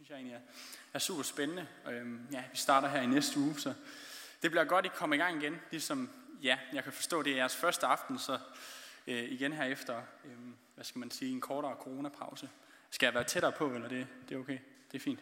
synes 0.00 0.10
jeg 0.10 0.16
egentlig 0.16 0.34
er, 0.34 0.40
er 0.94 0.98
super 0.98 1.22
spændende. 1.22 1.66
Øhm, 1.86 2.26
ja, 2.32 2.44
vi 2.50 2.56
starter 2.56 2.88
her 2.88 3.00
i 3.00 3.06
næste 3.06 3.38
uge, 3.40 3.58
så 3.58 3.74
det 4.42 4.50
bliver 4.50 4.64
godt, 4.64 4.86
at 4.86 4.92
I 4.92 4.94
kommer 4.96 5.16
i 5.16 5.18
gang 5.18 5.42
igen. 5.42 5.60
Ligesom, 5.70 6.10
ja, 6.42 6.58
jeg 6.72 6.84
kan 6.84 6.92
forstå, 6.92 7.22
det 7.22 7.32
er 7.32 7.36
jeres 7.36 7.56
første 7.56 7.86
aften, 7.86 8.18
så 8.18 8.38
øh, 9.06 9.32
igen 9.32 9.52
her 9.52 9.64
efter, 9.64 10.02
øh, 10.24 10.36
hvad 10.74 10.84
skal 10.84 10.98
man 10.98 11.10
sige, 11.10 11.32
en 11.32 11.40
kortere 11.40 11.74
coronapause. 11.74 12.50
Skal 12.90 13.06
jeg 13.06 13.14
være 13.14 13.24
tættere 13.24 13.52
på, 13.52 13.70
eller 13.70 13.88
det, 13.88 14.06
det 14.28 14.34
er 14.34 14.38
okay? 14.38 14.58
Det 14.92 14.98
er 14.98 15.02
fint. 15.02 15.20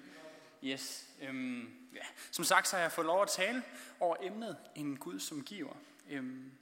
Yes. 0.65 1.09
Øhm, 1.23 1.89
ja. 1.95 2.07
Som 2.31 2.45
sagt, 2.45 2.69
så 2.69 2.77
har 2.77 2.83
jeg 2.83 2.93
fået 2.93 3.07
lov 3.07 3.23
at 3.23 3.29
tale 3.29 3.63
over 4.01 4.17
emnet 4.23 4.57
En 4.75 4.97
Gud, 4.97 5.21
som 5.21 5.43
giver. 5.43 5.77
Øhm, 6.11 6.53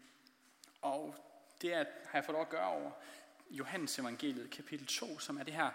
og 0.82 1.14
det 1.62 1.74
er, 1.74 1.84
har 2.06 2.18
jeg 2.18 2.24
fået 2.24 2.34
lov 2.34 2.42
at 2.42 2.48
gøre 2.48 2.68
over 2.68 2.90
Johannes 3.50 3.98
evangeliet, 3.98 4.50
kapitel 4.50 4.86
2, 4.86 5.18
som 5.18 5.38
er 5.38 5.42
det 5.42 5.54
her 5.54 5.70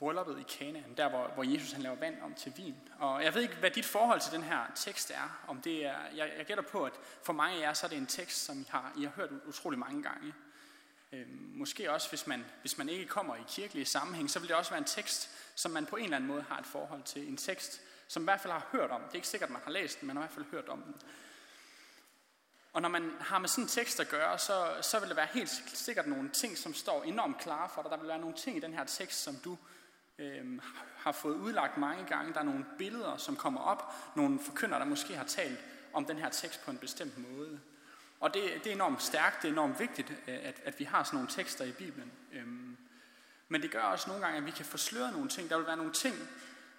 brylluppet 0.00 0.38
i 0.40 0.56
Kanaan, 0.58 0.94
der 0.96 1.08
hvor, 1.08 1.26
hvor 1.34 1.44
Jesus 1.44 1.72
han 1.72 1.82
laver 1.82 1.96
vand 1.96 2.22
om 2.22 2.34
til 2.34 2.52
vin. 2.56 2.76
Og 2.98 3.24
jeg 3.24 3.34
ved 3.34 3.42
ikke, 3.42 3.54
hvad 3.54 3.70
dit 3.70 3.84
forhold 3.84 4.20
til 4.20 4.32
den 4.32 4.42
her 4.42 4.60
tekst 4.74 5.10
er. 5.10 5.44
Om 5.48 5.60
det 5.60 5.86
er 5.86 5.98
jeg, 6.14 6.32
jeg 6.38 6.46
gætter 6.46 6.64
på, 6.64 6.84
at 6.84 6.92
for 7.22 7.32
mange 7.32 7.56
af 7.56 7.60
jer, 7.60 7.72
så 7.72 7.86
er 7.86 7.88
det 7.88 7.98
en 7.98 8.06
tekst, 8.06 8.44
som 8.44 8.60
I 8.60 8.66
har, 8.68 8.92
I 8.98 9.02
har 9.02 9.10
hørt 9.10 9.30
utrolig 9.46 9.78
mange 9.78 10.02
gange. 10.02 10.34
Øhm, 11.12 11.52
måske 11.54 11.92
også, 11.92 12.08
hvis 12.08 12.26
man, 12.26 12.44
hvis 12.60 12.78
man 12.78 12.88
ikke 12.88 13.06
kommer 13.06 13.36
i 13.36 13.44
kirkelige 13.48 13.86
sammenhæng, 13.86 14.30
så 14.30 14.38
vil 14.38 14.48
det 14.48 14.56
også 14.56 14.70
være 14.70 14.78
en 14.78 14.84
tekst, 14.84 15.30
som 15.54 15.70
man 15.70 15.86
på 15.86 15.96
en 15.96 16.04
eller 16.04 16.16
anden 16.16 16.28
måde 16.28 16.42
har 16.42 16.58
et 16.58 16.66
forhold 16.66 17.02
til. 17.02 17.28
En 17.28 17.36
tekst, 17.36 17.80
som 18.08 18.22
i 18.22 18.24
hvert 18.24 18.40
fald 18.40 18.52
har 18.52 18.68
hørt 18.72 18.90
om. 18.90 19.00
Det 19.00 19.10
er 19.10 19.14
ikke 19.14 19.28
sikkert, 19.28 19.48
at 19.48 19.52
man 19.52 19.62
har 19.64 19.70
læst 19.70 20.00
den, 20.00 20.06
men 20.06 20.14
man 20.14 20.22
har 20.22 20.28
i 20.28 20.32
hvert 20.32 20.34
fald 20.34 20.50
hørt 20.50 20.68
om 20.68 20.82
den. 20.82 20.94
Og 22.72 22.82
når 22.82 22.88
man 22.88 23.12
har 23.20 23.38
med 23.38 23.48
sådan 23.48 23.64
en 23.64 23.68
tekst 23.68 24.00
at 24.00 24.08
gøre, 24.08 24.38
så, 24.38 24.76
så 24.82 25.00
vil 25.00 25.08
der 25.08 25.14
være 25.14 25.28
helt 25.32 25.50
sikkert 25.74 26.06
nogle 26.06 26.30
ting, 26.30 26.58
som 26.58 26.74
står 26.74 27.02
enormt 27.02 27.38
klare 27.38 27.68
for 27.74 27.82
dig. 27.82 27.90
Der 27.90 27.96
vil 27.96 28.08
være 28.08 28.18
nogle 28.18 28.36
ting 28.36 28.56
i 28.56 28.60
den 28.60 28.74
her 28.74 28.84
tekst, 28.84 29.22
som 29.22 29.36
du 29.44 29.58
øh, 30.20 30.60
har 30.96 31.12
fået 31.12 31.36
udlagt 31.36 31.76
mange 31.76 32.04
gange. 32.04 32.32
Der 32.32 32.40
er 32.40 32.44
nogle 32.44 32.66
billeder, 32.78 33.16
som 33.16 33.36
kommer 33.36 33.60
op. 33.60 33.94
Nogle 34.16 34.38
forkynder, 34.38 34.78
der 34.78 34.84
måske 34.84 35.16
har 35.16 35.24
talt 35.24 35.58
om 35.92 36.04
den 36.04 36.16
her 36.16 36.28
tekst 36.28 36.64
på 36.64 36.70
en 36.70 36.78
bestemt 36.78 37.30
måde. 37.30 37.60
Og 38.20 38.34
det, 38.34 38.42
det 38.64 38.70
er 38.70 38.74
enormt 38.74 39.02
stærkt, 39.02 39.42
det 39.42 39.48
er 39.48 39.52
enormt 39.52 39.80
vigtigt, 39.80 40.10
øh, 40.10 40.38
at, 40.42 40.60
at 40.64 40.78
vi 40.78 40.84
har 40.84 41.04
sådan 41.04 41.16
nogle 41.16 41.30
tekster 41.30 41.64
i 41.64 41.72
Bibelen. 41.72 42.12
Øhm, 42.32 42.76
men 43.48 43.62
det 43.62 43.70
gør 43.70 43.82
også 43.82 44.08
nogle 44.08 44.24
gange, 44.24 44.38
at 44.38 44.46
vi 44.46 44.50
kan 44.50 44.64
forsløre 44.64 45.12
nogle 45.12 45.28
ting. 45.28 45.50
Der 45.50 45.56
vil 45.56 45.66
være 45.66 45.76
nogle 45.76 45.92
ting, 45.92 46.16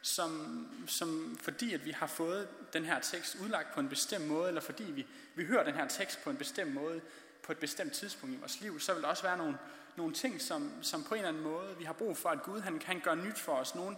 som, 0.02 0.68
som 0.88 1.38
fordi 1.42 1.74
at 1.74 1.86
vi 1.86 1.92
har 1.92 2.08
fået 2.08 2.48
den 2.74 2.86
her 2.86 3.00
tekst 3.00 3.38
udlagt 3.44 3.74
på 3.74 3.80
en 3.80 3.90
bestemt 3.90 4.28
måde, 4.28 4.48
eller 4.48 4.62
fordi 4.62 4.84
vi, 4.84 5.06
vi 5.36 5.46
hører 5.46 5.64
den 5.64 5.74
her 5.74 5.88
tekst 5.88 6.24
på 6.24 6.30
en 6.30 6.38
bestemt 6.38 6.74
måde, 6.74 7.02
på 7.44 7.52
et 7.52 7.58
bestemt 7.58 7.94
tidspunkt 7.94 8.36
i 8.36 8.40
vores 8.40 8.62
liv, 8.62 8.80
så 8.80 8.94
vil 8.94 9.04
der 9.04 9.10
også 9.10 9.24
være 9.24 9.38
nogle, 9.38 9.58
nogle 9.96 10.14
ting, 10.14 10.42
som, 10.42 10.84
som 10.84 11.04
på 11.04 11.14
en 11.14 11.18
eller 11.18 11.30
anden 11.30 11.44
måde, 11.44 11.78
vi 11.78 11.84
har 11.84 11.94
brug 11.94 12.18
for, 12.18 12.30
at 12.30 12.44
Gud 12.44 12.60
han 12.60 12.80
kan 12.80 13.00
gøre 13.00 13.16
nyt 13.16 13.40
for 13.40 13.54
os. 13.54 13.76
Nogle 13.76 13.98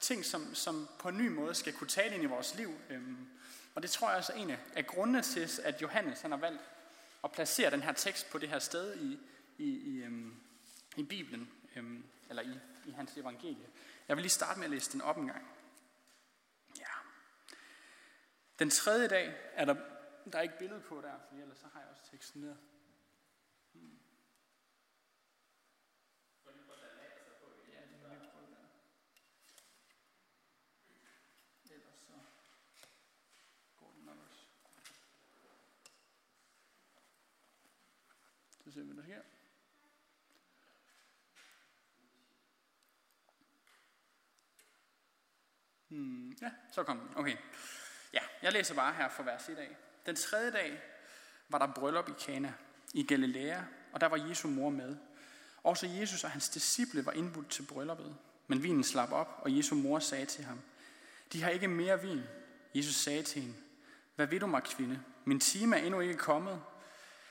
ting, 0.00 0.24
som, 0.24 0.54
som 0.54 0.88
på 0.98 1.08
en 1.08 1.16
ny 1.16 1.28
måde 1.28 1.54
skal 1.54 1.72
kunne 1.72 1.88
tale 1.88 2.14
ind 2.14 2.22
i 2.22 2.26
vores 2.26 2.54
liv. 2.54 2.80
Øhm, 2.90 3.28
og 3.74 3.82
det 3.82 3.90
tror 3.90 4.08
jeg 4.08 4.18
også 4.18 4.32
er 4.32 4.36
en 4.36 4.50
af 4.76 4.86
grundene 4.86 5.22
til, 5.22 5.50
at 5.64 5.82
Johannes 5.82 6.20
han 6.20 6.30
har 6.30 6.38
valgt 6.38 6.62
at 7.24 7.32
placere 7.32 7.70
den 7.70 7.82
her 7.82 7.92
tekst 7.92 8.30
på 8.30 8.38
det 8.38 8.48
her 8.48 8.58
sted 8.58 8.96
i, 8.96 9.18
i, 9.58 9.68
i, 9.68 10.02
øhm, 10.02 10.34
i 10.96 11.02
Bibelen, 11.02 11.50
øhm, 11.76 12.04
eller 12.28 12.42
i, 12.42 12.58
i 12.86 12.90
hans 12.90 13.16
evangelie. 13.16 13.66
Jeg 14.08 14.16
vil 14.16 14.22
lige 14.22 14.30
starte 14.30 14.58
med 14.58 14.66
at 14.66 14.70
læse 14.70 14.92
den 14.92 15.00
op 15.00 15.16
en 15.16 15.26
gang. 15.26 15.46
Ja. 16.78 16.84
Den 18.58 18.70
tredje 18.70 19.08
dag 19.08 19.34
er 19.54 19.64
der, 19.64 19.74
der 20.32 20.38
er 20.38 20.42
ikke 20.42 20.58
billede 20.58 20.80
på 20.80 21.00
der, 21.00 21.14
for 21.28 21.36
ellers 21.36 21.58
så 21.58 21.66
har 21.72 21.80
jeg 21.80 21.88
også 21.90 22.10
teksten 22.10 22.42
der. 22.42 22.54
Hmm. 23.72 23.98
Så 38.64 38.74
ser 38.74 38.80
vi, 38.80 38.86
hvad 38.86 38.96
der 38.96 39.02
sker. 39.02 39.22
Hmm, 45.88 46.27
ja, 46.42 46.50
så 46.72 46.82
kom 46.82 46.98
den. 46.98 47.08
Okay. 47.16 47.36
Ja, 48.12 48.20
jeg 48.42 48.52
læser 48.52 48.74
bare 48.74 48.94
her 48.94 49.08
for 49.08 49.22
vers 49.22 49.48
1 49.48 49.58
af. 49.58 49.76
Den 50.06 50.16
tredje 50.16 50.50
dag 50.50 50.82
var 51.48 51.58
der 51.58 51.72
bryllup 51.72 52.08
i 52.08 52.12
Kana 52.26 52.52
i 52.94 53.06
Galilea, 53.06 53.60
og 53.92 54.00
der 54.00 54.06
var 54.06 54.16
Jesu 54.16 54.48
mor 54.48 54.70
med. 54.70 54.96
Også 55.62 55.86
Jesus 55.86 56.24
og 56.24 56.30
hans 56.30 56.48
disciple 56.48 57.06
var 57.06 57.12
indbudt 57.12 57.50
til 57.50 57.62
brylluppet, 57.62 58.16
men 58.46 58.62
vinen 58.62 58.84
slap 58.84 59.12
op, 59.12 59.40
og 59.42 59.56
Jesu 59.56 59.74
mor 59.74 59.98
sagde 59.98 60.26
til 60.26 60.44
ham, 60.44 60.60
de 61.32 61.42
har 61.42 61.50
ikke 61.50 61.68
mere 61.68 62.02
vin. 62.02 62.22
Jesus 62.74 62.94
sagde 62.94 63.22
til 63.22 63.42
hende, 63.42 63.56
hvad 64.16 64.26
vil 64.26 64.40
du 64.40 64.46
mig, 64.46 64.62
kvinde? 64.62 65.00
Min 65.24 65.40
time 65.40 65.76
er 65.76 65.80
endnu 65.80 66.00
ikke 66.00 66.14
kommet. 66.14 66.62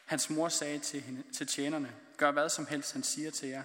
Hans 0.06 0.30
mor 0.30 0.50
sagde 0.50 0.80
til, 0.80 1.02
hende, 1.02 1.24
til 1.34 1.48
tjenerne, 1.48 1.96
gør 2.18 2.32
hvad 2.32 2.50
som 2.50 2.68
helst, 2.68 2.94
han 2.94 3.04
siger 3.04 3.32
til 3.32 3.50
jer. 3.50 3.64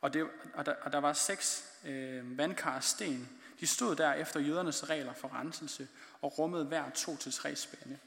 Og, 0.00 0.12
det, 0.12 0.28
og, 0.54 0.66
der, 0.66 0.74
og 0.74 0.92
der 0.92 0.98
var 0.98 1.12
seks 1.12 1.64
øh, 1.84 2.38
vandkar 2.38 2.76
af 2.76 2.84
sten. 2.84 3.28
De 3.60 3.66
stod 3.66 3.96
der 3.96 4.12
efter 4.12 4.40
jødernes 4.40 4.90
regler 4.90 5.12
for 5.12 5.34
renselse 5.34 5.88
og 6.22 6.38
rummede 6.38 6.64
hver 6.64 6.90
to 6.90 7.16
til 7.16 7.32
tre 7.32 7.56
spande. 7.56 7.98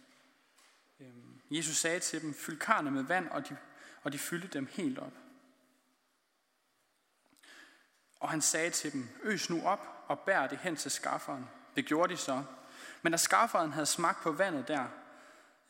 Øhm, 1.00 1.42
Jesus 1.52 1.78
sagde 1.78 2.00
til 2.00 2.22
dem, 2.22 2.34
fyld 2.34 2.60
karne 2.60 2.92
med 2.92 3.04
vand, 3.04 3.30
og 3.30 3.50
de, 3.50 3.58
og 4.04 4.14
de 4.14 4.20
fyldte 4.20 4.48
dem 4.48 4.68
helt 4.72 5.00
op. 5.00 5.14
Og 8.20 8.30
han 8.30 8.42
sagde 8.42 8.70
til 8.70 8.94
dem, 8.94 9.10
øs 9.24 9.50
nu 9.50 9.64
op 9.64 10.06
og 10.08 10.20
bær 10.20 10.48
det 10.48 10.58
hen 10.58 10.76
til 10.76 10.92
skafferen. 10.92 11.50
Det 11.76 11.86
gjorde 11.86 12.14
de 12.14 12.18
så. 12.18 12.44
Men 13.02 13.12
da 13.12 13.18
skafferen 13.18 13.72
havde 13.72 13.86
smagt 13.86 14.24
på 14.24 14.32
vandet 14.32 14.68
der, 14.68 14.86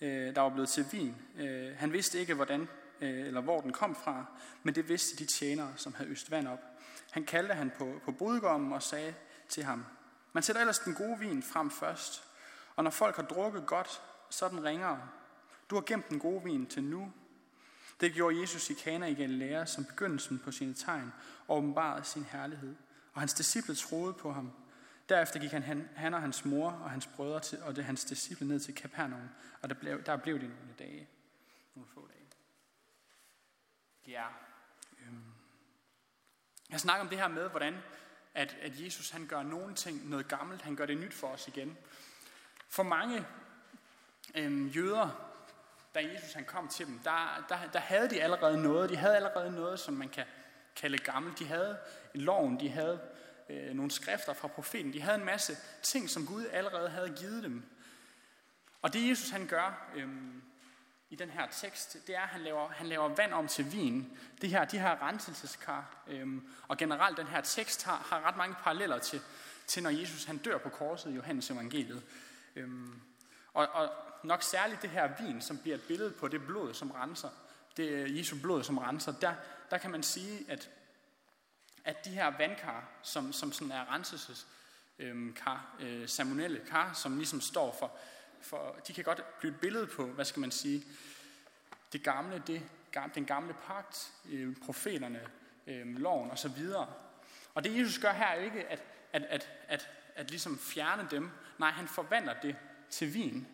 øh, 0.01 0.35
der 0.35 0.41
var 0.41 0.49
blevet 0.49 0.69
til 0.69 0.85
vin. 0.91 1.15
Øh, 1.37 1.77
han 1.77 1.93
vidste 1.93 2.19
ikke, 2.19 2.33
hvordan 2.33 2.67
øh, 3.01 3.27
eller 3.27 3.41
hvor 3.41 3.61
den 3.61 3.71
kom 3.71 3.95
fra, 3.95 4.25
men 4.63 4.75
det 4.75 4.89
vidste 4.89 5.17
de 5.17 5.25
tjenere, 5.25 5.73
som 5.75 5.93
havde 5.93 6.09
øst 6.09 6.31
vand 6.31 6.47
op. 6.47 6.59
Han 7.11 7.25
kaldte 7.25 7.53
han 7.53 7.71
på, 7.77 8.01
på 8.05 8.11
brudgommen 8.11 8.73
og 8.73 8.83
sagde 8.83 9.13
til 9.51 9.63
ham, 9.63 9.85
man 10.33 10.43
sætter 10.43 10.61
ellers 10.61 10.79
den 10.79 10.93
gode 10.93 11.19
vin 11.19 11.43
frem 11.43 11.71
først, 11.71 12.23
og 12.75 12.83
når 12.83 12.91
folk 12.91 13.15
har 13.15 13.23
drukket 13.23 13.65
godt, 13.65 14.01
så 14.29 14.45
er 14.45 14.49
den 14.49 14.63
ringere. 14.63 15.09
Du 15.69 15.75
har 15.75 15.81
gemt 15.81 16.09
den 16.09 16.19
gode 16.19 16.43
vin 16.43 16.65
til 16.65 16.83
nu. 16.83 17.13
Det 18.01 18.13
gjorde 18.13 18.41
Jesus 18.41 18.69
i 18.69 18.73
Kana 18.73 19.05
i 19.05 19.13
Galilea 19.13 19.65
som 19.65 19.85
begyndelsen 19.85 20.39
på 20.39 20.51
sine 20.51 20.73
tegn 20.73 21.13
og 21.47 21.57
åbenbarede 21.57 22.03
sin 22.03 22.23
herlighed. 22.23 22.75
Og 23.13 23.21
hans 23.21 23.33
disciple 23.33 23.75
troede 23.75 24.13
på 24.13 24.31
ham. 24.31 24.51
Derefter 25.09 25.39
gik 25.39 25.51
han, 25.51 25.89
han 25.95 26.13
og 26.13 26.21
hans 26.21 26.45
mor 26.45 26.71
og 26.71 26.91
hans 26.91 27.07
brødre 27.07 27.39
til, 27.39 27.63
og 27.63 27.75
det 27.75 27.85
hans 27.85 28.05
disciple 28.05 28.47
ned 28.47 28.59
til 28.59 28.75
Kapernaum, 28.75 29.29
og 29.61 29.69
der 29.69 29.75
blev, 29.75 30.03
der 30.03 30.17
blev 30.17 30.39
de 30.39 30.47
nogle 30.47 30.73
dage. 30.79 31.09
Nogle 31.75 31.89
få 31.93 32.07
dage. 32.07 32.27
Ja. 34.07 34.27
Øhm. 35.01 35.23
Jeg 36.69 36.79
snakker 36.79 37.03
om 37.03 37.09
det 37.09 37.17
her 37.17 37.27
med, 37.27 37.49
hvordan 37.49 37.77
at, 38.33 38.57
at 38.61 38.71
Jesus 38.79 39.09
han 39.09 39.27
gør 39.27 39.43
nogle 39.43 39.75
ting, 39.75 40.09
noget 40.09 40.27
gammelt, 40.27 40.61
han 40.61 40.75
gør 40.75 40.85
det 40.85 40.97
nyt 40.97 41.13
for 41.13 41.27
os 41.27 41.47
igen. 41.47 41.77
For 42.69 42.83
mange 42.83 43.25
øhm, 44.35 44.67
jøder, 44.67 45.31
da 45.95 45.99
Jesus 45.99 46.33
han 46.33 46.45
kom 46.45 46.67
til 46.67 46.85
dem, 46.85 46.99
der, 46.99 47.45
der, 47.49 47.57
der 47.73 47.79
havde 47.79 48.09
de 48.09 48.23
allerede 48.23 48.63
noget. 48.63 48.89
De 48.89 48.95
havde 48.95 49.15
allerede 49.15 49.51
noget, 49.51 49.79
som 49.79 49.93
man 49.93 50.09
kan 50.09 50.25
kalde 50.75 50.97
gammelt. 50.97 51.39
De 51.39 51.45
havde 51.45 51.77
loven, 52.13 52.59
de 52.59 52.69
havde 52.69 53.01
øh, 53.49 53.73
nogle 53.73 53.91
skrifter 53.91 54.33
fra 54.33 54.47
profeten. 54.47 54.93
De 54.93 55.01
havde 55.01 55.17
en 55.17 55.25
masse 55.25 55.57
ting, 55.81 56.09
som 56.09 56.25
Gud 56.25 56.45
allerede 56.51 56.89
havde 56.89 57.15
givet 57.19 57.43
dem. 57.43 57.63
Og 58.81 58.93
det 58.93 59.09
Jesus 59.09 59.29
han 59.29 59.47
gør 59.47 59.91
øhm, 59.95 60.41
i 61.11 61.15
den 61.15 61.29
her 61.29 61.47
tekst, 61.51 61.97
det 62.07 62.15
er, 62.15 62.21
at 62.21 62.27
han 62.27 62.41
laver, 62.41 62.69
han 62.69 62.87
laver 62.87 63.07
vand 63.07 63.33
om 63.33 63.47
til 63.47 63.71
vin. 63.71 64.17
Det 64.41 64.49
her, 64.49 64.65
de 64.65 64.79
her 64.79 65.07
renselseskar, 65.07 66.03
øhm, 66.07 66.47
og 66.67 66.77
generelt 66.77 67.17
den 67.17 67.27
her 67.27 67.41
tekst 67.41 67.83
har, 67.83 67.95
har 68.09 68.21
ret 68.21 68.37
mange 68.37 68.55
paralleller 68.63 68.99
til, 68.99 69.21
til, 69.67 69.83
når 69.83 69.89
Jesus 69.89 70.23
han 70.23 70.37
dør 70.37 70.57
på 70.57 70.69
korset 70.69 71.11
i 71.11 71.15
Johannes 71.15 71.51
evangeliet. 71.51 72.03
Øhm, 72.55 73.01
og, 73.53 73.67
og 73.67 73.89
nok 74.23 74.43
særligt 74.43 74.81
det 74.81 74.89
her 74.89 75.09
vin, 75.19 75.41
som 75.41 75.57
bliver 75.57 75.75
et 75.75 75.83
billede 75.87 76.11
på 76.11 76.27
det 76.27 76.45
blod, 76.45 76.73
som 76.73 76.91
renser. 76.91 77.29
Det 77.77 77.89
øh, 77.89 78.17
Jesu 78.17 78.35
blod, 78.41 78.63
som 78.63 78.77
renser. 78.77 79.11
Der, 79.11 79.33
der 79.71 79.77
kan 79.77 79.91
man 79.91 80.03
sige, 80.03 80.45
at 80.51 80.69
at 81.85 82.05
de 82.05 82.09
her 82.09 82.37
vandkar, 82.37 82.89
som, 83.03 83.33
som 83.33 83.51
sådan 83.51 83.71
er 83.71 83.93
renselseskar, 83.93 85.75
øhm, 85.79 85.87
øh, 85.87 86.09
salmonelle 86.09 86.61
kar, 86.69 86.93
som 86.93 87.17
ligesom 87.17 87.41
står 87.41 87.75
for, 87.79 87.91
for, 88.41 88.75
de 88.87 88.93
kan 88.93 89.03
godt 89.03 89.39
blive 89.39 89.53
et 89.53 89.59
billede 89.59 89.87
på, 89.87 90.05
hvad 90.05 90.25
skal 90.25 90.39
man 90.39 90.51
sige, 90.51 90.83
det 91.93 92.03
gamle, 92.03 92.43
det, 92.47 92.61
den 93.15 93.25
gamle 93.25 93.53
pagt, 93.67 94.11
øh, 94.29 94.55
profeterne, 94.65 95.21
øh, 95.67 95.99
loven 95.99 96.31
og 96.31 96.39
så 96.39 96.49
videre. 96.49 96.87
Og 97.53 97.63
det 97.63 97.79
Jesus 97.79 97.99
gør 97.99 98.11
her 98.11 98.25
er 98.25 98.41
ikke 98.41 98.67
at, 98.67 98.83
at, 99.13 99.23
at, 99.23 99.49
at, 99.67 99.89
at 100.15 100.29
ligesom 100.29 100.59
fjerne 100.59 101.07
dem, 101.11 101.29
nej, 101.59 101.71
han 101.71 101.87
forvandler 101.87 102.33
det 102.41 102.55
til 102.89 103.13
vin. 103.13 103.47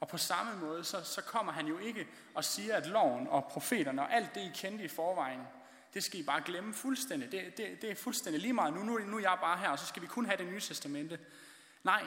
Og 0.00 0.08
på 0.08 0.18
samme 0.18 0.60
måde, 0.60 0.84
så, 0.84 1.04
så 1.04 1.22
kommer 1.22 1.52
han 1.52 1.66
jo 1.66 1.78
ikke 1.78 2.08
og 2.34 2.44
siger, 2.44 2.76
at 2.76 2.86
loven 2.86 3.26
og 3.26 3.44
profeterne 3.44 4.02
og 4.02 4.14
alt 4.14 4.34
det, 4.34 4.40
I 4.40 4.50
kendte 4.54 4.84
i 4.84 4.88
forvejen, 4.88 5.40
det 5.94 6.04
skal 6.04 6.20
I 6.20 6.22
bare 6.22 6.42
glemme 6.44 6.74
fuldstændig. 6.74 7.32
Det, 7.32 7.56
det, 7.56 7.82
det 7.82 7.90
er 7.90 7.94
fuldstændig 7.94 8.42
lige 8.42 8.52
meget. 8.52 8.74
Nu, 8.74 8.82
nu, 8.82 8.98
nu 8.98 9.16
er 9.16 9.20
jeg 9.20 9.38
bare 9.40 9.58
her, 9.58 9.68
og 9.68 9.78
så 9.78 9.86
skal 9.86 10.02
vi 10.02 10.06
kun 10.06 10.26
have 10.26 10.36
det 10.36 10.46
nye 10.46 10.60
testamente. 10.60 11.18
Nej, 11.84 12.06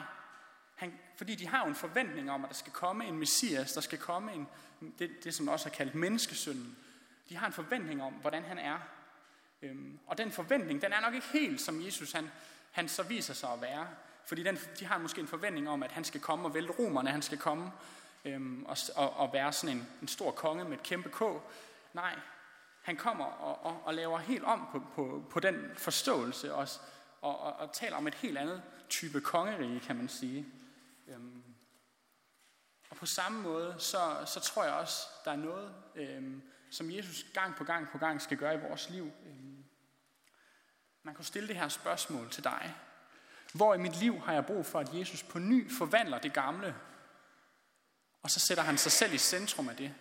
han, 0.82 0.98
fordi 1.16 1.34
de 1.34 1.48
har 1.48 1.62
jo 1.64 1.68
en 1.68 1.74
forventning 1.74 2.30
om, 2.30 2.44
at 2.44 2.48
der 2.48 2.54
skal 2.54 2.72
komme 2.72 3.06
en 3.06 3.18
messias, 3.18 3.72
der 3.72 3.80
skal 3.80 3.98
komme 3.98 4.32
en, 4.32 4.48
det, 4.98 5.24
det 5.24 5.34
som 5.34 5.48
også 5.48 5.68
er 5.68 5.72
kaldt 5.72 5.94
menneskesønnen. 5.94 6.76
De 7.28 7.36
har 7.36 7.46
en 7.46 7.52
forventning 7.52 8.02
om, 8.02 8.12
hvordan 8.12 8.42
han 8.42 8.58
er. 8.58 8.78
Øhm, 9.62 9.98
og 10.06 10.18
den 10.18 10.32
forventning, 10.32 10.82
den 10.82 10.92
er 10.92 11.00
nok 11.00 11.14
ikke 11.14 11.26
helt, 11.32 11.60
som 11.60 11.84
Jesus 11.84 12.12
han, 12.12 12.30
han 12.72 12.88
så 12.88 13.02
viser 13.02 13.34
sig 13.34 13.52
at 13.52 13.60
være. 13.60 13.88
Fordi 14.26 14.42
den, 14.42 14.58
de 14.78 14.84
har 14.84 14.98
måske 14.98 15.20
en 15.20 15.26
forventning 15.26 15.68
om, 15.68 15.82
at 15.82 15.92
han 15.92 16.04
skal 16.04 16.20
komme 16.20 16.48
og 16.48 16.54
vælte 16.54 16.72
romerne, 16.72 17.10
han 17.10 17.22
skal 17.22 17.38
komme 17.38 17.72
øhm, 18.24 18.64
og, 18.64 18.76
og, 18.96 19.16
og 19.16 19.32
være 19.32 19.52
sådan 19.52 19.76
en, 19.76 19.88
en 20.02 20.08
stor 20.08 20.30
konge 20.30 20.64
med 20.64 20.72
et 20.72 20.82
kæmpe 20.82 21.08
k. 21.08 21.22
Nej, 21.94 22.14
han 22.82 22.96
kommer 22.96 23.24
og, 23.24 23.64
og, 23.64 23.82
og 23.84 23.94
laver 23.94 24.18
helt 24.18 24.44
om 24.44 24.68
på, 24.72 24.82
på, 24.94 25.24
på 25.30 25.40
den 25.40 25.70
forståelse 25.76 26.54
også, 26.54 26.80
og, 27.20 27.40
og, 27.40 27.52
og 27.52 27.72
taler 27.72 27.96
om 27.96 28.06
et 28.06 28.14
helt 28.14 28.38
andet 28.38 28.62
type 28.88 29.20
kongerige, 29.20 29.80
kan 29.80 29.96
man 29.96 30.08
sige. 30.08 30.46
Øhm, 31.06 31.44
og 32.90 32.96
på 32.96 33.06
samme 33.06 33.42
måde, 33.42 33.74
så, 33.78 34.22
så 34.26 34.40
tror 34.40 34.64
jeg 34.64 34.72
også, 34.72 35.06
der 35.24 35.30
er 35.30 35.36
noget, 35.36 35.74
øhm, 35.94 36.42
som 36.70 36.90
Jesus 36.90 37.26
gang 37.34 37.56
på 37.56 37.64
gang 37.64 37.88
på 37.92 37.98
gang 37.98 38.22
skal 38.22 38.36
gøre 38.36 38.54
i 38.54 38.60
vores 38.60 38.90
liv. 38.90 39.12
Øhm, 39.26 39.64
man 41.02 41.14
kan 41.14 41.24
stille 41.24 41.48
det 41.48 41.56
her 41.56 41.68
spørgsmål 41.68 42.30
til 42.30 42.44
dig. 42.44 42.74
Hvor 43.54 43.74
i 43.74 43.78
mit 43.78 44.00
liv 44.00 44.18
har 44.18 44.32
jeg 44.32 44.46
brug 44.46 44.66
for, 44.66 44.80
at 44.80 44.94
Jesus 44.94 45.22
på 45.22 45.38
ny 45.38 45.72
forvandler 45.72 46.18
det 46.18 46.32
gamle, 46.32 46.76
og 48.22 48.30
så 48.30 48.40
sætter 48.40 48.64
han 48.64 48.78
sig 48.78 48.92
selv 48.92 49.14
i 49.14 49.18
centrum 49.18 49.68
af 49.68 49.76
det? 49.76 49.94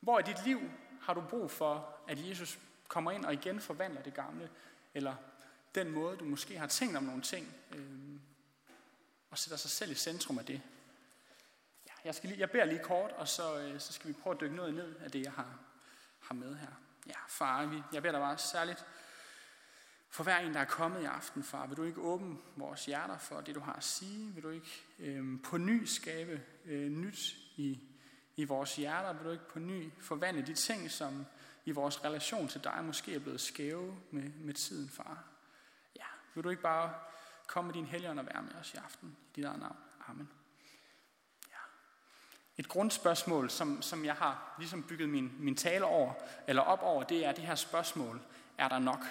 Hvor 0.00 0.18
i 0.18 0.22
dit 0.22 0.44
liv 0.44 0.60
har 1.00 1.14
du 1.14 1.20
brug 1.20 1.50
for, 1.50 1.98
at 2.08 2.28
Jesus 2.28 2.58
kommer 2.88 3.10
ind 3.10 3.24
og 3.24 3.32
igen 3.32 3.60
forvandler 3.60 4.02
det 4.02 4.14
gamle, 4.14 4.50
eller 4.94 5.14
den 5.74 5.90
måde, 5.90 6.16
du 6.16 6.24
måske 6.24 6.58
har 6.58 6.66
tænkt 6.66 6.96
om 6.96 7.02
nogle 7.02 7.22
ting, 7.22 7.54
øh, 7.72 8.20
og 9.36 9.40
sætter 9.40 9.56
sig 9.56 9.70
selv 9.70 9.90
i 9.90 9.94
centrum 9.94 10.38
af 10.38 10.44
det? 10.44 10.62
Ja, 11.86 11.92
jeg, 12.04 12.14
skal 12.14 12.28
lige, 12.28 12.40
jeg 12.40 12.50
beder 12.50 12.64
lige 12.64 12.82
kort, 12.82 13.12
og 13.12 13.28
så, 13.28 13.58
øh, 13.58 13.80
så 13.80 13.92
skal 13.92 14.08
vi 14.08 14.12
prøve 14.12 14.34
at 14.34 14.40
dykke 14.40 14.56
noget 14.56 14.74
ned 14.74 14.96
af 14.96 15.10
det, 15.10 15.22
jeg 15.22 15.32
har, 15.32 15.58
har 16.20 16.34
med 16.34 16.56
her. 16.56 16.72
Ja, 17.06 17.18
far, 17.28 17.66
vi, 17.66 17.82
jeg 17.92 18.02
beder 18.02 18.12
dig 18.12 18.20
bare 18.20 18.38
særligt 18.38 18.86
for 20.10 20.24
hver 20.24 20.38
en, 20.38 20.54
der 20.54 20.60
er 20.60 20.64
kommet 20.64 21.02
i 21.02 21.04
aften, 21.04 21.42
far, 21.42 21.66
vil 21.66 21.76
du 21.76 21.82
ikke 21.82 22.00
åbne 22.00 22.36
vores 22.56 22.86
hjerter 22.86 23.18
for 23.18 23.40
det, 23.40 23.54
du 23.54 23.60
har 23.60 23.72
at 23.72 23.84
sige? 23.84 24.34
Vil 24.34 24.42
du 24.42 24.50
ikke 24.50 24.84
øh, 24.98 25.42
på 25.44 25.58
ny 25.58 25.84
skabe 25.84 26.42
øh, 26.64 26.88
nyt 26.90 27.36
i, 27.56 27.80
i 28.36 28.44
vores 28.44 28.76
hjerter? 28.76 29.12
Vil 29.12 29.24
du 29.24 29.30
ikke 29.30 29.48
på 29.48 29.58
ny 29.58 29.92
forvandle 30.00 30.46
de 30.46 30.54
ting, 30.54 30.90
som 30.90 31.26
i 31.64 31.70
vores 31.70 32.04
relation 32.04 32.48
til 32.48 32.64
dig 32.64 32.84
måske 32.84 33.14
er 33.14 33.18
blevet 33.18 33.40
skæve 33.40 33.96
med, 34.10 34.30
med 34.32 34.54
tiden, 34.54 34.88
far? 34.88 35.24
Ja, 35.96 36.06
vil 36.34 36.44
du 36.44 36.50
ikke 36.50 36.62
bare 36.62 36.94
Kom 37.46 37.64
med 37.64 37.74
din 37.74 37.86
helgen 37.86 38.18
og 38.18 38.26
vær 38.26 38.40
med 38.40 38.54
os 38.60 38.74
i 38.74 38.76
aften? 38.76 39.08
I 39.08 39.36
dit 39.36 39.44
eget 39.44 39.60
navn. 39.60 39.76
Amen. 40.08 40.28
Ja. 41.50 41.56
Et 42.56 42.68
grundspørgsmål, 42.68 43.50
som, 43.50 43.82
som 43.82 44.04
jeg 44.04 44.14
har 44.14 44.54
ligesom 44.58 44.82
bygget 44.82 45.08
min, 45.08 45.32
min 45.38 45.56
tale 45.56 45.84
over, 45.84 46.12
eller 46.46 46.62
op 46.62 46.82
over, 46.82 47.02
det 47.02 47.26
er 47.26 47.32
det 47.32 47.44
her 47.44 47.54
spørgsmål. 47.54 48.20
Er 48.58 48.68
der 48.68 48.78
nok? 48.78 49.04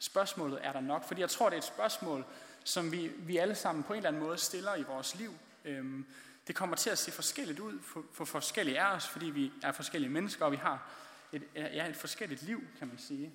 Spørgsmålet 0.00 0.58
er 0.62 0.72
der 0.72 0.80
nok, 0.80 1.04
fordi 1.04 1.20
jeg 1.20 1.30
tror, 1.30 1.48
det 1.48 1.56
er 1.56 1.58
et 1.58 1.64
spørgsmål, 1.64 2.24
som 2.64 2.92
vi, 2.92 3.08
vi 3.08 3.36
alle 3.36 3.54
sammen 3.54 3.84
på 3.84 3.92
en 3.92 3.96
eller 3.96 4.08
anden 4.08 4.22
måde 4.22 4.38
stiller 4.38 4.74
i 4.74 4.82
vores 4.82 5.14
liv. 5.14 5.34
Øhm, 5.64 6.06
det 6.46 6.56
kommer 6.56 6.76
til 6.76 6.90
at 6.90 6.98
se 6.98 7.10
forskelligt 7.10 7.58
ud 7.60 7.80
for, 7.80 8.04
for 8.12 8.24
forskellige 8.24 8.80
af 8.80 8.94
os, 8.96 9.08
fordi 9.08 9.26
vi 9.26 9.52
er 9.62 9.72
forskellige 9.72 10.10
mennesker, 10.10 10.44
og 10.44 10.52
vi 10.52 10.56
har 10.56 10.88
et, 11.32 11.42
ja, 11.54 11.88
et 11.88 11.96
forskelligt 11.96 12.42
liv, 12.42 12.64
kan 12.78 12.88
man 12.88 12.98
sige. 12.98 13.32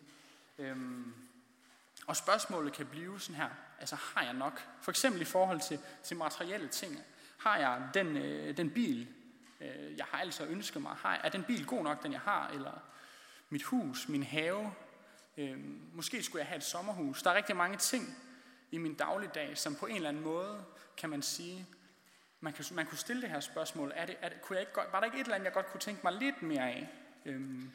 Øhm, 0.58 1.14
og 2.08 2.16
spørgsmålet 2.16 2.74
kan 2.74 2.86
blive 2.86 3.20
sådan 3.20 3.36
her, 3.36 3.50
altså 3.80 3.96
har 3.96 4.24
jeg 4.24 4.34
nok? 4.34 4.68
For 4.82 4.92
eksempel 4.92 5.22
i 5.22 5.26
forhold 5.26 5.62
til, 5.62 5.80
til 6.04 6.18
materielle 6.18 6.68
ting. 6.68 7.00
Har 7.38 7.58
jeg 7.58 7.82
den, 7.94 8.18
øh, 8.18 8.58
den 8.58 8.70
bil, 8.70 9.08
øh, 9.62 9.98
jeg 9.98 10.06
har 10.12 10.20
altså 10.20 10.46
ønsket 10.46 10.82
mig? 10.82 10.96
Har, 10.96 11.22
er 11.24 11.30
den 11.30 11.44
bil 11.44 11.66
god 11.66 11.84
nok, 11.84 12.04
den 12.04 12.12
jeg 12.12 12.22
har? 12.22 12.50
Eller 12.50 12.82
mit 13.50 13.64
hus, 13.64 14.08
min 14.08 14.24
have, 14.24 14.72
Øh, 15.38 15.58
måske 15.94 16.24
skulle 16.24 16.40
jeg 16.40 16.48
have 16.48 16.58
et 16.58 16.64
sommerhus. 16.64 17.24
Der 17.24 17.32
er 17.32 17.36
rigtig 17.36 17.56
mange 17.56 17.78
ting 17.78 18.18
i 18.72 18.78
min 18.78 18.94
dagligdag, 18.94 19.58
som 19.58 19.76
på 19.76 19.86
en 19.86 19.96
eller 19.96 20.10
anden 20.10 20.24
måde, 20.24 20.64
kan 20.98 21.10
man 21.10 21.22
sige, 21.22 21.68
man, 22.40 22.54
kan, 22.54 22.66
man 22.72 22.86
kunne 22.86 22.98
stille 22.98 23.22
det 23.22 23.30
her 23.30 23.40
spørgsmål. 23.40 23.92
Er 23.96 24.06
det, 24.06 24.16
er 24.22 24.30
det, 24.30 24.42
kunne 24.42 24.56
jeg 24.56 24.62
ikke 24.62 24.74
godt, 24.74 24.88
var 24.92 25.00
der 25.00 25.06
ikke 25.06 25.18
et 25.18 25.24
eller 25.24 25.36
andet, 25.36 25.46
jeg 25.46 25.54
godt 25.54 25.72
kunne 25.72 25.82
tænke 25.82 26.02
mig 26.04 26.14
lidt 26.14 26.42
mere 26.42 26.62
af? 26.62 26.90
Øhm, 27.26 27.72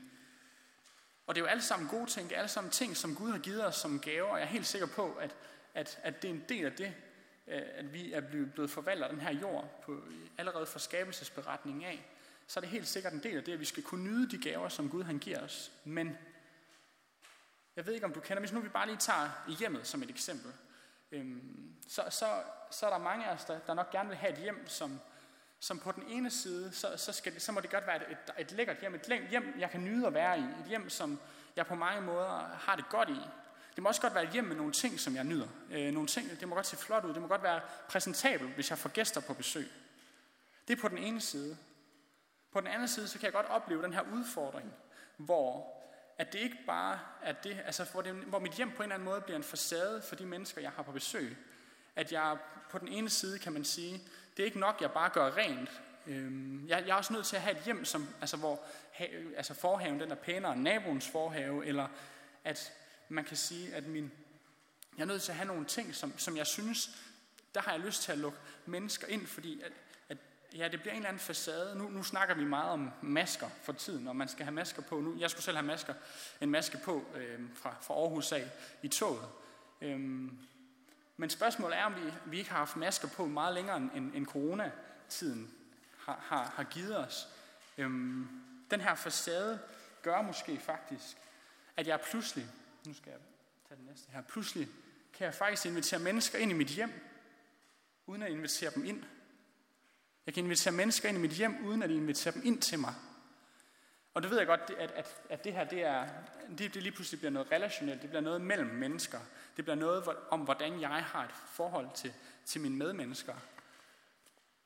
og 1.26 1.34
det 1.34 1.40
er 1.40 1.44
jo 1.44 1.50
alle 1.50 1.62
sammen 1.62 1.88
gode 1.88 2.06
ting. 2.06 2.28
Det 2.28 2.34
er 2.34 2.38
alle 2.38 2.48
sammen 2.48 2.70
ting, 2.70 2.96
som 2.96 3.14
Gud 3.14 3.30
har 3.30 3.38
givet 3.38 3.66
os 3.66 3.76
som 3.76 4.00
gaver. 4.00 4.28
Og 4.28 4.38
jeg 4.38 4.44
er 4.44 4.48
helt 4.48 4.66
sikker 4.66 4.86
på, 4.86 5.12
at, 5.12 5.34
at, 5.74 6.00
at 6.02 6.22
det 6.22 6.30
er 6.30 6.34
en 6.34 6.44
del 6.48 6.64
af 6.64 6.72
det, 6.72 6.94
øh, 7.46 7.62
at 7.74 7.92
vi 7.92 8.12
er 8.12 8.20
blevet 8.54 8.70
forvaltet 8.70 9.04
af 9.04 9.10
den 9.10 9.20
her 9.20 9.32
jord 9.32 9.82
på, 9.82 10.04
allerede 10.38 10.66
fra 10.66 10.78
skabelsesberetningen 10.78 11.84
af. 11.84 12.06
Så 12.46 12.60
er 12.60 12.62
det 12.62 12.70
helt 12.70 12.88
sikkert 12.88 13.12
en 13.12 13.22
del 13.22 13.36
af 13.36 13.44
det, 13.44 13.52
at 13.52 13.60
vi 13.60 13.64
skal 13.64 13.82
kunne 13.82 14.04
nyde 14.04 14.30
de 14.30 14.50
gaver, 14.50 14.68
som 14.68 14.90
Gud 14.90 15.02
han 15.02 15.18
giver 15.18 15.40
os. 15.40 15.72
Men 15.84 16.18
jeg 17.76 17.86
ved 17.86 17.94
ikke, 17.94 18.06
om 18.06 18.12
du 18.12 18.20
kender, 18.20 18.40
hvis 18.40 18.52
nu 18.52 18.60
vi 18.60 18.68
bare 18.68 18.86
lige 18.86 18.96
tager 18.96 19.54
hjemmet 19.58 19.86
som 19.86 20.02
et 20.02 20.10
eksempel, 20.10 20.52
øhm, 21.12 21.74
så, 21.88 22.04
så, 22.10 22.42
så 22.70 22.86
er 22.86 22.90
der 22.90 22.98
mange 22.98 23.26
af 23.26 23.34
os, 23.34 23.44
der, 23.44 23.58
der 23.58 23.74
nok 23.74 23.90
gerne 23.90 24.08
vil 24.08 24.18
have 24.18 24.32
et 24.32 24.38
hjem, 24.38 24.68
som, 24.68 25.00
som 25.60 25.78
på 25.78 25.92
den 25.92 26.02
ene 26.08 26.30
side, 26.30 26.72
så, 26.72 26.96
så, 26.96 27.12
skal 27.12 27.34
det, 27.34 27.42
så 27.42 27.52
må 27.52 27.60
det 27.60 27.70
godt 27.70 27.86
være 27.86 27.96
et, 27.96 28.02
et, 28.10 28.34
et 28.38 28.52
lækkert 28.52 28.80
hjem, 28.80 28.94
et 28.94 29.26
hjem, 29.30 29.54
jeg 29.58 29.70
kan 29.70 29.84
nyde 29.84 30.06
at 30.06 30.14
være 30.14 30.38
i, 30.38 30.42
et 30.42 30.66
hjem, 30.68 30.90
som 30.90 31.20
jeg 31.56 31.66
på 31.66 31.74
mange 31.74 32.00
måder 32.00 32.56
har 32.60 32.76
det 32.76 32.88
godt 32.88 33.08
i. 33.08 33.20
Det 33.74 33.82
må 33.82 33.88
også 33.88 34.00
godt 34.00 34.14
være 34.14 34.24
et 34.24 34.30
hjem 34.30 34.44
med 34.44 34.56
nogle 34.56 34.72
ting, 34.72 35.00
som 35.00 35.14
jeg 35.14 35.24
nyder. 35.24 35.48
Øh, 35.70 35.92
nogle 35.92 36.08
ting, 36.08 36.40
det 36.40 36.48
må 36.48 36.54
godt 36.54 36.66
se 36.66 36.76
flot 36.76 37.04
ud, 37.04 37.14
det 37.14 37.22
må 37.22 37.28
godt 37.28 37.42
være 37.42 37.60
præsentabelt, 37.88 38.54
hvis 38.54 38.70
jeg 38.70 38.78
får 38.78 38.88
gæster 38.88 39.20
på 39.20 39.34
besøg. 39.34 39.70
Det 40.68 40.76
er 40.76 40.80
på 40.80 40.88
den 40.88 40.98
ene 40.98 41.20
side. 41.20 41.56
På 42.52 42.60
den 42.60 42.68
anden 42.68 42.88
side, 42.88 43.08
så 43.08 43.18
kan 43.18 43.24
jeg 43.24 43.32
godt 43.32 43.46
opleve 43.46 43.82
den 43.82 43.92
her 43.92 44.02
udfordring, 44.12 44.72
hvor 45.16 45.82
at 46.18 46.32
det 46.32 46.38
ikke 46.38 46.58
bare 46.66 46.98
er 47.22 47.32
det, 47.32 47.62
altså 47.64 47.84
hvor, 47.92 48.02
det, 48.02 48.14
hvor 48.14 48.38
mit 48.38 48.52
hjem 48.52 48.70
på 48.70 48.76
en 48.76 48.82
eller 48.82 48.94
anden 48.94 49.08
måde 49.08 49.20
bliver 49.20 49.36
en 49.36 49.44
facade 49.44 50.02
for 50.02 50.16
de 50.16 50.26
mennesker, 50.26 50.60
jeg 50.60 50.70
har 50.70 50.82
på 50.82 50.92
besøg. 50.92 51.36
At 51.96 52.12
jeg 52.12 52.36
på 52.70 52.78
den 52.78 52.88
ene 52.88 53.10
side 53.10 53.38
kan 53.38 53.52
man 53.52 53.64
sige, 53.64 54.02
det 54.36 54.42
er 54.42 54.46
ikke 54.46 54.58
nok, 54.58 54.80
jeg 54.80 54.90
bare 54.90 55.10
gør 55.10 55.36
rent. 55.36 55.82
Øhm, 56.06 56.68
jeg, 56.68 56.82
jeg 56.86 56.92
er 56.92 56.96
også 56.96 57.12
nødt 57.12 57.26
til 57.26 57.36
at 57.36 57.42
have 57.42 57.56
et 57.56 57.64
hjem, 57.64 57.84
som, 57.84 58.08
altså 58.20 58.36
hvor 58.36 58.60
altså 59.36 59.54
forhaven 59.54 60.00
den 60.00 60.10
er 60.10 60.14
pænere 60.14 60.52
end 60.52 60.62
naboens 60.62 61.08
forhave, 61.08 61.66
eller 61.66 61.88
at 62.44 62.72
man 63.12 63.24
kan 63.24 63.36
sige, 63.36 63.74
at 63.74 63.86
min, 63.86 64.12
jeg 64.96 65.02
er 65.02 65.06
nødt 65.06 65.22
til 65.22 65.32
at 65.32 65.36
have 65.36 65.46
nogle 65.46 65.64
ting, 65.64 65.94
som, 65.94 66.18
som 66.18 66.36
jeg 66.36 66.46
synes, 66.46 66.90
der 67.54 67.60
har 67.60 67.72
jeg 67.72 67.80
lyst 67.80 68.02
til 68.02 68.12
at 68.12 68.18
lukke 68.18 68.38
mennesker 68.66 69.06
ind, 69.06 69.26
fordi 69.26 69.60
at, 69.60 69.72
ja, 70.54 70.68
det 70.68 70.80
bliver 70.80 70.92
en 70.92 70.96
eller 70.96 71.08
anden 71.08 71.20
facade. 71.20 71.78
Nu, 71.78 71.88
nu 71.88 72.02
snakker 72.02 72.34
vi 72.34 72.44
meget 72.44 72.70
om 72.70 72.90
masker 73.02 73.48
for 73.62 73.72
tiden, 73.72 74.08
og 74.08 74.16
man 74.16 74.28
skal 74.28 74.44
have 74.44 74.54
masker 74.54 74.82
på. 74.82 75.00
Nu, 75.00 75.16
jeg 75.18 75.30
skulle 75.30 75.44
selv 75.44 75.56
have 75.56 75.66
masker, 75.66 75.94
en 76.40 76.50
maske 76.50 76.78
på 76.84 77.04
øh, 77.16 77.40
fra, 77.54 77.74
fra 77.80 77.94
Aarhus 77.94 78.32
af 78.32 78.50
i 78.82 78.88
toget. 78.88 79.28
Øhm, 79.80 80.38
men 81.16 81.30
spørgsmålet 81.30 81.78
er, 81.78 81.84
om 81.84 81.94
vi, 81.94 82.12
vi 82.26 82.38
ikke 82.38 82.50
har 82.50 82.58
haft 82.58 82.76
masker 82.76 83.08
på 83.08 83.26
meget 83.26 83.54
længere 83.54 83.76
end, 83.76 83.90
end, 83.94 84.14
end 84.14 84.26
coronatiden 84.26 85.54
har, 85.98 86.24
har, 86.28 86.52
har 86.56 86.64
givet 86.64 86.98
os. 86.98 87.28
Øhm, 87.78 88.28
den 88.70 88.80
her 88.80 88.94
facade 88.94 89.58
gør 90.02 90.22
måske 90.22 90.60
faktisk, 90.60 91.16
at 91.76 91.86
jeg 91.86 92.00
pludselig, 92.00 92.46
nu 92.86 92.94
skal 92.94 93.10
jeg 93.10 93.20
tage 93.68 93.78
det 93.78 93.86
næste 93.86 94.10
her, 94.12 94.22
pludselig 94.22 94.68
kan 95.12 95.24
jeg 95.24 95.34
faktisk 95.34 95.66
invitere 95.66 96.00
mennesker 96.00 96.38
ind 96.38 96.50
i 96.50 96.54
mit 96.54 96.68
hjem, 96.68 96.90
uden 98.06 98.22
at 98.22 98.30
invitere 98.30 98.70
dem 98.74 98.84
ind. 98.84 99.04
Jeg 100.26 100.34
kan 100.34 100.44
invitere 100.44 100.74
mennesker 100.74 101.08
ind 101.08 101.18
i 101.18 101.20
mit 101.20 101.30
hjem, 101.30 101.66
uden 101.66 101.82
at 101.82 101.90
invitere 101.90 102.34
dem 102.34 102.42
ind 102.44 102.62
til 102.62 102.78
mig. 102.78 102.94
Og 104.14 104.22
det 104.22 104.30
ved 104.30 104.38
jeg 104.38 104.46
godt, 104.46 104.60
at, 104.78 104.90
at, 104.90 105.22
at 105.30 105.44
det 105.44 105.52
her, 105.52 105.64
det, 105.64 105.82
er, 105.82 106.08
det, 106.58 106.74
det 106.74 106.82
lige 106.82 106.92
pludselig 106.92 107.20
bliver 107.20 107.30
noget 107.30 107.52
relationelt. 107.52 108.02
Det 108.02 108.10
bliver 108.10 108.22
noget 108.22 108.40
mellem 108.40 108.68
mennesker. 108.68 109.18
Det 109.56 109.64
bliver 109.64 109.76
noget 109.76 110.08
om, 110.30 110.40
hvordan 110.40 110.80
jeg 110.80 110.90
har 110.90 111.24
et 111.24 111.30
forhold 111.32 111.88
til, 111.94 112.12
til 112.44 112.60
mine 112.60 112.76
medmennesker. 112.76 113.34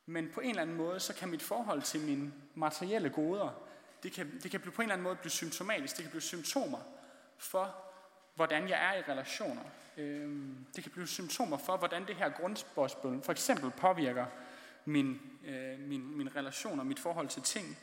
Men 0.05 0.31
på 0.33 0.39
en 0.39 0.49
eller 0.49 0.61
anden 0.61 0.75
måde, 0.75 0.99
så 0.99 1.13
kan 1.13 1.29
mit 1.29 1.41
forhold 1.41 1.81
til 1.81 1.99
mine 1.99 2.33
materielle 2.55 3.09
goder, 3.09 3.67
det 4.03 4.11
kan, 4.11 4.39
det 4.43 4.51
kan 4.51 4.59
blive 4.59 4.73
på 4.73 4.81
en 4.81 4.85
eller 4.85 4.93
anden 4.93 5.03
måde 5.03 5.15
blive 5.15 5.31
symptomatisk. 5.31 5.95
Det 5.95 6.03
kan 6.03 6.11
blive 6.11 6.21
symptomer 6.21 6.79
for, 7.37 7.86
hvordan 8.37 8.69
jeg 8.69 8.85
er 8.85 8.99
i 8.99 9.11
relationer. 9.11 9.61
Øhm, 9.97 10.65
det 10.75 10.83
kan 10.83 10.91
blive 10.91 11.07
symptomer 11.07 11.57
for, 11.57 11.77
hvordan 11.77 12.07
det 12.07 12.15
her 12.15 12.29
grundspørgsmål 12.29 13.23
for 13.23 13.31
eksempel 13.31 13.71
påvirker 13.71 14.25
min, 14.85 15.21
øh, 15.45 15.79
min, 15.79 16.17
min 16.17 16.35
relation 16.35 16.79
og 16.79 16.85
mit 16.85 16.99
forhold 16.99 17.27
til 17.27 17.41
ting. 17.41 17.77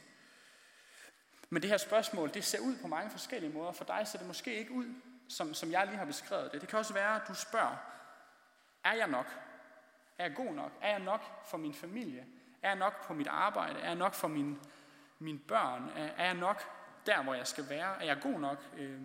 Men 1.50 1.62
det 1.62 1.70
her 1.70 1.76
spørgsmål, 1.76 2.34
det 2.34 2.44
ser 2.44 2.58
ud 2.60 2.76
på 2.82 2.88
mange 2.88 3.10
forskellige 3.10 3.52
måder. 3.52 3.72
For 3.72 3.84
dig 3.84 4.02
ser 4.06 4.18
det 4.18 4.26
måske 4.26 4.54
ikke 4.54 4.72
ud, 4.72 4.86
som, 5.28 5.54
som 5.54 5.70
jeg 5.70 5.86
lige 5.86 5.96
har 5.96 6.04
beskrevet 6.04 6.52
det. 6.52 6.60
Det 6.60 6.68
kan 6.68 6.78
også 6.78 6.94
være, 6.94 7.16
at 7.16 7.22
du 7.28 7.34
spørger, 7.34 7.76
er 8.84 8.92
jeg 8.92 9.08
nok? 9.08 9.26
Er 10.18 10.24
jeg 10.24 10.34
god 10.36 10.54
nok? 10.54 10.72
Er 10.80 10.90
jeg 10.90 11.00
nok 11.00 11.48
for 11.50 11.56
min 11.56 11.74
familie? 11.74 12.26
Er 12.62 12.68
jeg 12.68 12.78
nok 12.78 13.06
på 13.06 13.14
mit 13.14 13.28
arbejde? 13.28 13.80
Er 13.80 13.86
jeg 13.86 13.94
nok 13.94 14.14
for 14.14 14.28
mine, 14.28 14.56
mine 15.18 15.38
børn? 15.38 15.90
Er, 15.96 16.04
er 16.04 16.24
jeg 16.24 16.34
nok 16.34 16.62
der, 17.06 17.22
hvor 17.22 17.34
jeg 17.34 17.46
skal 17.46 17.68
være? 17.68 18.02
Er 18.02 18.04
jeg 18.04 18.20
god 18.22 18.40
nok? 18.40 18.58
Øh, 18.76 19.00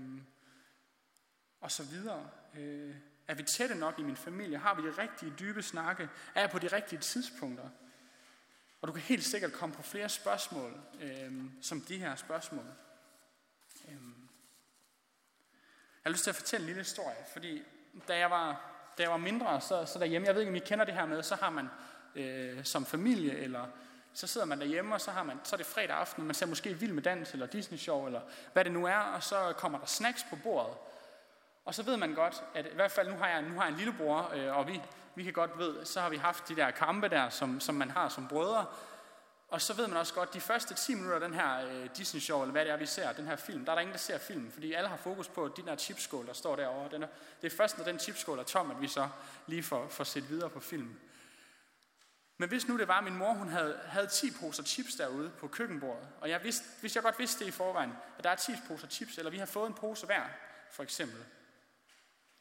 og 1.62 1.72
så 1.72 1.84
videre. 1.84 2.30
Øh, 2.58 2.96
er 3.28 3.34
vi 3.34 3.44
tætte 3.44 3.76
nok 3.76 4.00
i 4.00 4.04
min 4.04 4.16
familie? 4.16 4.58
Har 4.58 4.76
vi 4.76 4.82
de 4.82 5.02
rigtige 5.02 5.34
dybe 5.40 5.64
snakke? 5.64 6.10
Er 6.36 6.42
jeg 6.42 6.50
på 6.50 6.60
de 6.60 6.68
rigtige 6.68 7.00
tidspunkter? 7.00 7.70
Og 8.82 8.88
du 8.88 8.94
kan 8.94 9.02
helt 9.02 9.24
sikkert 9.24 9.54
komme 9.54 9.76
på 9.76 9.82
flere 9.82 10.10
spørgsmål, 10.10 10.80
øh, 11.02 11.32
som 11.62 11.82
de 11.82 11.98
her 11.98 12.16
spørgsmål. 12.16 12.66
Øh. 13.88 13.94
Jeg 13.94 14.00
har 16.04 16.12
lyst 16.12 16.24
til 16.24 16.30
at 16.30 16.36
fortælle 16.36 16.64
en 16.64 16.66
lille 16.66 16.82
historie, 16.82 17.26
fordi 17.34 17.64
da 18.08 18.18
jeg 18.18 18.32
var, 18.32 18.72
da 18.98 19.04
jeg 19.04 19.12
var 19.12 19.18
mindre, 19.18 19.62
så, 19.62 19.86
så 19.86 20.00
derhjemme, 20.00 20.28
jeg 20.28 20.36
ved 20.36 20.42
ikke, 20.42 20.50
om 20.50 20.56
I 20.56 20.60
kender 20.60 20.86
det 20.86 20.94
her 20.94 21.06
med, 21.06 21.24
så 21.24 21.36
har 21.36 21.50
man 21.50 21.68
øh, 22.16 22.66
som 22.66 22.86
familie, 22.86 23.38
eller 23.38 23.68
så 24.14 24.28
sidder 24.28 24.48
man 24.48 24.60
derhjemme, 24.60 24.96
og 24.96 25.02
så, 25.02 25.12
har 25.12 25.24
man, 25.24 25.40
så 25.44 25.56
er 25.56 25.58
det 25.58 25.66
fredag 25.66 25.96
aften, 25.96 26.26
man 26.26 26.36
ser 26.36 26.46
måske 26.46 26.74
Vild 26.74 26.94
med 26.94 27.04
Dans, 27.04 27.34
eller 27.34 27.46
Disney 27.46 27.78
Show, 27.78 28.06
eller 28.06 28.22
hvad 28.54 28.64
det 28.64 28.72
nu 28.72 28.86
er, 28.86 28.98
og 28.98 29.24
så 29.24 29.54
kommer 29.58 29.80
der 29.80 29.86
snacks 29.86 30.26
på 30.30 30.36
bordet. 30.44 30.78
Og 31.66 31.76
så 31.76 31.84
ved 31.84 31.98
man 31.98 32.14
godt, 32.14 32.44
at 32.54 32.66
i 32.66 32.76
hvert 32.76 32.92
fald 32.92 33.10
nu 33.10 33.16
har 33.18 33.28
jeg, 33.28 33.42
nu 33.42 33.56
har 33.56 33.64
jeg 33.64 33.72
en 33.72 33.78
lillebror, 33.78 34.32
øh, 34.36 34.58
og 34.58 34.68
vi, 34.68 34.82
vi 35.16 35.24
kan 35.24 35.34
godt 35.34 35.58
ved, 35.58 35.86
så 35.86 36.02
har 36.02 36.10
vi 36.10 36.18
haft 36.18 36.48
de 36.48 36.56
der 36.56 36.72
kampe 36.72 37.10
der, 37.10 37.30
som, 37.30 37.60
som 37.60 37.76
man 37.76 37.92
har 37.92 38.10
som 38.10 38.28
brødre. 38.28 38.66
Og 39.50 39.62
så 39.62 39.74
ved 39.74 39.88
man 39.88 39.98
også 39.98 40.14
godt, 40.14 40.34
de 40.34 40.42
første 40.42 40.74
10 40.74 40.96
minutter 40.96 41.16
af 41.16 41.22
den 41.22 41.34
her 41.34 41.68
øh, 41.68 41.90
Disney 41.98 42.22
Show, 42.22 42.42
eller 42.42 42.52
hvad 42.52 42.66
det 42.66 42.72
er, 42.72 42.78
vi 42.78 42.86
ser, 42.86 43.14
den 43.14 43.28
her 43.28 43.36
film, 43.36 43.66
der 43.66 43.72
er 43.72 43.76
der 43.76 43.82
ingen, 43.82 43.94
der 43.94 44.00
ser 44.00 44.18
filmen, 44.18 44.52
fordi 44.52 44.74
alle 44.74 44.90
har 44.90 44.98
fokus 44.98 45.28
på 45.28 45.48
de 45.48 45.66
der 45.66 45.76
chipskål, 45.76 46.28
der 46.28 46.34
står 46.34 46.56
derovre. 46.56 46.90
Den 46.92 47.04
er, 47.04 47.08
det 47.42 47.52
er 47.52 47.58
først, 47.58 47.78
når 47.78 47.86
den 47.86 48.00
chipskål 48.00 48.40
er 48.40 48.44
tom, 48.44 48.72
at 48.72 48.82
vi 48.82 48.88
så 48.88 49.10
lige 49.48 49.64
får, 49.64 49.88
får 49.88 50.04
set 50.04 50.30
videre 50.30 50.50
på 50.50 50.60
filmen. 50.60 51.00
Men 52.38 52.50
hvis 52.50 52.68
nu 52.68 52.78
det 52.78 52.88
var, 52.88 52.98
at 52.98 53.04
min 53.04 53.16
mor 53.16 53.34
hun 53.34 53.48
havde, 53.48 53.80
havde 53.86 54.08
10 54.08 54.32
poser 54.42 54.64
chips 54.64 54.96
derude 54.96 55.30
på 55.30 55.48
køkkenbordet, 55.48 56.08
og 56.22 56.30
jeg 56.30 56.44
vidste, 56.44 56.66
hvis 56.80 56.96
jeg 56.96 57.04
godt 57.04 57.20
vidste 57.20 57.40
det 57.40 57.48
i 57.48 57.52
forvejen, 57.52 57.94
at 58.18 58.24
der 58.24 58.30
er 58.30 58.36
10 58.36 58.52
poser 58.68 58.88
chips, 58.88 59.18
eller 59.18 59.32
vi 59.32 59.38
har 59.38 59.46
fået 59.46 59.68
en 59.68 59.74
pose 59.74 60.06
hver, 60.06 60.24
for 60.72 60.84
eksempel, 60.84 61.26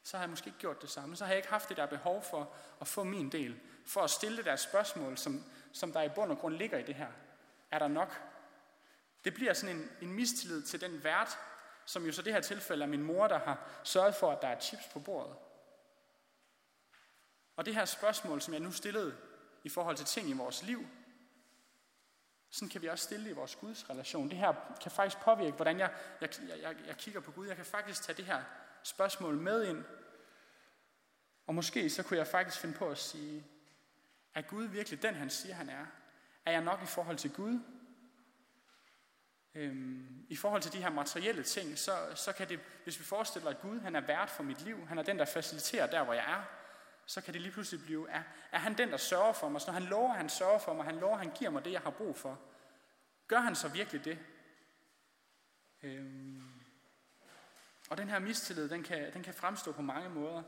så 0.09 0.17
har 0.17 0.25
jeg 0.25 0.31
måske 0.31 0.47
ikke 0.47 0.59
gjort 0.59 0.83
det 0.83 0.91
samme. 0.91 1.17
Så 1.17 1.25
har 1.25 1.33
jeg 1.33 1.39
ikke 1.39 1.49
haft 1.49 1.69
det 1.69 1.77
der 1.77 1.87
behov 1.87 2.23
for 2.23 2.53
at 2.81 2.89
få 2.89 3.05
min 3.05 3.33
del, 3.33 3.61
for 3.87 4.01
at 4.01 4.11
stille 4.11 4.37
det 4.37 4.45
der 4.45 4.57
spørgsmål, 4.57 5.19
som, 5.19 5.45
som 5.73 5.93
der 5.93 6.03
i 6.03 6.09
bund 6.09 6.31
og 6.31 6.39
grund 6.39 6.55
ligger 6.55 6.79
i 6.79 6.83
det 6.83 6.95
her. 6.95 7.09
Er 7.71 7.79
der 7.79 7.89
nok? 7.89 8.23
Det 9.25 9.35
bliver 9.35 9.53
sådan 9.53 9.77
en, 9.77 9.91
en 10.01 10.13
mistillid 10.13 10.63
til 10.63 10.81
den 10.81 11.05
vært, 11.05 11.39
som 11.85 12.07
jo 12.07 12.13
så 12.13 12.23
det 12.23 12.33
her 12.33 12.41
tilfælde 12.41 12.83
er 12.83 12.89
min 12.89 13.03
mor, 13.03 13.29
der 13.29 13.39
har 13.39 13.81
sørget 13.85 14.15
for, 14.15 14.33
at 14.33 14.43
der 14.43 14.49
er 14.49 14.61
chips 14.61 14.89
på 14.93 15.01
bordet. 15.01 15.37
Og 17.57 17.67
det 17.67 17.75
her 17.75 17.85
spørgsmål, 17.85 18.41
som 18.41 18.55
jeg 18.55 18.61
nu 18.61 18.73
stillede 18.73 19.17
i 19.65 19.69
forhold 19.69 19.97
til 19.97 20.07
ting 20.07 20.29
i 20.29 20.33
vores 20.33 20.63
liv, 20.63 20.87
sådan 22.51 22.69
kan 22.69 22.83
vi 22.83 22.89
også 22.89 23.05
stille 23.05 23.31
i 23.31 23.33
vores 23.33 23.57
Guds 23.57 23.91
relation. 23.91 24.31
Det 24.31 24.39
her 24.39 24.55
kan 24.81 24.91
faktisk 24.91 25.23
påvirke, 25.23 25.57
hvordan 25.57 25.79
jeg, 25.79 25.95
jeg, 26.21 26.31
jeg, 26.63 26.77
jeg 26.87 26.97
kigger 26.97 27.21
på 27.21 27.33
Gud. 27.33 27.47
Jeg 27.47 27.57
kan 27.57 27.65
faktisk 27.65 28.03
tage 28.03 28.17
det 28.17 28.25
her 28.25 28.43
spørgsmål 28.83 29.37
med 29.37 29.65
ind. 29.65 29.85
Og 31.49 31.55
måske 31.55 31.91
så 31.91 32.03
kunne 32.03 32.19
jeg 32.19 32.27
faktisk 32.27 32.61
finde 32.61 32.75
på 32.75 32.89
at 32.89 32.99
sige, 32.99 33.45
er 34.35 34.43
Gud 34.43 34.65
virkelig 34.65 35.03
den, 35.03 35.15
han 35.15 35.31
siger, 35.31 35.55
han 35.55 35.69
er? 35.69 35.87
Er 36.45 36.51
jeg 36.51 36.61
nok 36.61 36.83
i 36.83 36.87
forhold 36.87 37.17
til 37.17 37.33
Gud? 37.33 37.61
Øhm, 39.55 40.27
I 40.29 40.37
forhold 40.37 40.63
til 40.63 40.73
de 40.73 40.83
her 40.83 40.91
materielle 40.91 41.43
ting, 41.43 41.79
så, 41.79 41.97
så 42.15 42.33
kan 42.33 42.49
det, 42.49 42.61
hvis 42.85 42.99
vi 42.99 43.05
forestiller, 43.05 43.51
at 43.51 43.61
Gud 43.61 43.81
han 43.81 43.97
er 43.97 44.01
vært 44.01 44.31
for 44.31 44.43
mit 44.43 44.61
liv, 44.61 44.87
han 44.87 44.99
er 44.99 45.03
den, 45.03 45.19
der 45.19 45.25
faciliterer 45.25 45.87
der, 45.87 46.05
hvor 46.05 46.13
jeg 46.13 46.33
er, 46.33 46.43
så 47.07 47.21
kan 47.21 47.35
det 47.35 47.43
lige 47.43 47.53
pludselig 47.53 47.85
blive, 47.85 48.11
er, 48.11 48.23
er 48.53 48.59
han 48.59 48.79
den, 48.79 48.91
der 48.91 48.97
sørger 48.97 49.33
for 49.33 49.49
mig? 49.49 49.61
Så 49.61 49.67
når 49.67 49.75
han 49.75 49.89
lover, 49.89 50.13
han 50.13 50.29
sørger 50.29 50.59
for 50.59 50.75
mig, 50.75 50.85
han 50.85 50.97
lover, 50.97 51.17
han 51.17 51.33
giver 51.39 51.51
mig 51.51 51.65
det, 51.65 51.73
jeg 51.73 51.81
har 51.81 51.91
brug 51.91 52.17
for, 52.17 52.39
gør 53.29 53.41
han 53.41 53.55
så 53.55 53.69
virkelig 53.69 54.05
det? 54.05 54.19
Øhm, 55.83 56.43
og 57.91 57.99
den 57.99 58.09
her 58.09 58.19
mistillid, 58.19 58.69
den 58.69 58.83
kan, 58.83 59.13
den 59.13 59.23
kan 59.23 59.35
fremstå 59.35 59.73
på 59.73 59.83
mange 59.83 60.11
måder. 60.11 60.43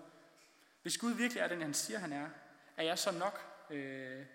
Hvis 0.82 0.98
Gud 0.98 1.12
virkelig 1.12 1.40
er 1.40 1.48
den, 1.48 1.62
han 1.62 1.74
siger, 1.74 1.98
han 1.98 2.12
er, 2.12 2.28
er 2.76 2.82
jeg 2.82 2.98
så 2.98 3.12
nok? 3.12 3.40
Øh, 3.70 4.26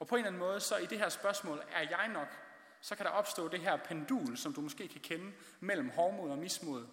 og 0.00 0.06
på 0.06 0.14
en 0.14 0.18
eller 0.18 0.28
anden 0.28 0.40
måde, 0.40 0.60
så 0.60 0.76
i 0.76 0.86
det 0.86 0.98
her 0.98 1.08
spørgsmål, 1.08 1.62
er 1.72 1.88
jeg 1.90 2.08
nok? 2.08 2.28
Så 2.80 2.96
kan 2.96 3.06
der 3.06 3.12
opstå 3.12 3.48
det 3.48 3.60
her 3.60 3.76
pendul, 3.76 4.36
som 4.36 4.52
du 4.54 4.60
måske 4.60 4.88
kan 4.88 5.00
kende, 5.00 5.32
mellem 5.60 5.90
hårdmod 5.90 6.30
og 6.30 6.38
mismod, 6.38 6.86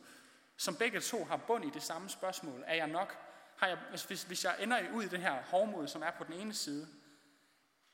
som 0.57 0.75
begge 0.75 0.99
to 0.99 1.23
har 1.23 1.37
bund 1.37 1.65
i 1.65 1.69
det 1.69 1.83
samme 1.83 2.09
spørgsmål. 2.09 2.63
Er 2.67 2.75
jeg 2.75 2.87
nok? 2.87 3.17
Har 3.57 3.67
jeg, 3.67 3.77
hvis, 3.89 4.23
hvis 4.23 4.45
jeg 4.45 4.55
ender 4.59 4.91
ud 4.93 5.03
i 5.03 5.07
det 5.07 5.19
her 5.19 5.41
hårdmod, 5.43 5.87
som 5.87 6.01
er 6.01 6.11
på 6.11 6.23
den 6.23 6.33
ene 6.33 6.53
side, 6.53 6.87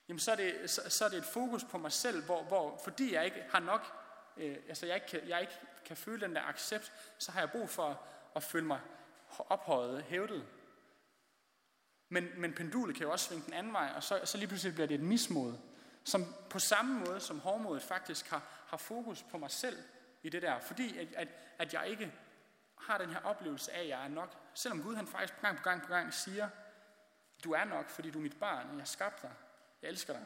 jamen 0.08 0.20
så 0.20 0.32
er 0.32 0.36
det, 0.36 0.70
så, 0.70 0.90
så 0.90 1.06
er 1.06 1.10
det 1.10 1.18
et 1.18 1.26
fokus 1.26 1.64
på 1.64 1.78
mig 1.78 1.92
selv, 1.92 2.24
hvor, 2.26 2.44
hvor 2.44 2.82
fordi 2.84 3.14
jeg 3.14 3.26
ikke 3.26 3.44
har 3.52 3.60
nok, 3.60 3.94
øh, 4.38 4.58
altså 4.68 4.86
jeg 4.86 4.96
ikke, 4.96 5.08
kan, 5.08 5.28
jeg 5.28 5.42
ikke 5.42 5.60
kan 5.86 5.98
føle 5.98 6.22
den 6.22 6.36
der 6.36 6.42
accept, 6.42 6.94
så 7.18 7.32
har 7.32 7.40
jeg 7.40 7.52
brug 7.52 7.70
for 7.70 8.02
at 8.36 8.44
føle 8.44 8.66
mig 8.66 8.80
ophøjet, 9.40 10.04
hævdet. 10.04 10.46
Men, 12.14 12.30
men 12.38 12.54
pendulet 12.54 12.96
kan 12.96 13.06
jo 13.06 13.12
også 13.12 13.26
svinge 13.26 13.46
den 13.46 13.54
anden 13.54 13.74
vej, 13.74 13.92
og 13.96 14.04
så, 14.04 14.22
så 14.24 14.38
lige 14.38 14.48
pludselig 14.48 14.74
bliver 14.74 14.88
det 14.88 14.96
et 14.96 15.02
mismod, 15.02 15.58
som 16.04 16.26
på 16.50 16.60
samme 16.60 17.00
måde 17.00 17.20
som 17.20 17.40
hårdmodet 17.40 17.84
faktisk 17.84 18.30
har, 18.30 18.44
har 18.68 18.78
fokus 18.78 19.24
på 19.24 19.38
mig 19.38 19.52
selv 19.52 19.78
i 20.24 20.30
det 20.30 20.42
der, 20.42 20.60
fordi 20.60 20.98
at, 20.98 21.08
at, 21.14 21.28
at 21.60 21.74
jeg 21.74 21.88
ikke 21.88 22.14
har 22.78 22.98
den 22.98 23.10
her 23.10 23.20
oplevelse 23.20 23.72
af, 23.72 23.82
at 23.82 23.88
jeg 23.88 24.04
er 24.04 24.08
nok. 24.08 24.38
Selvom 24.54 24.84
Gud 24.84 24.96
han 24.96 25.08
faktisk 25.08 25.42
gang 25.42 25.58
på 25.58 25.64
gang 25.64 25.82
på 25.82 25.88
gang 25.88 26.14
siger, 26.14 26.50
du 27.44 27.52
er 27.52 27.64
nok, 27.64 27.90
fordi 27.90 28.12
du 28.12 28.20
er 28.20 28.24
mit 28.24 28.40
barn, 28.40 28.80
jeg 28.80 28.88
skabte 28.88 29.28
dig, 29.28 29.36
jeg 29.82 29.90
elsker 29.90 30.14
dig. 30.14 30.26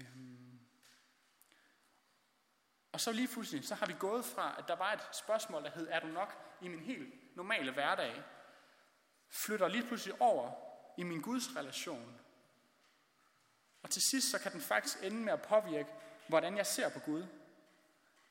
Øhm. 0.00 0.60
Og 2.92 3.00
så 3.00 3.12
lige 3.12 3.28
pludselig, 3.28 3.68
så 3.68 3.74
har 3.74 3.86
vi 3.86 3.94
gået 3.98 4.24
fra, 4.24 4.54
at 4.58 4.64
der 4.68 4.76
var 4.76 4.92
et 4.92 5.16
spørgsmål, 5.16 5.62
der 5.62 5.70
hed, 5.70 5.88
er 5.90 6.00
du 6.00 6.06
nok 6.06 6.56
i 6.60 6.68
min 6.68 6.80
helt 6.80 7.36
normale 7.36 7.72
hverdag, 7.72 8.22
flytter 9.34 9.68
lige 9.68 9.86
pludselig 9.86 10.22
over 10.22 10.52
i 10.96 11.02
min 11.02 11.20
Guds 11.20 11.56
relation. 11.56 12.20
Og 13.82 13.90
til 13.90 14.02
sidst, 14.02 14.30
så 14.30 14.38
kan 14.38 14.52
den 14.52 14.60
faktisk 14.60 14.98
ende 15.02 15.16
med 15.16 15.32
at 15.32 15.42
påvirke, 15.42 15.88
hvordan 16.28 16.56
jeg 16.56 16.66
ser 16.66 16.88
på 16.88 16.98
Gud. 16.98 17.26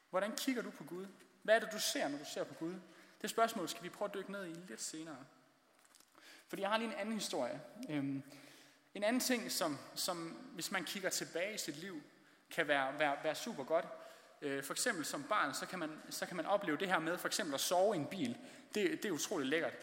Hvordan 0.10 0.36
kigger 0.36 0.62
du 0.62 0.69
på 0.69 0.83
Gud? 0.83 1.07
Hvad 1.43 1.55
er 1.55 1.60
det, 1.60 1.69
du 1.72 1.79
ser, 1.79 2.07
når 2.07 2.17
du 2.17 2.25
ser 2.33 2.43
på 2.43 2.53
Gud? 2.53 2.75
Det 3.22 3.29
spørgsmål 3.29 3.69
skal 3.69 3.83
vi 3.83 3.89
prøve 3.89 4.10
at 4.10 4.15
dykke 4.15 4.31
ned 4.31 4.45
i 4.45 4.53
lidt 4.53 4.81
senere. 4.81 5.25
Fordi 6.48 6.62
jeg 6.62 6.69
har 6.69 6.77
lige 6.77 6.88
en 6.93 7.00
anden 7.00 7.13
historie. 7.13 7.62
Øhm, 7.89 8.24
en 8.93 9.03
anden 9.03 9.19
ting, 9.19 9.51
som, 9.51 9.77
som 9.95 10.17
hvis 10.53 10.72
man 10.72 10.83
kigger 10.83 11.10
tilbage 11.10 11.53
i 11.53 11.57
sit 11.57 11.77
liv, 11.77 12.01
kan 12.51 12.67
være, 12.67 13.00
være, 13.00 13.17
være 13.24 13.36
super 13.36 13.63
godt. 13.63 13.86
Øh, 14.41 14.63
for 14.63 14.74
eksempel 14.74 15.05
som 15.05 15.24
barn, 15.24 15.53
så 15.53 15.65
kan, 15.65 15.79
man, 15.79 16.01
så 16.10 16.25
kan 16.25 16.38
man 16.38 16.45
opleve 16.45 16.77
det 16.77 16.88
her 16.88 17.00
med 17.00 17.17
for 17.17 17.27
eksempel 17.27 17.53
at 17.53 17.60
sove 17.60 17.95
i 17.95 18.00
en 18.00 18.05
bil. 18.05 18.38
Det, 18.75 19.03
det 19.03 19.05
er 19.05 19.12
utroligt 19.12 19.50
lækkert. 19.50 19.74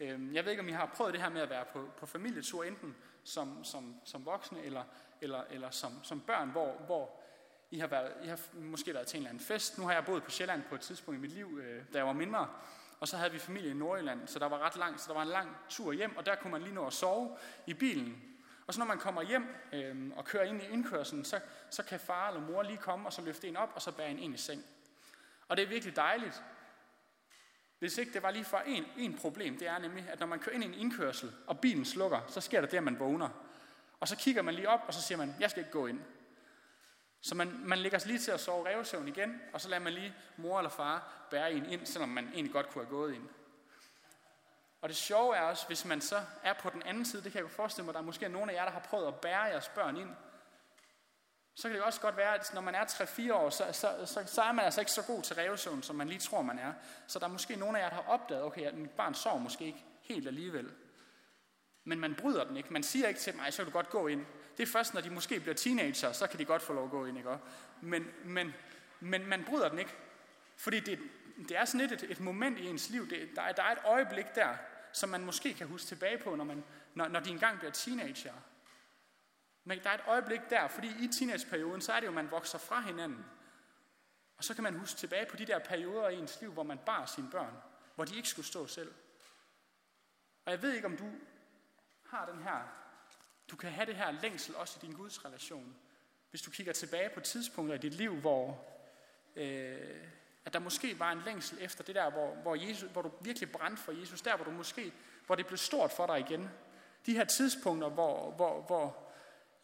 Øhm, 0.00 0.34
jeg 0.34 0.44
ved 0.44 0.50
ikke, 0.52 0.62
om 0.62 0.68
I 0.68 0.72
har 0.72 0.86
prøvet 0.86 1.12
det 1.12 1.22
her 1.22 1.28
med 1.28 1.40
at 1.40 1.50
være 1.50 1.64
på, 1.72 1.88
på 1.98 2.06
familietur, 2.06 2.64
enten 2.64 2.96
som, 3.24 3.64
som, 3.64 3.94
som 4.04 4.26
voksne 4.26 4.62
eller, 4.62 4.84
eller, 5.20 5.44
eller 5.50 5.70
som, 5.70 6.04
som 6.04 6.20
børn, 6.20 6.50
hvor, 6.50 6.72
hvor 6.86 7.20
I 7.70 7.78
har, 7.78 7.86
været, 7.86 8.12
I 8.22 8.26
har 8.26 8.38
måske 8.52 8.94
været 8.94 9.06
til 9.06 9.16
en 9.16 9.20
eller 9.20 9.30
anden 9.30 9.44
fest. 9.44 9.78
Nu 9.78 9.84
har 9.84 9.92
jeg 9.92 10.04
boet 10.04 10.22
på 10.22 10.30
Sjælland 10.30 10.62
på 10.68 10.74
et 10.74 10.80
tidspunkt 10.80 11.18
i 11.18 11.20
mit 11.20 11.32
liv, 11.32 11.58
øh, 11.62 11.82
da 11.92 11.98
jeg 11.98 12.06
var 12.06 12.12
mindre. 12.12 12.48
Og 13.00 13.08
så 13.08 13.16
havde 13.16 13.32
vi 13.32 13.38
familie 13.38 13.70
i 13.70 13.74
Nordjylland, 13.74 14.28
så 14.28 14.38
der 14.38 14.46
var 14.46 14.58
ret 14.58 14.76
langt, 14.76 15.00
så 15.00 15.08
der 15.08 15.14
var 15.14 15.22
en 15.22 15.28
lang 15.28 15.56
tur 15.68 15.92
hjem, 15.92 16.16
og 16.16 16.26
der 16.26 16.34
kunne 16.34 16.50
man 16.50 16.62
lige 16.62 16.74
nå 16.74 16.86
at 16.86 16.92
sove 16.92 17.36
i 17.66 17.74
bilen. 17.74 18.22
Og 18.66 18.74
så 18.74 18.80
når 18.80 18.86
man 18.86 18.98
kommer 18.98 19.22
hjem 19.22 19.46
øh, 19.72 20.10
og 20.16 20.24
kører 20.24 20.44
ind 20.44 20.62
i 20.62 20.66
indkørselen, 20.66 21.24
så, 21.24 21.40
så 21.70 21.82
kan 21.82 22.00
far 22.00 22.28
eller 22.28 22.40
mor 22.40 22.62
lige 22.62 22.76
komme 22.76 23.06
og 23.08 23.12
så 23.12 23.22
løfte 23.22 23.48
en 23.48 23.56
op, 23.56 23.72
og 23.74 23.82
så 23.82 23.92
bære 23.92 24.10
en 24.10 24.18
ind 24.18 24.34
i 24.34 24.36
seng. 24.36 24.64
Og 25.48 25.56
det 25.56 25.62
er 25.62 25.68
virkelig 25.68 25.96
dejligt. 25.96 26.42
Hvis 27.78 27.98
ikke 27.98 28.12
det 28.12 28.22
var 28.22 28.30
lige 28.30 28.44
for 28.44 28.58
en, 28.66 28.84
en 28.98 29.18
problem, 29.18 29.58
det 29.58 29.68
er 29.68 29.78
nemlig, 29.78 30.08
at 30.08 30.20
når 30.20 30.26
man 30.26 30.38
kører 30.38 30.54
ind 30.54 30.64
i 30.64 30.66
en 30.66 30.74
indkørsel, 30.74 31.32
og 31.46 31.60
bilen 31.60 31.84
slukker, 31.84 32.20
så 32.28 32.40
sker 32.40 32.60
der 32.60 32.68
det, 32.68 32.76
at 32.76 32.82
man 32.82 32.98
vågner. 32.98 33.28
Og 34.00 34.08
så 34.08 34.16
kigger 34.16 34.42
man 34.42 34.54
lige 34.54 34.68
op, 34.68 34.80
og 34.86 34.94
så 34.94 35.02
siger 35.02 35.18
man, 35.18 35.34
jeg 35.40 35.50
skal 35.50 35.60
ikke 35.60 35.72
gå 35.72 35.86
ind. 35.86 36.00
Så 37.20 37.34
man, 37.34 37.60
man 37.64 37.78
lægger 37.78 37.98
sig 37.98 38.08
lige 38.08 38.18
til 38.18 38.30
at 38.30 38.40
sove 38.40 38.68
revsøvn 38.68 39.08
igen, 39.08 39.40
og 39.52 39.60
så 39.60 39.68
lader 39.68 39.82
man 39.82 39.92
lige 39.92 40.14
mor 40.36 40.58
eller 40.58 40.70
far 40.70 41.26
bære 41.30 41.52
en 41.52 41.66
ind, 41.66 41.86
selvom 41.86 42.08
man 42.08 42.28
egentlig 42.28 42.52
godt 42.52 42.70
kunne 42.70 42.84
have 42.84 42.90
gået 42.90 43.14
ind. 43.14 43.28
Og 44.80 44.88
det 44.88 44.96
sjove 44.96 45.36
er 45.36 45.40
også, 45.40 45.66
hvis 45.66 45.84
man 45.84 46.00
så 46.00 46.20
er 46.42 46.52
på 46.52 46.70
den 46.70 46.82
anden 46.82 47.04
side, 47.04 47.22
det 47.22 47.32
kan 47.32 47.38
jeg 47.38 47.50
jo 47.50 47.54
forestille 47.54 47.84
mig, 47.84 47.94
der 47.94 48.00
er 48.00 48.04
måske 48.04 48.28
nogle 48.28 48.52
af 48.52 48.56
jer, 48.56 48.64
der 48.64 48.72
har 48.72 48.80
prøvet 48.80 49.06
at 49.06 49.14
bære 49.14 49.42
jeres 49.42 49.68
børn 49.68 49.96
ind, 49.96 50.10
så 51.54 51.68
kan 51.68 51.76
det 51.76 51.84
også 51.84 52.00
godt 52.00 52.16
være, 52.16 52.34
at 52.34 52.50
når 52.54 52.60
man 52.60 52.74
er 52.74 52.84
3-4 52.84 53.32
år, 53.32 53.50
så, 53.50 53.64
så, 53.72 54.06
så, 54.06 54.22
så 54.26 54.42
er 54.42 54.52
man 54.52 54.64
altså 54.64 54.80
ikke 54.80 54.92
så 54.92 55.02
god 55.02 55.22
til 55.22 55.36
revsøvn, 55.36 55.82
som 55.82 55.96
man 55.96 56.08
lige 56.08 56.20
tror, 56.20 56.42
man 56.42 56.58
er. 56.58 56.72
Så 57.06 57.18
der 57.18 57.24
er 57.24 57.30
måske 57.30 57.56
nogen 57.56 57.76
af 57.76 57.80
jer, 57.80 57.88
der 57.88 57.96
har 57.96 58.08
opdaget, 58.08 58.42
okay, 58.42 58.62
at 58.62 58.74
mit 58.74 58.90
barn 58.90 59.14
sover 59.14 59.38
måske 59.38 59.64
ikke 59.64 59.84
helt 60.02 60.26
alligevel. 60.26 60.70
Men 61.84 62.00
man 62.00 62.14
bryder 62.14 62.44
den 62.44 62.56
ikke. 62.56 62.72
Man 62.72 62.82
siger 62.82 63.08
ikke 63.08 63.20
til 63.20 63.36
mig, 63.36 63.52
så 63.52 63.56
kan 63.56 63.64
du 63.64 63.70
godt 63.72 63.90
gå 63.90 64.06
ind. 64.06 64.26
Det 64.56 64.62
er 64.62 64.66
først, 64.66 64.94
når 64.94 65.00
de 65.00 65.10
måske 65.10 65.40
bliver 65.40 65.54
teenager, 65.54 66.12
så 66.12 66.26
kan 66.26 66.38
de 66.38 66.44
godt 66.44 66.62
få 66.62 66.72
lov 66.72 66.84
at 66.84 66.90
gå 66.90 67.06
ind. 67.06 67.18
Ikke? 67.18 67.38
Men, 67.80 68.06
men, 68.24 68.54
men 69.00 69.26
man 69.26 69.44
bryder 69.44 69.68
den 69.68 69.78
ikke. 69.78 69.94
Fordi 70.56 70.80
det, 70.80 70.98
det 71.48 71.56
er 71.56 71.64
sådan 71.64 71.80
et, 71.80 71.92
et, 71.92 72.10
et 72.10 72.20
moment 72.20 72.58
i 72.58 72.66
ens 72.66 72.90
liv. 72.90 73.10
Det, 73.10 73.28
der, 73.36 73.42
er, 73.42 73.52
der 73.52 73.62
er 73.62 73.72
et 73.72 73.84
øjeblik 73.84 74.34
der, 74.34 74.48
som 74.92 75.08
man 75.08 75.24
måske 75.24 75.54
kan 75.54 75.66
huske 75.66 75.86
tilbage 75.86 76.18
på, 76.18 76.34
når, 76.34 76.44
man, 76.44 76.64
når, 76.94 77.08
når 77.08 77.20
de 77.20 77.30
engang 77.30 77.58
bliver 77.58 77.72
teenager. 77.72 78.32
Men 79.64 79.78
der 79.82 79.90
er 79.90 79.94
et 79.94 80.04
øjeblik 80.06 80.40
der, 80.50 80.68
fordi 80.68 80.88
i 80.88 81.08
teenageperioden, 81.08 81.80
så 81.80 81.92
er 81.92 82.00
det 82.00 82.06
jo, 82.06 82.10
at 82.10 82.14
man 82.14 82.30
vokser 82.30 82.58
fra 82.58 82.80
hinanden. 82.80 83.24
Og 84.36 84.44
så 84.44 84.54
kan 84.54 84.64
man 84.64 84.78
huske 84.78 84.98
tilbage 84.98 85.26
på 85.26 85.36
de 85.36 85.46
der 85.46 85.58
perioder 85.58 86.08
i 86.08 86.18
ens 86.18 86.40
liv, 86.40 86.52
hvor 86.52 86.62
man 86.62 86.78
bar 86.86 87.06
sine 87.06 87.30
børn, 87.30 87.54
hvor 87.94 88.04
de 88.04 88.16
ikke 88.16 88.28
skulle 88.28 88.46
stå 88.46 88.66
selv. 88.66 88.94
Og 90.44 90.52
jeg 90.52 90.62
ved 90.62 90.72
ikke, 90.72 90.86
om 90.86 90.96
du 90.96 91.10
har 92.06 92.30
den 92.32 92.42
her, 92.42 92.58
du 93.50 93.56
kan 93.56 93.70
have 93.70 93.86
det 93.86 93.96
her 93.96 94.10
længsel 94.10 94.56
også 94.56 94.78
i 94.82 94.86
din 94.86 94.96
Guds 94.96 95.24
relation. 95.24 95.76
Hvis 96.30 96.42
du 96.42 96.50
kigger 96.50 96.72
tilbage 96.72 97.10
på 97.14 97.20
tidspunkter 97.20 97.74
i 97.74 97.78
dit 97.78 97.94
liv, 97.94 98.14
hvor 98.14 98.64
øh, 99.36 100.06
at 100.44 100.52
der 100.52 100.58
måske 100.58 100.98
var 100.98 101.12
en 101.12 101.22
længsel 101.24 101.58
efter 101.60 101.84
det 101.84 101.94
der, 101.94 102.10
hvor, 102.10 102.34
hvor, 102.34 102.54
Jesus, 102.54 102.90
hvor 102.90 103.02
du 103.02 103.10
virkelig 103.20 103.52
brændte 103.52 103.82
for 103.82 103.92
Jesus, 103.92 104.22
der 104.22 104.36
hvor 104.36 104.44
du 104.44 104.50
måske, 104.50 104.92
hvor 105.26 105.34
det 105.34 105.46
blev 105.46 105.58
stort 105.58 105.92
for 105.92 106.06
dig 106.06 106.20
igen. 106.20 106.50
De 107.06 107.12
her 107.12 107.24
tidspunkter, 107.24 107.88
hvor, 107.88 108.30
hvor, 108.30 108.62
hvor 108.62 109.03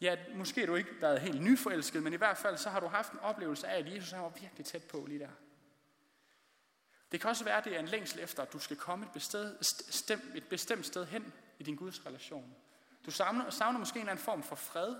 ja, 0.01 0.17
måske 0.35 0.61
er 0.61 0.65
du 0.65 0.75
ikke 0.75 1.01
været 1.01 1.21
helt 1.21 1.41
nyforelsket, 1.41 2.03
men 2.03 2.13
i 2.13 2.15
hvert 2.15 2.37
fald 2.37 2.57
så 2.57 2.69
har 2.69 2.79
du 2.79 2.87
haft 2.87 3.11
en 3.11 3.19
oplevelse 3.19 3.67
af, 3.67 3.79
at 3.79 3.95
Jesus 3.95 4.11
han 4.11 4.23
var 4.23 4.29
virkelig 4.29 4.65
tæt 4.65 4.83
på 4.83 5.05
lige 5.07 5.19
der. 5.19 5.29
Det 7.11 7.21
kan 7.21 7.29
også 7.29 7.43
være, 7.43 7.57
at 7.57 7.63
det 7.63 7.75
er 7.75 7.79
en 7.79 7.87
længsel 7.87 8.19
efter, 8.19 8.43
at 8.43 8.53
du 8.53 8.59
skal 8.59 8.77
komme 8.77 9.05
et 9.05 9.11
bestemt, 9.11 10.35
et 10.35 10.47
bestemt 10.49 10.85
sted 10.85 11.05
hen 11.05 11.33
i 11.59 11.63
din 11.63 11.75
Guds 11.75 12.05
relation. 12.05 12.55
Du 13.05 13.11
savner, 13.11 13.49
savner 13.49 13.79
måske 13.79 13.95
en 13.95 14.01
eller 14.01 14.11
anden 14.11 14.25
form 14.25 14.43
for 14.43 14.55
fred. 14.55 14.95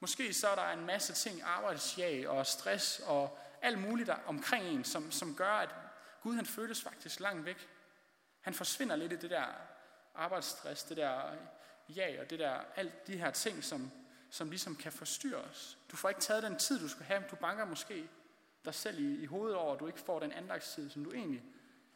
Måske 0.00 0.34
så 0.34 0.48
er 0.48 0.54
der 0.54 0.68
en 0.68 0.86
masse 0.86 1.12
ting, 1.12 1.42
arbejdsjag 1.42 2.28
og 2.28 2.46
stress 2.46 3.00
og 3.06 3.38
alt 3.62 3.78
muligt 3.78 4.06
der 4.06 4.16
omkring 4.26 4.64
en, 4.64 4.84
som, 4.84 5.10
som 5.10 5.36
gør, 5.36 5.52
at 5.52 5.74
Gud 6.22 6.34
han 6.34 6.46
føles 6.46 6.82
faktisk 6.82 7.20
langt 7.20 7.44
væk. 7.44 7.68
Han 8.40 8.54
forsvinder 8.54 8.96
lidt 8.96 9.12
i 9.12 9.16
det 9.16 9.30
der 9.30 9.46
arbejdsstress, 10.14 10.82
det 10.84 10.96
der 10.96 11.32
jag 11.88 12.18
og 12.20 12.30
det 12.30 12.38
der, 12.38 12.60
alt 12.76 13.06
de 13.06 13.16
her 13.16 13.30
ting, 13.30 13.64
som, 13.64 13.90
som 14.34 14.50
ligesom 14.50 14.76
kan 14.76 14.92
forstyrre 14.92 15.40
os. 15.40 15.78
Du 15.90 15.96
får 15.96 16.08
ikke 16.08 16.20
taget 16.20 16.42
den 16.42 16.58
tid, 16.58 16.78
du 16.78 16.88
skulle 16.88 17.06
have. 17.06 17.24
Du 17.30 17.36
banker 17.36 17.64
måske 17.64 18.08
dig 18.64 18.74
selv 18.74 18.98
i, 18.98 19.22
i 19.22 19.26
hovedet 19.26 19.56
over, 19.56 19.74
at 19.74 19.80
du 19.80 19.86
ikke 19.86 20.00
får 20.00 20.20
den 20.20 20.32
andagstid, 20.32 20.90
som 20.90 21.04
du 21.04 21.12
egentlig 21.12 21.44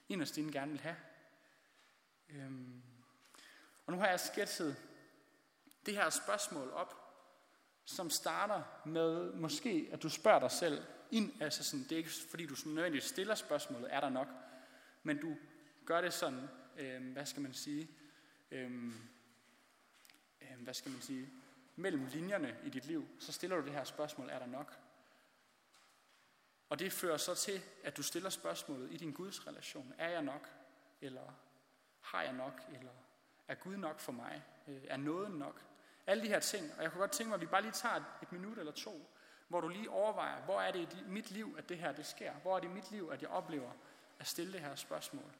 inderst 0.08 0.36
inden 0.38 0.52
gerne 0.52 0.70
vil 0.70 0.80
have. 0.80 0.96
Øhm. 2.28 2.82
Og 3.86 3.92
nu 3.92 3.98
har 3.98 4.06
jeg 4.06 4.20
sketset 4.20 4.76
det 5.86 5.94
her 5.94 6.10
spørgsmål 6.10 6.70
op, 6.70 6.94
som 7.84 8.10
starter 8.10 8.62
med 8.86 9.32
måske, 9.32 9.88
at 9.92 10.02
du 10.02 10.08
spørger 10.08 10.40
dig 10.40 10.50
selv, 10.50 10.82
ind, 11.10 11.42
altså 11.42 11.64
sådan, 11.64 11.84
det 11.84 11.92
er 11.92 11.96
ikke 11.96 12.10
fordi 12.30 12.46
du 12.46 12.54
nødvendigvis 12.66 13.04
stiller 13.04 13.34
spørgsmålet, 13.34 13.94
er 13.94 14.00
der 14.00 14.08
nok, 14.08 14.28
men 15.02 15.20
du 15.20 15.36
gør 15.84 16.00
det 16.00 16.12
sådan, 16.12 16.48
øh, 16.76 17.12
hvad 17.12 17.26
skal 17.26 17.42
man 17.42 17.54
sige, 17.54 17.88
øh, 18.50 18.92
øh, 20.42 20.62
hvad 20.62 20.74
skal 20.74 20.92
man 20.92 21.00
sige, 21.00 21.28
mellem 21.78 22.06
linjerne 22.06 22.56
i 22.64 22.68
dit 22.68 22.84
liv, 22.84 23.08
så 23.18 23.32
stiller 23.32 23.56
du 23.56 23.64
det 23.64 23.72
her 23.72 23.84
spørgsmål, 23.84 24.28
er 24.30 24.38
der 24.38 24.46
nok? 24.46 24.78
Og 26.68 26.78
det 26.78 26.92
fører 26.92 27.16
så 27.16 27.34
til, 27.34 27.60
at 27.84 27.96
du 27.96 28.02
stiller 28.02 28.30
spørgsmålet 28.30 28.92
i 28.92 28.96
din 28.96 29.12
Guds 29.12 29.46
relation. 29.46 29.94
Er 29.98 30.08
jeg 30.08 30.22
nok? 30.22 30.48
Eller 31.00 31.32
har 32.00 32.22
jeg 32.22 32.32
nok? 32.32 32.60
Eller 32.74 32.92
er 33.48 33.54
Gud 33.54 33.76
nok 33.76 34.00
for 34.00 34.12
mig? 34.12 34.44
Øh, 34.68 34.80
er 34.88 34.96
noget 34.96 35.30
nok? 35.30 35.62
Alle 36.06 36.22
de 36.22 36.28
her 36.28 36.40
ting. 36.40 36.72
Og 36.76 36.82
jeg 36.82 36.92
kunne 36.92 37.00
godt 37.00 37.10
tænke 37.10 37.28
mig, 37.28 37.34
at 37.34 37.40
vi 37.40 37.46
bare 37.46 37.62
lige 37.62 37.72
tager 37.72 38.18
et 38.22 38.32
minut 38.32 38.58
eller 38.58 38.72
to, 38.72 39.10
hvor 39.48 39.60
du 39.60 39.68
lige 39.68 39.90
overvejer, 39.90 40.44
hvor 40.44 40.60
er 40.60 40.72
det 40.72 40.92
i 40.92 41.02
mit 41.06 41.30
liv, 41.30 41.54
at 41.58 41.68
det 41.68 41.78
her 41.78 41.92
det 41.92 42.06
sker? 42.06 42.32
Hvor 42.32 42.56
er 42.56 42.60
det 42.60 42.68
i 42.68 42.72
mit 42.72 42.90
liv, 42.90 43.10
at 43.12 43.22
jeg 43.22 43.30
oplever 43.30 43.70
at 44.18 44.26
stille 44.26 44.52
det 44.52 44.60
her 44.60 44.74
spørgsmål? 44.74 45.32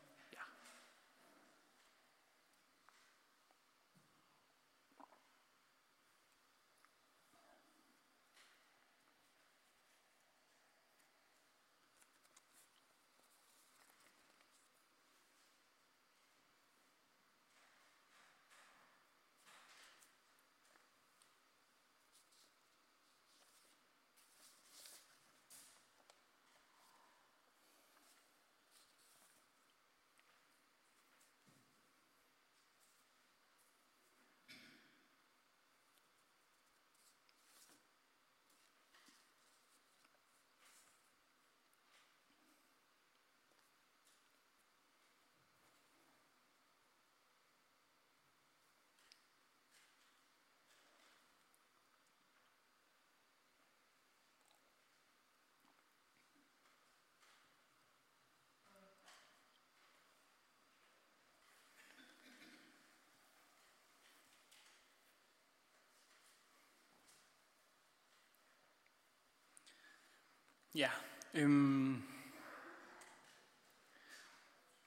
Ja, 70.79 70.91
øhm, 71.35 72.03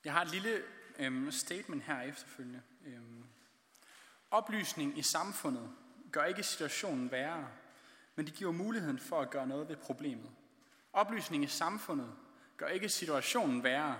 jeg 0.06 0.14
har 0.14 0.22
et 0.22 0.32
lille 0.32 0.64
øhm, 1.00 1.32
statement 1.32 1.84
her 1.84 2.02
efterfølgende. 2.02 2.62
Øhm, 2.86 3.24
oplysning 4.32 4.98
i 4.98 5.02
samfundet 5.02 5.72
gør 6.12 6.24
ikke 6.24 6.44
situationen 6.44 7.12
værre, 7.12 7.48
men 8.16 8.26
det 8.26 8.34
giver 8.34 8.52
muligheden 8.52 9.00
for 9.00 9.22
at 9.22 9.30
gøre 9.30 9.48
noget 9.48 9.70
ved 9.70 9.76
problemet. 9.76 10.32
Oplysning 10.94 11.44
i 11.44 11.48
samfundet 11.48 12.14
gør 12.58 12.68
ikke 12.68 12.90
situationen 12.90 13.64
værre, 13.64 13.98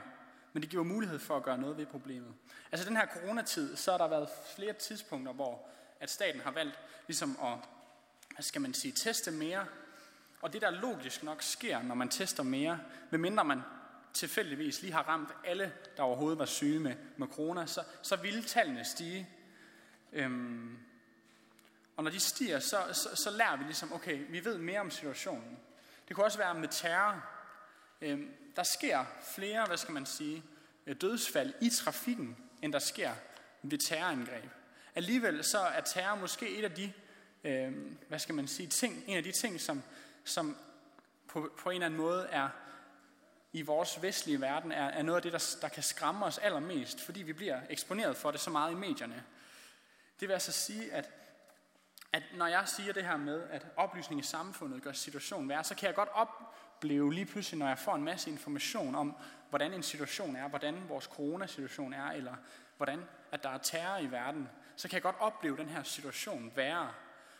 men 0.54 0.64
det 0.64 0.70
giver 0.70 0.84
mulighed 0.84 1.20
for 1.20 1.38
at 1.38 1.44
gøre 1.44 1.58
noget 1.58 1.78
ved 1.78 1.86
problemet. 1.86 2.34
Altså 2.72 2.90
den 2.90 2.98
her 2.98 3.08
coronatid, 3.08 3.76
så 3.76 3.92
har 3.92 3.98
der 3.98 4.08
været 4.08 4.30
flere 4.56 4.74
tidspunkter, 4.74 5.34
hvor 5.34 5.70
at 6.00 6.10
staten 6.10 6.42
har 6.42 6.52
valgt 6.52 6.80
ligesom 7.08 7.40
at, 7.44 7.58
hvad 8.34 8.44
skal 8.44 8.62
man 8.62 8.74
sige, 8.74 8.92
teste 8.92 9.32
mere 9.32 9.66
og 10.42 10.54
det 10.54 10.62
der 10.62 10.70
logisk 10.70 11.24
nok 11.24 11.42
sker, 11.42 11.82
når 11.82 11.96
man 11.96 12.10
tester 12.10 12.44
mere, 12.44 12.80
medmindre 13.10 13.46
man 13.46 13.62
tilfældigvis 14.14 14.82
lige 14.82 14.94
har 14.94 15.04
ramt 15.04 15.30
alle, 15.46 15.74
der 15.98 16.04
overhovedet 16.04 16.40
var 16.40 16.46
syge 16.46 16.80
med, 16.80 16.96
med 17.18 17.28
corona, 17.28 17.66
så, 17.66 17.84
så 18.02 18.16
vil 18.16 18.44
tallene 18.44 18.86
stige. 18.86 19.30
Øhm, 20.14 20.78
og 21.98 22.04
når 22.04 22.12
de 22.12 22.20
stiger, 22.20 22.60
så, 22.60 22.78
så, 22.94 23.16
så 23.16 23.32
lærer 23.32 23.58
vi 23.58 23.64
ligesom, 23.64 23.94
okay, 23.94 24.26
vi 24.30 24.46
ved 24.46 24.58
mere 24.58 24.80
om 24.80 24.92
situationen. 24.92 25.60
Det 26.08 26.16
kunne 26.16 26.26
også 26.26 26.38
være 26.38 26.54
med 26.54 26.68
terror. 26.72 27.26
Øhm, 28.02 28.32
der 28.56 28.64
sker 28.64 29.06
flere, 29.36 29.66
hvad 29.66 29.78
skal 29.78 29.94
man 29.94 30.06
sige, 30.06 30.44
øh, 30.88 30.96
dødsfald 31.02 31.54
i 31.62 31.70
trafikken, 31.70 32.38
end 32.62 32.74
der 32.74 32.80
sker 32.80 33.12
ved 33.64 33.78
terrorangreb. 33.78 34.50
Alligevel 34.96 35.44
så 35.44 35.60
er 35.60 35.82
terror 35.82 36.16
måske 36.16 36.58
et 36.58 36.64
af 36.64 36.72
de, 36.72 36.94
øh, 37.44 37.74
hvad 38.08 38.20
skal 38.20 38.36
man 38.36 38.48
sige, 38.48 38.68
ting, 38.68 39.04
en 39.08 39.18
af 39.18 39.24
de 39.24 39.32
ting, 39.32 39.62
som, 39.62 39.84
som 40.26 40.58
på, 41.28 41.52
på 41.58 41.70
en 41.70 41.76
eller 41.76 41.86
anden 41.86 42.00
måde 42.00 42.28
er 42.32 42.50
i 43.54 43.62
vores 43.62 44.02
vestlige 44.02 44.42
verden, 44.42 44.72
er, 44.72 44.86
er 44.86 45.04
noget 45.04 45.16
af 45.16 45.22
det, 45.22 45.34
der, 45.34 45.56
der 45.62 45.70
kan 45.70 45.84
skræmme 45.84 46.26
os 46.26 46.38
allermest, 46.38 47.02
fordi 47.02 47.22
vi 47.22 47.34
bliver 47.34 47.62
eksponeret 47.70 48.18
for 48.18 48.32
det 48.32 48.40
så 48.40 48.50
meget 48.50 48.72
i 48.72 48.76
medierne. 48.76 49.24
Det 50.20 50.28
vil 50.28 50.34
altså 50.34 50.52
sige, 50.52 50.94
at, 50.94 51.10
at 52.14 52.24
når 52.38 52.48
jeg 52.48 52.68
siger 52.68 52.94
det 52.94 53.04
her 53.04 53.18
med, 53.18 53.44
at 53.50 53.68
oplysning 53.76 54.22
i 54.22 54.24
samfundet 54.24 54.82
gør 54.82 54.92
situationen 54.92 55.50
værre, 55.50 55.64
så 55.64 55.76
kan 55.76 55.88
jeg 55.88 55.96
godt 55.96 56.10
opleve 56.14 57.14
lige 57.14 57.26
pludselig, 57.26 57.60
når 57.60 57.68
jeg 57.68 57.80
får 57.80 57.96
en 57.96 58.04
masse 58.04 58.30
information 58.30 58.96
om, 58.96 59.16
hvordan 59.50 59.74
en 59.74 59.84
situation 59.84 60.36
er, 60.36 60.48
hvordan 60.48 60.90
vores 60.90 61.06
coronasituation 61.06 61.94
er, 61.94 62.12
eller 62.12 62.36
hvordan 62.78 63.06
at 63.32 63.44
der 63.44 63.50
er 63.50 63.58
terror 63.58 63.98
i 63.98 64.12
verden, 64.12 64.50
så 64.76 64.88
kan 64.88 64.94
jeg 64.94 65.02
godt 65.02 65.16
opleve 65.20 65.58
den 65.58 65.70
her 65.70 65.84
situation 65.84 66.52
værre. 66.56 66.94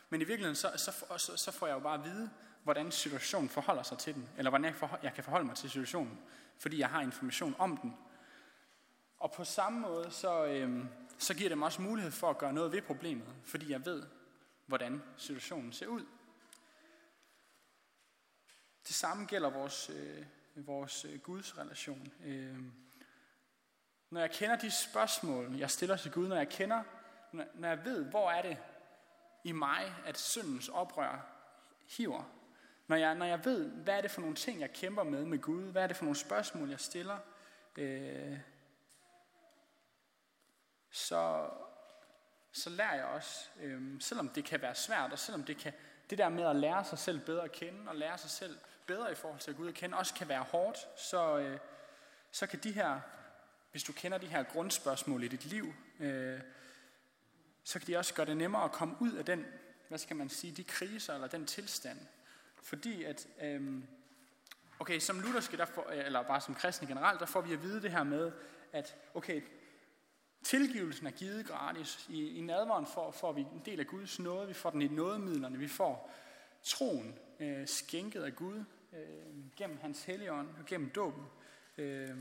Men 0.10 0.22
i 0.22 0.24
virkeligheden, 0.24 0.56
så, 0.56 0.72
så, 0.76 1.18
så, 1.18 1.38
så 1.38 1.52
får 1.52 1.68
jeg 1.68 1.74
jo 1.74 1.80
bare 1.80 1.94
at 1.94 2.04
vide, 2.04 2.30
hvordan 2.64 2.92
situationen 2.92 3.50
forholder 3.50 3.84
sig 3.84 3.98
til 3.98 4.14
den, 4.14 4.30
eller 4.38 4.50
hvordan 4.50 4.66
jeg, 4.66 4.76
forhold, 4.76 5.00
jeg 5.04 5.14
kan 5.14 5.24
forholde 5.24 5.46
mig 5.46 5.56
til 5.56 5.70
situationen, 5.70 6.20
fordi 6.58 6.80
jeg 6.80 6.90
har 6.90 7.02
information 7.02 7.56
om 7.58 7.78
den. 7.78 7.98
Og 9.20 9.32
på 9.32 9.44
samme 9.44 9.80
måde, 9.80 10.12
så, 10.12 10.46
øhm, 10.46 10.90
så 11.18 11.34
giver 11.34 11.50
det 11.50 11.58
mig 11.58 11.66
også 11.66 11.82
mulighed 11.82 12.12
for 12.12 12.30
at 12.30 12.38
gøre 12.38 12.54
noget 12.54 12.72
ved 12.72 12.82
problemet, 12.82 13.28
fordi 13.46 13.72
jeg 13.72 13.86
ved, 13.86 14.04
hvordan 14.66 15.04
situationen 15.18 15.74
ser 15.74 15.88
ud. 15.88 16.06
Det 18.88 18.96
samme 18.96 19.26
gælder 19.26 19.50
vores, 19.50 19.90
øh, 19.90 20.26
vores 20.56 21.06
øh, 21.06 21.20
Guds 21.20 21.58
relation. 21.58 22.14
Øh, 22.26 22.60
når 24.10 24.22
jeg 24.22 24.32
kender 24.32 24.56
de 24.56 24.72
spørgsmål, 24.72 25.56
jeg 25.56 25.72
stiller 25.72 25.98
til 25.98 26.12
Gud, 26.12 26.28
når 26.28 26.36
jeg 26.36 26.50
kender, 26.50 26.84
når, 27.32 27.46
når 27.56 27.68
jeg 27.68 27.86
ved, 27.86 28.06
hvor 28.06 28.32
er 28.32 28.42
det 28.42 28.58
i 29.44 29.52
mig, 29.52 29.94
at 30.06 30.18
syndens 30.18 30.70
oprør 30.70 31.26
hiver, 31.98 32.24
når 32.88 32.96
jeg, 32.96 33.16
når 33.16 33.26
jeg 33.26 33.46
ved, 33.46 33.70
hvad 33.70 33.98
er 33.98 34.02
det 34.02 34.12
for 34.12 34.22
nogle 34.22 34.36
ting, 34.36 34.62
jeg 34.62 34.74
kæmper 34.74 35.04
med 35.04 35.26
med 35.26 35.40
Gud, 35.40 35.64
hvad 35.64 35.84
er 35.84 35.88
det 35.88 35.96
for 35.96 36.04
nogle 36.04 36.18
spørgsmål, 36.18 36.70
jeg 36.70 36.80
stiller, 36.80 37.18
øh, 37.78 38.38
så, 40.92 41.50
så 42.52 42.70
lærer 42.70 42.96
jeg 42.96 43.06
også, 43.06 43.50
øh, 43.62 44.02
selvom 44.02 44.30
det 44.30 44.46
kan 44.46 44.62
være 44.62 44.76
svært, 44.76 45.12
og 45.12 45.20
selvom 45.20 45.44
det 45.44 45.58
kan, 45.58 45.74
det 46.10 46.18
der 46.18 46.30
med 46.30 46.44
at 46.44 46.56
lære 46.56 46.86
sig 46.86 46.98
selv 46.98 47.20
bedre 47.20 47.44
at 47.44 47.52
kende, 47.52 47.90
og 47.90 47.96
lære 47.96 48.18
sig 48.18 48.30
selv 48.30 48.58
bedre 48.88 49.12
i 49.12 49.16
forhold 49.16 49.40
til 49.40 49.52
at 49.52 49.58
Gud 49.58 49.68
at 49.68 49.74
kende, 49.74 49.98
også 49.98 50.14
kan 50.14 50.30
være 50.30 50.44
hårdt, 50.44 50.88
så, 50.98 51.38
øh, 51.38 51.60
så 52.32 52.48
kan 52.48 52.60
de 52.60 52.72
her, 52.72 53.00
hvis 53.72 53.84
du 53.84 53.94
kender 53.94 54.18
de 54.18 54.28
her 54.28 54.44
grundspørgsmål 54.44 55.24
i 55.24 55.28
dit 55.28 55.46
liv, 55.46 55.74
øh, 56.00 56.40
så 57.64 57.80
kan 57.80 57.88
de 57.88 57.98
også 57.98 58.14
gøre 58.14 58.26
det 58.26 58.38
nemmere 58.38 58.64
at 58.64 58.72
komme 58.72 58.96
ud 59.00 59.14
af 59.14 59.26
den, 59.26 59.46
hvad 59.88 60.00
skal 60.00 60.16
man 60.16 60.30
sige, 60.30 60.54
de 60.54 60.64
kriser 60.64 61.14
eller 61.14 61.28
den 61.28 61.46
tilstand. 61.46 62.00
Fordi 62.62 63.04
at, 63.04 63.28
øhm, 63.42 63.84
okay, 64.80 65.00
som 65.00 65.20
lutherske, 65.20 65.58
der 65.58 65.66
får, 65.66 65.90
øh, 65.92 66.06
eller 66.06 66.22
bare 66.24 66.42
som 66.42 66.56
kristne 66.56 66.88
generelt, 66.88 67.20
der 67.20 67.26
får 67.26 67.42
vi 67.42 67.54
at 67.54 67.64
vide 67.64 67.82
det 67.82 67.92
her 67.92 68.04
med, 68.04 68.32
at 68.74 68.96
okay, 69.14 69.42
Tilgivelsen 70.44 71.08
er 71.08 71.12
givet 71.12 71.48
gratis. 71.48 72.06
I, 72.10 72.38
i 72.38 72.42
nadveren 72.42 72.86
får, 72.86 73.12
får 73.12 73.32
vi 73.32 73.42
en 73.42 73.62
del 73.66 73.80
af 73.80 73.88
Guds 73.88 74.20
nåde. 74.20 74.48
Vi 74.48 74.54
får 74.54 74.70
den 74.70 74.82
i 74.82 74.88
nådemidlerne. 74.88 75.58
Vi 75.58 75.68
får 75.68 76.12
troen 76.64 77.20
øh, 77.40 77.68
skænket 77.68 78.24
af 78.24 78.36
Gud 78.36 78.64
øh, 78.94 79.56
gennem 79.58 79.78
hans 79.82 80.04
helligånd 80.04 80.50
og 80.60 80.66
gennem 80.66 80.90
dåben. 80.90 81.24
Øh, 81.78 82.18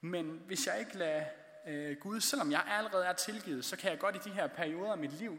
men 0.00 0.42
hvis 0.46 0.66
jeg 0.66 0.78
ikke 0.78 0.98
lader 0.98 1.24
øh, 1.66 1.96
Gud, 1.96 2.20
selvom 2.20 2.52
jeg 2.52 2.64
allerede 2.66 3.06
er 3.06 3.12
tilgivet, 3.12 3.64
så 3.64 3.76
kan 3.76 3.90
jeg 3.90 3.98
godt 3.98 4.16
i 4.16 4.28
de 4.28 4.34
her 4.34 4.46
perioder 4.46 4.92
af 4.92 4.98
mit 4.98 5.12
liv, 5.12 5.38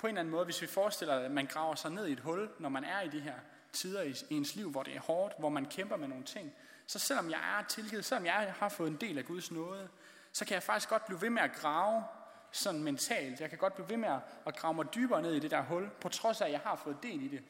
på 0.00 0.06
en 0.06 0.10
eller 0.10 0.20
anden 0.20 0.30
måde, 0.30 0.44
hvis 0.44 0.62
vi 0.62 0.66
forestiller, 0.66 1.14
at 1.14 1.30
man 1.30 1.46
graver 1.46 1.74
sig 1.74 1.90
ned 1.90 2.06
i 2.06 2.12
et 2.12 2.20
hul, 2.20 2.50
når 2.58 2.68
man 2.68 2.84
er 2.84 3.00
i 3.00 3.08
de 3.08 3.20
her 3.20 3.34
tider 3.72 4.02
i, 4.02 4.14
i 4.30 4.34
ens 4.34 4.54
liv, 4.54 4.70
hvor 4.70 4.82
det 4.82 4.96
er 4.96 5.00
hårdt, 5.00 5.34
hvor 5.38 5.48
man 5.48 5.66
kæmper 5.66 5.96
med 5.96 6.08
nogle 6.08 6.24
ting, 6.24 6.52
så 6.86 6.98
selvom 6.98 7.30
jeg 7.30 7.58
er 7.58 7.66
tilgivet, 7.66 8.04
selvom 8.04 8.26
jeg 8.26 8.54
har 8.58 8.68
fået 8.68 8.88
en 8.88 8.96
del 8.96 9.18
af 9.18 9.24
Guds 9.24 9.50
nåde, 9.50 9.88
så 10.32 10.44
kan 10.44 10.54
jeg 10.54 10.62
faktisk 10.62 10.88
godt 10.88 11.06
blive 11.06 11.22
ved 11.22 11.30
med 11.30 11.42
at 11.42 11.52
grave 11.52 12.04
sådan 12.52 12.82
mentalt. 12.82 13.40
Jeg 13.40 13.48
kan 13.48 13.58
godt 13.58 13.74
blive 13.74 13.90
ved 13.90 13.96
med 13.96 14.08
at 14.46 14.56
grave 14.56 14.74
mig 14.74 14.94
dybere 14.94 15.22
ned 15.22 15.34
i 15.34 15.38
det 15.38 15.50
der 15.50 15.62
hul, 15.62 15.90
på 16.00 16.08
trods 16.08 16.40
af, 16.40 16.46
at 16.46 16.52
jeg 16.52 16.60
har 16.60 16.76
fået 16.76 16.96
del 17.02 17.22
i 17.22 17.28
det. 17.28 17.42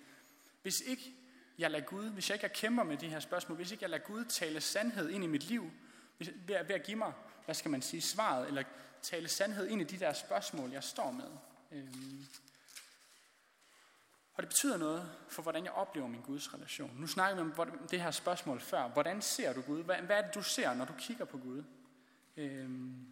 Hvis 0.62 0.80
ikke 0.80 1.14
jeg 1.58 1.70
lader 1.70 1.84
Gud, 1.84 2.10
hvis 2.10 2.30
jeg 2.30 2.44
ikke 2.44 2.54
kæmper 2.54 2.82
med 2.82 2.96
de 2.96 3.08
her 3.08 3.20
spørgsmål, 3.20 3.56
hvis 3.56 3.72
ikke 3.72 3.82
jeg 3.82 3.90
lader 3.90 4.04
Gud 4.04 4.24
tale 4.24 4.60
sandhed 4.60 5.10
ind 5.10 5.24
i 5.24 5.26
mit 5.26 5.44
liv, 5.44 5.70
ved, 6.18 6.28
ved 6.46 6.74
at 6.74 6.82
give 6.82 6.96
mig, 6.96 7.12
hvad 7.44 7.54
skal 7.54 7.70
man 7.70 7.82
sige, 7.82 8.02
svaret, 8.02 8.48
eller 8.48 8.62
tale 9.02 9.28
sandhed 9.28 9.68
ind 9.68 9.80
i 9.80 9.84
de 9.84 9.98
der 9.98 10.12
spørgsmål, 10.12 10.70
jeg 10.70 10.84
står 10.84 11.10
med. 11.10 11.30
Øhm, 11.70 12.26
og 14.34 14.42
det 14.42 14.48
betyder 14.48 14.76
noget 14.76 15.12
for, 15.28 15.42
hvordan 15.42 15.64
jeg 15.64 15.72
oplever 15.72 16.08
min 16.08 16.20
Guds 16.20 16.54
relation. 16.54 16.96
Nu 16.96 17.06
snakker 17.06 17.44
vi 17.44 17.52
om 17.60 17.88
det 17.90 18.02
her 18.02 18.10
spørgsmål 18.10 18.60
før. 18.60 18.88
Hvordan 18.88 19.22
ser 19.22 19.52
du 19.52 19.60
Gud? 19.60 19.82
Hvad, 19.82 19.96
er 20.10 20.22
det, 20.22 20.34
du 20.34 20.42
ser, 20.42 20.74
når 20.74 20.84
du 20.84 20.92
kigger 20.98 21.24
på 21.24 21.38
Gud? 21.38 21.64
Øhm, 22.36 23.06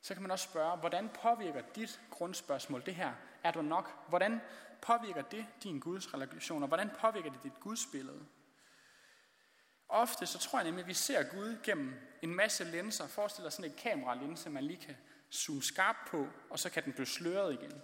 så 0.00 0.14
kan 0.14 0.22
man 0.22 0.30
også 0.30 0.48
spørge, 0.48 0.76
hvordan 0.76 1.08
påvirker 1.22 1.62
dit 1.74 2.00
grundspørgsmål 2.10 2.86
det 2.86 2.94
her? 2.94 3.12
Er 3.44 3.50
du 3.50 3.62
nok? 3.62 4.08
Hvordan 4.08 4.40
påvirker 4.82 5.22
det 5.22 5.46
din 5.62 5.80
Guds 5.80 6.14
relation, 6.14 6.62
og 6.62 6.68
hvordan 6.68 6.90
påvirker 7.00 7.30
det 7.30 7.42
dit 7.42 7.60
Guds 7.60 7.86
billede? 7.92 8.26
Ofte 9.88 10.26
så 10.26 10.38
tror 10.38 10.58
jeg 10.58 10.64
nemlig, 10.64 10.82
at 10.82 10.88
vi 10.88 10.94
ser 10.94 11.22
Gud 11.22 11.58
gennem 11.62 11.94
en 12.22 12.34
masse 12.34 12.64
linser. 12.64 13.06
Forestil 13.06 13.44
dig 13.44 13.52
sådan 13.52 13.70
et 13.70 13.76
kameralinse, 13.76 14.50
man 14.50 14.64
lige 14.64 14.80
kan 14.80 14.96
zoome 15.32 15.62
skarpt 15.62 16.10
på, 16.10 16.26
og 16.50 16.58
så 16.58 16.70
kan 16.70 16.84
den 16.84 16.92
blive 16.92 17.06
sløret 17.06 17.52
igen. 17.52 17.82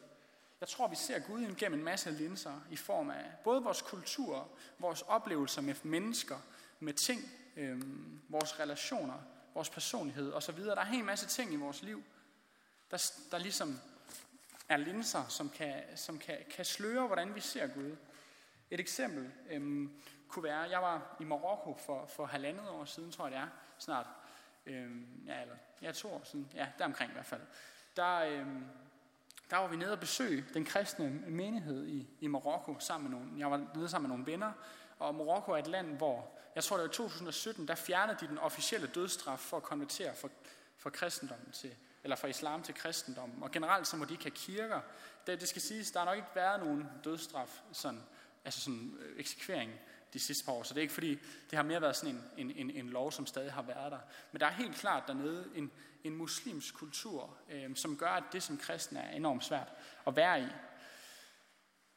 Jeg 0.60 0.68
tror, 0.68 0.88
vi 0.88 0.96
ser 0.96 1.18
Gud 1.18 1.54
gennem 1.58 1.78
en 1.78 1.84
masse 1.84 2.10
linser 2.10 2.60
i 2.70 2.76
form 2.76 3.10
af 3.10 3.24
både 3.44 3.62
vores 3.62 3.82
kultur, 3.82 4.48
vores 4.78 5.02
oplevelser 5.02 5.62
med 5.62 5.74
mennesker, 5.82 6.38
med 6.80 6.94
ting, 6.94 7.20
øh, 7.56 7.82
vores 8.28 8.60
relationer, 8.60 9.18
vores 9.54 9.70
personlighed 9.70 10.32
osv. 10.32 10.58
Der 10.58 10.76
er 10.76 10.80
en 10.80 10.94
hel 10.94 11.04
masse 11.04 11.26
ting 11.26 11.52
i 11.52 11.56
vores 11.56 11.82
liv, 11.82 12.02
der, 12.90 13.12
der 13.30 13.38
ligesom 13.38 13.80
er 14.68 14.76
linser, 14.76 15.28
som, 15.28 15.50
kan, 15.50 15.96
som 15.96 16.18
kan, 16.18 16.38
kan 16.50 16.64
sløre, 16.64 17.06
hvordan 17.06 17.34
vi 17.34 17.40
ser 17.40 17.66
Gud. 17.66 17.96
Et 18.70 18.80
eksempel 18.80 19.32
øh, 19.50 19.88
kunne 20.28 20.42
være, 20.42 20.60
jeg 20.60 20.82
var 20.82 21.16
i 21.20 21.24
Marokko 21.24 21.74
for, 21.74 22.06
for 22.06 22.26
halvandet 22.26 22.68
år 22.68 22.84
siden, 22.84 23.12
tror 23.12 23.24
jeg 23.26 23.32
det 23.32 23.40
er, 23.40 23.48
snart. 23.78 24.06
Øh, 24.66 24.90
ja, 25.26 25.42
eller 25.42 25.54
ja, 25.82 25.92
to 25.92 26.12
år 26.12 26.22
siden. 26.24 26.52
Ja, 26.54 26.68
deromkring 26.78 27.10
i 27.10 27.12
hvert 27.12 27.26
fald. 27.26 27.40
Der, 27.96 28.18
øh, 28.18 28.46
der 29.50 29.56
var 29.56 29.66
vi 29.66 29.76
nede 29.76 29.92
og 29.92 30.00
besøge 30.00 30.44
den 30.54 30.64
kristne 30.64 31.10
menighed 31.10 31.86
i, 31.86 32.08
i 32.20 32.26
Marokko 32.26 32.76
sammen 32.78 33.10
med 33.10 33.18
nogle, 33.18 33.38
jeg 33.38 33.50
var 33.50 33.66
nede 33.74 33.88
sammen 33.88 34.08
med 34.08 34.16
nogle 34.16 34.32
venner, 34.32 34.52
og 34.98 35.14
Marokko 35.14 35.52
er 35.52 35.56
et 35.56 35.66
land, 35.66 35.96
hvor, 35.96 36.30
jeg 36.54 36.64
tror 36.64 36.76
det 36.76 36.82
var 36.82 36.88
i 36.88 36.92
2017, 36.92 37.68
der 37.68 37.74
fjernede 37.74 38.18
de 38.20 38.28
den 38.28 38.38
officielle 38.38 38.86
dødsstraf 38.86 39.38
for 39.38 39.56
at 39.56 39.62
konvertere 39.62 40.14
fra, 40.14 40.28
fra 40.78 40.90
kristendommen 40.90 41.52
til, 41.52 41.74
eller 42.02 42.16
fra 42.16 42.28
islam 42.28 42.62
til 42.62 42.74
kristendommen. 42.74 43.42
Og 43.42 43.50
generelt 43.50 43.86
så 43.86 43.96
må 43.96 44.04
de 44.04 44.12
ikke 44.12 44.24
have 44.24 44.30
kirker. 44.30 44.80
Det, 45.26 45.40
det 45.40 45.48
skal 45.48 45.62
siges, 45.62 45.90
der 45.90 45.98
har 45.98 46.06
nok 46.06 46.16
ikke 46.16 46.28
været 46.34 46.60
nogen 46.60 46.86
dødsstraf, 47.04 47.62
sådan, 47.72 48.02
altså 48.44 48.60
sådan 48.60 48.96
øh, 49.00 49.18
eksekvering 49.18 49.72
de 50.12 50.18
sidste 50.18 50.44
par 50.44 50.52
år. 50.52 50.62
Så 50.62 50.74
det 50.74 50.80
er 50.80 50.82
ikke 50.82 50.94
fordi, 50.94 51.18
det 51.50 51.56
har 51.56 51.62
mere 51.62 51.80
været 51.80 51.96
sådan 51.96 52.14
en, 52.14 52.24
en, 52.36 52.50
en, 52.50 52.70
en 52.70 52.90
lov, 52.90 53.12
som 53.12 53.26
stadig 53.26 53.52
har 53.52 53.62
været 53.62 53.92
der. 53.92 53.98
Men 54.32 54.40
der 54.40 54.46
er 54.46 54.50
helt 54.50 54.76
klart 54.76 55.02
dernede 55.06 55.48
en, 55.54 55.70
en 56.04 56.14
muslimsk 56.14 56.74
kultur, 56.74 57.36
øh, 57.50 57.76
som 57.76 57.96
gør, 57.96 58.10
at 58.10 58.24
det 58.32 58.42
som 58.42 58.58
kristen 58.58 58.96
er 58.96 59.10
enormt 59.10 59.44
svært 59.44 59.72
at 60.06 60.16
være 60.16 60.42
i. 60.42 60.46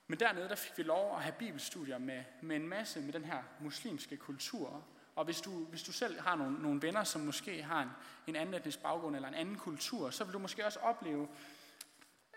Men 0.07 0.19
dernede 0.19 0.49
der 0.49 0.55
fik 0.55 0.77
vi 0.77 0.83
lov 0.83 1.15
at 1.15 1.23
have 1.23 1.35
bibelstudier 1.39 1.97
med, 1.97 2.23
med 2.41 2.55
en 2.55 2.67
masse 2.67 3.01
med 3.01 3.13
den 3.13 3.25
her 3.25 3.43
muslimske 3.59 4.17
kultur. 4.17 4.83
Og 5.15 5.25
hvis 5.25 5.41
du, 5.41 5.65
hvis 5.65 5.83
du 5.83 5.91
selv 5.91 6.19
har 6.19 6.35
nogle, 6.35 6.61
nogle 6.61 6.81
venner, 6.81 7.03
som 7.03 7.21
måske 7.21 7.63
har 7.63 7.81
en, 7.81 7.89
en 8.27 8.35
anden 8.35 8.55
etnisk 8.55 8.79
baggrund 8.79 9.15
eller 9.15 9.27
en 9.27 9.35
anden 9.35 9.57
kultur, 9.57 10.09
så 10.09 10.23
vil 10.23 10.33
du 10.33 10.39
måske 10.39 10.65
også 10.65 10.79
opleve, 10.79 11.27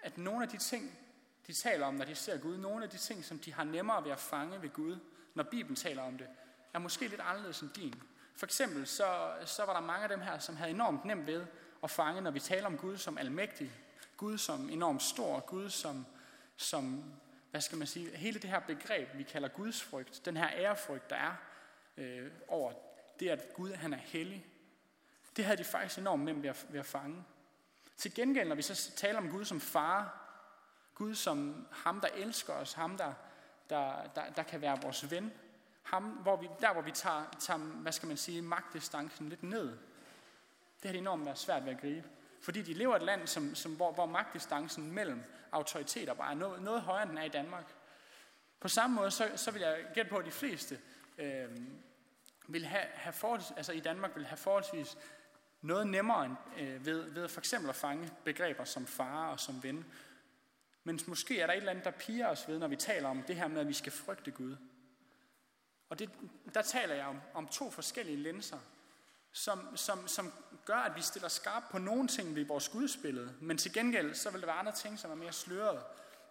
at 0.03 0.19
nogle 0.19 0.43
af 0.43 0.49
de 0.49 0.57
ting, 0.57 0.99
de 1.47 1.53
taler 1.53 1.87
om, 1.87 1.95
når 1.95 2.05
de 2.05 2.15
ser 2.15 2.39
Gud, 2.39 2.57
nogle 2.57 2.85
af 2.85 2.91
de 2.91 2.99
ting, 2.99 3.25
som 3.25 3.39
de 3.39 3.53
har 3.53 3.65
nemmere 3.65 4.05
ved 4.05 4.11
at 4.11 4.21
fange 4.21 4.63
ved 4.63 4.71
Gud, 4.71 4.99
når 5.35 5.43
Bibelen 5.43 5.77
taler 5.77 6.03
om 6.03 6.19
det, 6.19 6.27
er 6.75 6.79
måske 6.79 7.09
lidt 7.09 7.21
anderledes 7.21 7.61
end 7.61 7.71
din. 7.71 8.03
For 8.37 8.47
eksempel 8.47 8.87
så, 8.87 9.33
så 9.45 9.65
var 9.65 9.73
der 9.73 9.81
mange 9.81 10.03
af 10.03 10.09
dem 10.09 10.21
her, 10.21 10.39
som 10.39 10.57
havde 10.57 10.71
enormt 10.71 11.05
nemt 11.05 11.27
ved 11.27 11.47
at 11.83 11.91
fange, 11.91 12.21
når 12.21 12.31
vi 12.31 12.41
taler 12.41 12.67
om 12.67 12.79
Gud 12.79 12.97
som 12.97 13.19
almægtig, 13.19 13.73
Gud 14.17 14.39
som 14.39 14.71
enormt 14.71 15.03
stor, 15.03 15.41
Gud 15.41 15.71
som, 15.71 16.07
som 16.57 17.05
hvad 17.51 17.61
skal 17.61 17.79
man 17.79 17.87
sige, 17.87 18.17
hele 18.17 18.41
det 18.41 18.51
her 18.51 18.61
begreb, 18.61 19.09
vi 19.15 19.23
kalder 19.23 19.49
Guds 19.49 19.83
frygt, 19.83 20.23
den 20.25 20.37
her 20.37 20.51
ærefrygt, 20.51 21.11
der 21.11 21.17
er 21.17 21.35
øh, 21.97 22.31
over 22.49 22.73
det, 23.21 23.29
at 23.29 23.55
Gud 23.55 23.73
han 23.73 23.93
er 23.93 23.99
hellig, 23.99 24.47
det 25.37 25.45
havde 25.45 25.59
de 25.59 25.65
faktisk 25.65 25.99
enormt 25.99 26.25
nemt 26.25 26.43
ved 26.43 26.51
at, 26.51 26.67
ved 26.69 26.81
at 26.81 26.87
fange. 26.87 27.25
Til 27.97 28.15
gengæld, 28.15 28.49
når 28.49 28.57
vi 28.57 28.63
så 28.63 28.93
taler 28.97 29.19
om 29.19 29.31
Gud 29.31 29.45
som 29.45 29.61
far, 29.61 30.25
Gud 30.95 31.15
som 31.15 31.67
ham, 31.73 32.01
der 32.01 32.09
elsker 32.09 32.53
os, 32.53 32.73
ham, 32.73 32.97
der, 32.97 33.13
der, 33.71 34.11
der, 34.15 34.31
der 34.37 34.43
kan 34.43 34.61
være 34.61 34.79
vores 34.83 35.11
ven, 35.11 35.33
ham, 35.83 36.03
hvor 36.03 36.37
vi, 36.37 36.49
der 36.61 36.73
hvor 36.73 36.83
vi 36.83 36.91
tager, 36.91 37.37
tager, 37.39 37.59
hvad 37.59 37.93
skal 37.93 38.07
man 38.07 38.17
sige, 38.17 38.43
magtdistancen 38.43 39.29
lidt 39.29 39.43
ned. 39.43 39.67
Det 40.83 40.85
har 40.85 40.93
det 40.93 40.99
enormt 40.99 41.25
været 41.25 41.39
svært 41.39 41.65
ved 41.65 41.73
at 41.73 41.81
gribe. 41.81 42.09
Fordi 42.41 42.63
de 42.63 42.73
lever 42.73 42.95
i 42.95 42.97
et 42.97 43.03
land, 43.03 43.27
som, 43.27 43.55
som, 43.55 43.75
hvor, 43.75 43.93
hvor 43.93 44.07
magtdistancen 44.07 44.93
mellem 44.93 45.23
autoriteter 45.53 46.15
bare 46.15 46.31
er 46.31 46.37
noget, 46.37 46.63
noget 46.63 46.83
højere, 46.83 47.03
end 47.03 47.11
den 47.11 47.19
er 47.19 47.23
i 47.23 47.29
Danmark. 47.29 47.75
På 48.61 48.69
samme 48.69 48.97
måde, 48.97 49.11
så, 49.11 49.31
så 49.37 49.51
vil 49.51 49.63
jeg 49.63 49.85
gætte 49.95 50.11
på, 50.11 50.17
at 50.17 50.25
de 50.25 50.31
fleste 50.31 50.79
øh, 51.19 51.49
vil 52.49 52.67
have, 52.67 52.85
have 52.95 53.13
forholds, 53.13 53.53
altså 53.57 53.73
i 53.73 53.81
Danmark 53.81 54.17
vil 54.17 54.27
have 54.27 54.37
forholdsvis 54.37 54.99
noget 55.63 55.87
nemmere 55.87 56.25
end, 56.25 56.37
øh, 56.59 56.87
ved, 56.87 57.11
ved 57.11 57.29
for 57.29 57.41
eksempel 57.41 57.71
at 57.71 57.77
fange 57.77 58.11
begreber 58.25 58.65
som 58.65 58.87
far 58.87 59.29
og 59.29 59.41
som 59.41 59.63
ven. 59.63 59.87
Men 60.89 61.01
måske 61.07 61.41
er 61.41 61.47
der 61.47 61.53
et 61.53 61.57
eller 61.57 61.71
andet, 61.71 61.85
der 61.85 61.91
piger 61.91 62.29
os 62.29 62.49
ved, 62.49 62.59
når 62.59 62.69
vi 62.69 62.77
taler 62.77 63.09
om 63.09 63.23
det 63.23 63.37
her 63.37 63.49
med, 63.49 63.61
at 63.61 63.69
vi 63.69 63.73
skal 63.73 63.93
frygte 63.93 64.31
Gud. 64.31 64.57
Og 65.89 65.99
det, 65.99 66.11
der 66.55 66.63
taler 66.63 66.95
jeg 66.95 67.07
om, 67.07 67.21
om 67.35 67.49
to 67.49 67.71
forskellige 67.71 68.17
linser, 68.17 68.59
som, 69.33 69.77
som, 69.77 70.09
som 70.09 70.33
gør, 70.65 70.77
at 70.77 70.97
vi 70.97 71.03
stiller 71.03 71.29
skarp 71.29 71.63
på 71.71 71.79
nogle 71.79 72.09
ting 72.09 72.35
ved 72.35 72.45
vores 72.45 72.69
gudsbillede, 72.69 73.35
men 73.41 73.59
til 73.59 73.73
gengæld, 73.73 74.15
så 74.15 74.31
vil 74.31 74.41
der 74.41 74.47
være 74.47 74.57
andre 74.57 74.73
ting, 74.73 74.99
som 74.99 75.11
er 75.11 75.15
mere 75.15 75.33
slørede. 75.33 75.83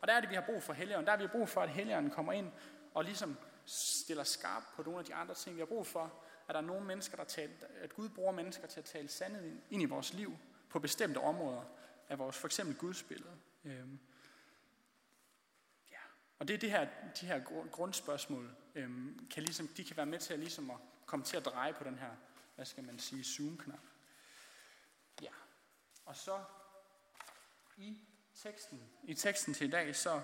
Og 0.01 0.07
der 0.07 0.13
er 0.13 0.21
det, 0.21 0.29
vi 0.29 0.35
har 0.35 0.43
brug 0.45 0.63
for 0.63 0.73
Helligånden. 0.73 1.05
Der 1.05 1.11
har 1.11 1.21
vi 1.21 1.27
brug 1.27 1.49
for, 1.49 1.61
at 1.61 1.69
Helligånden 1.69 2.11
kommer 2.11 2.33
ind 2.33 2.51
og 2.93 3.03
ligesom 3.03 3.37
stiller 3.65 4.23
skarp 4.23 4.63
på 4.75 4.83
nogle 4.83 4.99
af 4.99 5.05
de 5.05 5.13
andre 5.13 5.35
ting. 5.35 5.55
Vi 5.55 5.61
har 5.61 5.65
brug 5.65 5.87
for, 5.87 6.13
at 6.47 6.53
der 6.53 6.61
er 6.61 6.65
nogle 6.65 6.85
mennesker, 6.85 7.17
der 7.17 7.23
taler, 7.23 7.53
at 7.81 7.95
Gud 7.95 8.09
bruger 8.09 8.31
mennesker 8.31 8.67
til 8.67 8.79
at 8.79 8.85
tale 8.85 9.07
sandhed 9.07 9.51
ind 9.69 9.81
i 9.81 9.85
vores 9.85 10.13
liv 10.13 10.37
på 10.69 10.79
bestemte 10.79 11.17
områder 11.17 11.63
af 12.09 12.19
vores 12.19 12.37
for 12.37 12.47
eksempel 12.47 12.75
gudsbillede. 12.75 13.33
Øhm. 13.65 13.99
Og 16.39 16.47
det 16.47 16.53
er 16.53 16.57
det 16.57 16.71
her, 16.71 16.87
de 17.21 17.25
her 17.25 17.39
grundspørgsmål, 17.71 18.55
øhm, 18.75 19.27
kan 19.31 19.43
ligesom, 19.43 19.67
de 19.67 19.83
kan 19.83 19.97
være 19.97 20.05
med 20.05 20.19
til 20.19 20.33
at, 20.33 20.39
ligesom 20.39 20.71
at 20.71 20.77
komme 21.05 21.25
til 21.25 21.37
at 21.37 21.45
dreje 21.45 21.73
på 21.73 21.83
den 21.83 21.97
her, 21.99 22.11
hvad 22.55 22.65
skal 22.65 22.83
man 22.83 22.99
sige, 22.99 23.23
zoom-knap. 23.23 23.79
Ja. 25.21 25.31
Og 26.05 26.15
så 26.15 26.39
i 27.77 27.97
teksten, 28.35 28.81
i 29.03 29.13
teksten 29.13 29.53
til 29.53 29.67
i 29.67 29.71
dag, 29.71 29.95
så 29.95 30.21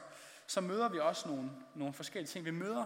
så 0.48 0.62
møder 0.62 0.90
vi 0.90 1.00
også 1.00 1.28
nogle, 1.28 1.50
nogle 1.76 1.94
forskellige 1.94 2.30
ting. 2.30 2.46
Vi 2.46 2.52
møder 2.52 2.86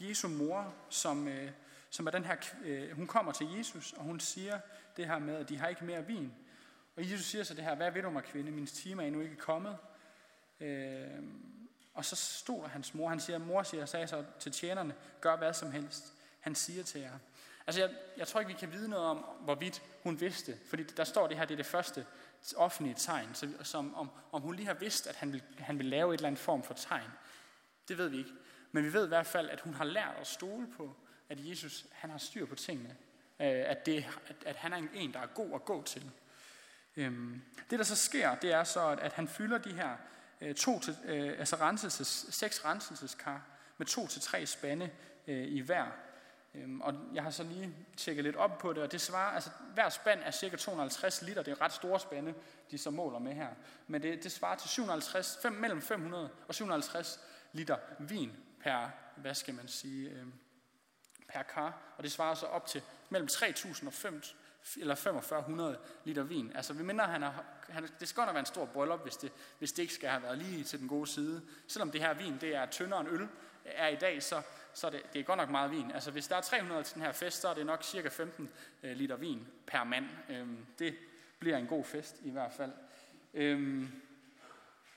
Jesu 0.00 0.28
mor, 0.28 0.74
som, 0.88 1.28
øh, 1.28 1.50
som 1.90 2.06
er 2.06 2.10
den 2.10 2.24
her, 2.24 2.36
øh, 2.64 2.90
hun 2.90 3.06
kommer 3.06 3.32
til 3.32 3.46
Jesus, 3.56 3.92
og 3.92 4.04
hun 4.04 4.20
siger 4.20 4.60
det 4.96 5.06
her 5.06 5.18
med, 5.18 5.36
at 5.36 5.48
de 5.48 5.58
har 5.58 5.68
ikke 5.68 5.84
mere 5.84 6.06
vin. 6.06 6.34
Og 6.96 7.10
Jesus 7.10 7.26
siger 7.26 7.44
så 7.44 7.54
det 7.54 7.64
her, 7.64 7.74
hvad 7.74 7.90
ved 7.90 8.02
du 8.02 8.10
mig 8.10 8.24
kvinde, 8.24 8.50
min 8.50 8.66
time 8.66 9.02
er 9.02 9.06
endnu 9.06 9.20
ikke 9.20 9.36
kommet. 9.36 9.78
Øh, 10.60 11.22
og 11.96 12.04
så 12.04 12.16
stod 12.16 12.62
der 12.62 12.68
hans 12.68 12.94
mor, 12.94 13.08
han 13.08 13.20
siger, 13.20 13.38
mor 13.38 13.62
siger, 13.62 13.86
sagde 13.86 14.06
så 14.06 14.24
til 14.38 14.52
tjenerne, 14.52 14.94
gør 15.20 15.36
hvad 15.36 15.54
som 15.54 15.72
helst, 15.72 16.14
han 16.40 16.54
siger 16.54 16.82
til 16.82 17.00
jer. 17.00 17.18
Altså 17.66 17.80
jeg, 17.80 17.90
jeg 18.16 18.28
tror 18.28 18.40
ikke, 18.40 18.52
vi 18.52 18.58
kan 18.58 18.72
vide 18.72 18.88
noget 18.88 19.06
om, 19.06 19.16
hvorvidt 19.16 19.82
hun 20.02 20.20
vidste, 20.20 20.58
fordi 20.68 20.82
der 20.82 21.04
står 21.04 21.26
det 21.26 21.36
her, 21.36 21.44
det 21.44 21.54
er 21.54 21.56
det 21.56 21.66
første 21.66 22.06
offentlige 22.56 22.94
tegn, 22.98 23.34
så, 23.34 23.48
som 23.62 23.94
om, 23.94 24.10
om 24.32 24.42
hun 24.42 24.54
lige 24.54 24.66
har 24.66 24.74
vidst, 24.74 25.06
at 25.06 25.16
han 25.16 25.32
vil, 25.32 25.42
han 25.58 25.78
vil 25.78 25.86
lave 25.86 26.14
et 26.14 26.18
eller 26.18 26.26
andet 26.26 26.40
form 26.40 26.62
for 26.62 26.74
tegn. 26.74 27.10
Det 27.88 27.98
ved 27.98 28.08
vi 28.08 28.18
ikke. 28.18 28.30
Men 28.72 28.84
vi 28.84 28.92
ved 28.92 29.04
i 29.04 29.08
hvert 29.08 29.26
fald, 29.26 29.50
at 29.50 29.60
hun 29.60 29.74
har 29.74 29.84
lært 29.84 30.14
at 30.20 30.26
stole 30.26 30.66
på, 30.76 30.96
at 31.28 31.48
Jesus 31.48 31.86
han 31.92 32.10
har 32.10 32.18
styr 32.18 32.46
på 32.46 32.54
tingene. 32.54 32.96
Øh, 33.40 33.46
at, 33.46 33.86
det, 33.86 34.06
at, 34.28 34.36
at 34.46 34.56
han 34.56 34.72
er 34.72 34.82
en, 34.94 35.12
der 35.12 35.20
er 35.20 35.26
god 35.26 35.54
at 35.54 35.64
gå 35.64 35.82
til. 35.82 36.10
Øhm, 36.96 37.42
det, 37.70 37.78
der 37.78 37.84
så 37.84 37.96
sker, 37.96 38.34
det 38.34 38.52
er 38.52 38.64
så, 38.64 38.88
at 39.00 39.12
han 39.12 39.28
fylder 39.28 39.58
de 39.58 39.72
her 39.72 39.96
øh, 40.40 40.54
to 40.54 40.80
til, 40.80 40.96
øh, 41.04 41.38
altså 41.38 41.56
renselses, 41.56 42.26
seks 42.30 42.64
renselseskar 42.64 43.42
med 43.78 43.86
to 43.86 44.06
til 44.06 44.22
tre 44.22 44.46
spande 44.46 44.90
øh, 45.26 45.46
i 45.48 45.60
hver. 45.60 45.86
Øhm, 46.54 46.80
og 46.80 46.94
jeg 47.14 47.22
har 47.22 47.30
så 47.30 47.42
lige 47.42 47.74
tjekket 47.96 48.24
lidt 48.24 48.36
op 48.36 48.58
på 48.58 48.72
det, 48.72 48.82
og 48.82 48.92
det 48.92 49.00
svarer, 49.00 49.34
altså 49.34 49.50
hver 49.74 49.88
spand 49.88 50.20
er 50.22 50.30
cirka 50.30 50.56
250 50.56 51.22
liter, 51.22 51.42
det 51.42 51.50
er 51.50 51.60
ret 51.60 51.72
store 51.72 52.00
spande, 52.00 52.34
de 52.70 52.78
så 52.78 52.90
måler 52.90 53.18
med 53.18 53.32
her. 53.32 53.48
Men 53.86 54.02
det, 54.02 54.24
det 54.24 54.32
svarer 54.32 54.56
til 54.56 54.70
750, 54.70 55.38
5, 55.42 55.52
mellem 55.52 55.82
500 55.82 56.30
og 56.48 56.54
750 56.54 57.20
liter 57.52 57.76
vin 57.98 58.32
per, 58.62 58.90
hvad 59.16 59.34
skal 59.34 59.54
man 59.54 59.68
sige, 59.68 60.10
øh, 60.10 60.26
per 61.28 61.42
kar. 61.42 61.94
Og 61.96 62.02
det 62.02 62.12
svarer 62.12 62.34
så 62.34 62.46
op 62.46 62.66
til 62.66 62.82
mellem 63.10 63.28
3.000 63.32 63.86
og 63.86 63.92
5.000 63.92 64.34
eller 64.80 64.94
4500 64.94 65.78
liter 66.04 66.22
vin. 66.22 66.52
Altså 66.54 66.72
vi 66.72 66.82
minder, 66.82 67.04
han 67.06 67.22
har, 67.22 67.44
han, 67.68 67.88
det 68.00 68.08
skal 68.08 68.20
godt 68.22 68.34
være 68.34 68.40
en 68.40 68.46
stor 68.46 68.64
bryllup, 68.64 69.02
hvis 69.02 69.16
det, 69.16 69.32
hvis 69.58 69.72
det 69.72 69.82
ikke 69.82 69.94
skal 69.94 70.08
have 70.08 70.22
været 70.22 70.38
lige 70.38 70.64
til 70.64 70.80
den 70.80 70.88
gode 70.88 71.06
side. 71.06 71.42
Selvom 71.66 71.90
det 71.90 72.00
her 72.00 72.14
vin 72.14 72.38
det 72.40 72.54
er 72.54 72.66
tyndere 72.66 73.00
end 73.00 73.08
øl 73.08 73.28
er 73.64 73.88
i 73.88 73.96
dag, 73.96 74.22
så, 74.22 74.42
så 74.74 74.90
det, 74.90 75.02
det 75.12 75.18
er 75.20 75.24
godt 75.24 75.36
nok 75.36 75.50
meget 75.50 75.70
vin. 75.70 75.90
Altså 75.90 76.10
hvis 76.10 76.28
der 76.28 76.36
er 76.36 76.40
300 76.40 76.82
til 76.82 76.94
den 76.94 77.02
her 77.02 77.12
fest, 77.12 77.40
så 77.40 77.48
er 77.48 77.54
det 77.54 77.66
nok 77.66 77.84
cirka 77.84 78.08
15 78.08 78.50
øh, 78.82 78.96
liter 78.96 79.16
vin 79.16 79.46
per 79.66 79.84
mand. 79.84 80.06
Øhm, 80.28 80.66
det 80.78 80.94
bliver 81.38 81.56
en 81.56 81.66
god 81.66 81.84
fest 81.84 82.16
i 82.22 82.30
hvert 82.30 82.52
fald. 82.52 82.72
Øhm, 83.34 83.88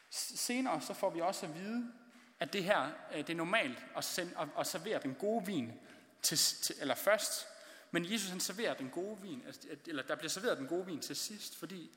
senere 0.10 0.82
så 0.82 0.94
får 0.94 1.10
vi 1.10 1.22
også 1.22 1.46
at 1.46 1.56
vide, 1.56 1.92
at 2.40 2.54
det 2.54 2.64
her 2.64 2.90
øh, 3.12 3.18
det 3.18 3.30
er 3.30 3.36
normalt 3.36 3.78
at, 3.98 4.04
sende, 4.04 4.32
at, 4.40 4.48
at 4.60 4.68
servere 4.68 5.00
den 5.04 5.16
gode 5.16 5.46
vin 5.46 5.74
til, 6.22 6.38
til, 6.38 6.76
eller 6.82 6.96
først, 6.96 7.48
men 7.91 8.12
Jesus 8.12 8.30
han 8.30 8.39
serverer 8.39 8.73
den 8.73 8.89
gode 8.89 9.21
vin, 9.21 9.43
altså, 9.45 9.67
eller 9.86 10.04
der 10.04 10.15
bliver 10.15 10.30
serveret 10.30 10.58
den 10.58 10.67
gode 10.67 10.86
vin 10.86 10.99
til 10.99 11.15
sidst, 11.15 11.56
fordi 11.56 11.91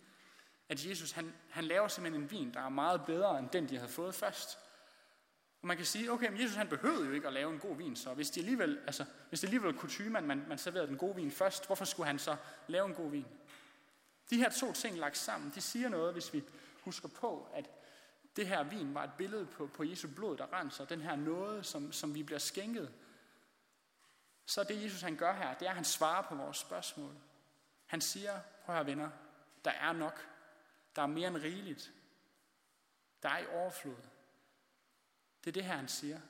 at 0.69 0.87
Jesus 0.87 1.13
han, 1.13 1.35
han 1.51 1.65
laver 1.65 1.89
simpelthen 1.89 2.23
en 2.23 2.31
vin, 2.31 2.55
der 2.55 2.61
er 2.61 2.69
meget 2.69 3.05
bedre 3.07 3.39
end 3.39 3.49
den, 3.49 3.69
de 3.69 3.77
havde 3.77 3.93
fået 3.93 4.15
først. 4.15 4.59
Og 5.63 5.69
man 5.69 5.77
kan 5.77 5.87
sige, 5.87 6.13
okay, 6.13 6.31
men 6.31 6.41
Jesus 6.41 6.57
han 6.57 6.69
behøvede 6.69 7.07
jo 7.07 7.13
ikke 7.13 7.27
at 7.27 7.33
lave 7.33 7.53
en 7.53 7.59
god 7.59 7.77
vin, 7.77 7.97
så 7.97 8.15
hvis 8.15 8.31
det 8.31 8.41
alligevel, 8.41 8.79
altså, 8.87 9.05
hvis 9.29 9.41
det 9.41 9.47
alligevel 9.47 9.75
kutume, 9.75 10.19
at 10.19 10.25
man, 10.25 10.45
man 10.49 10.59
serverede 10.59 10.89
den 10.89 10.99
gode 10.99 11.17
vin 11.17 11.31
først, 11.31 11.67
hvorfor 11.67 11.85
skulle 11.85 12.07
han 12.07 12.19
så 12.19 12.37
lave 12.69 12.87
en 12.87 12.95
god 12.95 13.11
vin? 13.11 13.27
De 14.31 14.37
her 14.37 14.51
to 14.51 14.73
ting 14.73 14.99
lagt 14.99 15.17
sammen, 15.19 15.53
de 15.55 15.61
siger 15.61 15.89
noget, 15.89 16.13
hvis 16.13 16.35
vi 16.35 16.43
husker 16.81 17.09
på, 17.09 17.49
at 17.55 17.71
det 18.37 18.47
her 18.47 18.63
vin 18.63 18.95
var 18.95 19.05
et 19.05 19.13
billede 19.19 19.47
på, 19.47 19.67
på 19.67 19.85
Jesu 19.85 20.09
blod, 20.17 20.37
der 20.37 20.53
renser, 20.53 20.85
den 20.85 21.01
her 21.01 21.17
noget, 21.17 21.67
som, 21.67 21.93
som 21.93 22.15
vi 22.15 22.23
bliver 22.23 22.39
skænket. 22.39 22.93
Så 24.47 24.65
det 24.65 24.83
Jesus 24.83 25.03
han 25.03 25.17
gør 25.17 25.33
her, 25.33 25.55
det 25.55 25.67
er, 25.67 25.71
at 25.71 25.77
han 25.77 25.85
svarer 25.85 26.23
på 26.23 26.35
vores 26.35 26.57
spørgsmål. 26.57 27.17
Han 27.87 28.01
siger, 28.01 28.41
prøv 28.65 28.77
her 28.77 28.83
venner, 28.83 29.11
der 29.65 29.71
er 29.71 29.93
nok. 29.93 30.29
Der 30.97 31.03
er 31.03 31.07
mere 31.07 31.29
end 31.29 31.37
rigeligt. 31.37 31.93
Der 33.23 33.29
er 33.29 33.39
i 33.39 33.47
overflod. 33.47 34.03
Det 35.45 35.51
er 35.51 35.53
det 35.53 35.65
her, 35.65 35.77
han 35.77 35.89
siger. 35.89 36.21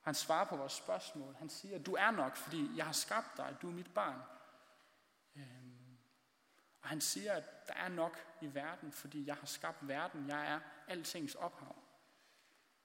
Han 0.00 0.14
svarer 0.14 0.44
på 0.44 0.56
vores 0.56 0.72
spørgsmål. 0.72 1.34
Han 1.34 1.48
siger, 1.48 1.78
du 1.78 1.94
er 1.94 2.10
nok, 2.10 2.36
fordi 2.36 2.76
jeg 2.76 2.86
har 2.86 2.92
skabt 2.92 3.36
dig, 3.36 3.56
du 3.62 3.68
er 3.68 3.72
mit 3.72 3.94
barn. 3.94 4.20
Øhm, 5.36 5.98
og 6.80 6.88
han 6.88 7.00
siger, 7.00 7.32
at 7.32 7.68
der 7.68 7.74
er 7.74 7.88
nok 7.88 8.18
i 8.40 8.54
verden, 8.54 8.92
fordi 8.92 9.26
jeg 9.26 9.34
har 9.34 9.46
skabt 9.46 9.88
verden. 9.88 10.28
Jeg 10.28 10.52
er 10.52 10.60
altings 10.88 11.34
ophav. 11.34 11.76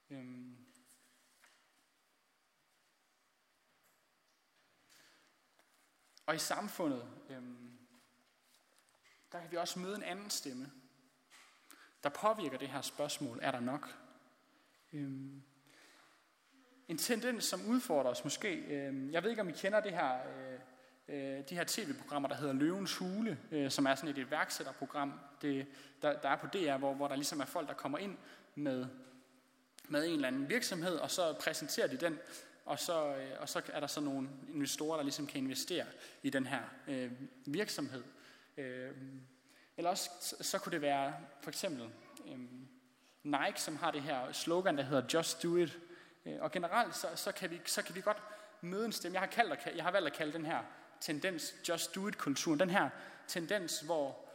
Øhm, 0.10 0.69
og 6.30 6.36
i 6.36 6.40
samfundet, 6.40 7.06
øhm, 7.30 7.72
der 9.32 9.40
kan 9.40 9.52
vi 9.52 9.58
også 9.58 9.80
møde 9.80 9.96
en 9.96 10.04
anden 10.04 10.30
stemme, 10.30 10.72
der 12.04 12.10
påvirker 12.10 12.58
det 12.58 12.68
her 12.68 12.82
spørgsmål, 12.82 13.40
er 13.42 13.52
der 13.52 13.60
nok? 13.60 13.96
Øhm, 14.94 15.42
en 16.88 16.98
tendens, 16.98 17.44
som 17.44 17.66
udfordrer 17.68 18.12
os 18.12 18.24
måske. 18.24 18.56
Øhm, 18.56 19.12
jeg 19.12 19.24
ved 19.24 19.30
ikke, 19.30 19.42
om 19.42 19.50
I 19.50 19.52
kender 19.52 19.80
det 19.80 19.92
her, 19.92 20.20
øh, 20.28 20.60
øh 21.08 21.44
de 21.50 21.56
her 21.56 21.64
tv-programmer, 21.68 22.30
der 22.30 22.36
hedder 22.36 22.54
Løvens 22.54 22.98
Hule, 22.98 23.40
øh, 23.52 23.72
som 23.72 23.86
er 23.86 23.96
sådan 23.96 24.10
et 24.10 24.18
iværksætterprogram, 24.18 25.20
det, 25.42 25.68
der, 26.02 26.20
der 26.20 26.30
er 26.30 26.36
på 26.36 26.48
DR, 26.48 26.78
hvor, 26.78 26.94
hvor 26.94 27.08
der 27.08 27.16
ligesom 27.16 27.40
er 27.40 27.46
folk, 27.46 27.68
der 27.68 27.74
kommer 27.74 27.98
ind 27.98 28.18
med, 28.56 28.88
med 29.88 30.06
en 30.08 30.14
eller 30.14 30.28
anden 30.28 30.50
virksomhed, 30.50 30.96
og 30.96 31.12
så 31.12 31.34
præsenterer 31.34 31.88
de 31.88 31.98
den, 31.98 32.20
og 32.70 32.80
så, 32.80 33.16
øh, 33.16 33.32
og 33.40 33.50
så 33.50 33.62
er 33.74 33.80
der 33.80 33.88
så 33.88 34.02
nogle 34.02 34.30
investorer, 34.54 34.96
der 34.96 35.04
ligesom 35.04 35.28
kan 35.28 35.42
investere 35.42 35.86
i 36.24 36.30
den 36.30 36.46
her 36.46 36.62
øh, 36.88 37.12
virksomhed. 37.46 38.04
Øh, 38.58 38.92
eller 39.78 39.90
også 39.90 40.10
så, 40.42 40.60
kunne 40.60 40.72
det 40.72 40.82
være 40.82 41.14
for 41.42 41.50
eksempel 41.50 41.90
øh, 42.26 42.40
Nike, 43.24 43.62
som 43.62 43.76
har 43.76 43.92
det 43.92 44.02
her 44.02 44.32
slogan, 44.32 44.78
der 44.78 44.84
hedder 44.84 45.04
Just 45.14 45.44
Do 45.44 45.56
It. 45.58 45.80
Øh, 46.26 46.36
og 46.42 46.52
generelt 46.52 46.96
så, 46.96 47.08
så, 47.16 47.32
kan 47.32 47.52
vi, 47.52 47.62
så 47.66 47.82
kan 47.82 47.96
vi 47.96 48.02
godt 48.02 48.22
møde 48.62 48.86
en 48.86 48.92
stemme. 48.92 49.14
Jeg 49.14 49.22
har, 49.22 49.28
kaldt, 49.28 49.76
jeg 49.76 49.84
har 49.84 49.92
valgt 49.92 50.08
at 50.08 50.14
kalde 50.14 50.34
den 50.34 50.46
her 50.46 50.64
tendens 51.02 51.56
Just 51.70 51.96
Do 51.96 52.08
It-kulturen. 52.08 52.60
Den 52.60 52.70
her 52.70 52.90
tendens, 53.28 53.80
hvor 53.80 54.29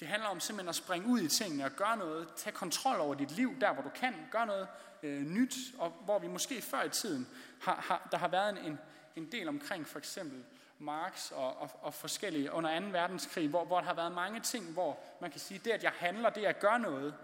det 0.00 0.08
handler 0.08 0.28
om 0.28 0.40
simpelthen 0.40 0.68
at 0.68 0.74
springe 0.74 1.08
ud 1.08 1.20
i 1.20 1.28
tingene 1.28 1.64
og 1.64 1.70
gøre 1.70 1.96
noget, 1.96 2.28
Tag 2.36 2.54
kontrol 2.54 3.00
over 3.00 3.14
dit 3.14 3.30
liv 3.30 3.60
der, 3.60 3.72
hvor 3.72 3.82
du 3.82 3.88
kan, 3.88 4.14
gøre 4.30 4.46
noget 4.46 4.68
øh, 5.02 5.22
nyt, 5.22 5.54
og 5.78 5.90
hvor 5.90 6.18
vi 6.18 6.28
måske 6.28 6.62
før 6.62 6.82
i 6.82 6.88
tiden 6.88 7.28
har, 7.60 7.74
har 7.74 8.08
der 8.10 8.18
har 8.18 8.28
været 8.28 8.66
en, 8.66 8.78
en 9.16 9.32
del 9.32 9.48
omkring 9.48 9.86
for 9.86 9.98
eksempel 9.98 10.44
Marx 10.78 11.30
og, 11.30 11.56
og, 11.60 11.70
og 11.82 11.94
forskellige 11.94 12.52
under 12.52 12.80
2. 12.80 12.86
verdenskrig, 12.86 13.48
hvor, 13.48 13.64
hvor 13.64 13.78
der 13.78 13.86
har 13.86 13.94
været 13.94 14.12
mange 14.12 14.40
ting, 14.40 14.72
hvor 14.72 14.98
man 15.20 15.30
kan 15.30 15.40
sige, 15.40 15.60
det 15.64 15.70
at 15.70 15.82
jeg 15.82 15.92
handler, 15.96 16.30
det 16.30 16.44
at 16.44 16.60
gøre 16.60 16.78
noget, 16.78 17.14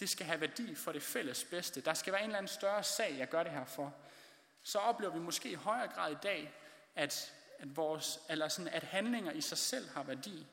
det 0.00 0.08
skal 0.08 0.26
have 0.26 0.40
værdi 0.40 0.74
for 0.74 0.92
det 0.92 1.02
fælles 1.02 1.44
bedste. 1.44 1.80
Der 1.80 1.94
skal 1.94 2.12
være 2.12 2.22
en 2.22 2.28
eller 2.28 2.38
anden 2.38 2.48
større 2.48 2.82
sag, 2.82 3.16
jeg 3.18 3.28
gør 3.28 3.42
det 3.42 3.52
her 3.52 3.64
for. 3.64 3.94
Så 4.62 4.78
oplever 4.78 5.12
vi 5.12 5.18
måske 5.18 5.50
i 5.50 5.54
højere 5.54 5.88
grad 5.88 6.12
i 6.12 6.16
dag, 6.22 6.52
at, 6.94 7.32
at, 7.58 7.76
vores, 7.76 8.20
eller 8.28 8.48
sådan, 8.48 8.72
at 8.72 8.82
handlinger 8.82 9.32
i 9.32 9.40
sig 9.40 9.58
selv 9.58 9.88
har 9.94 10.02
værdi. 10.02 10.46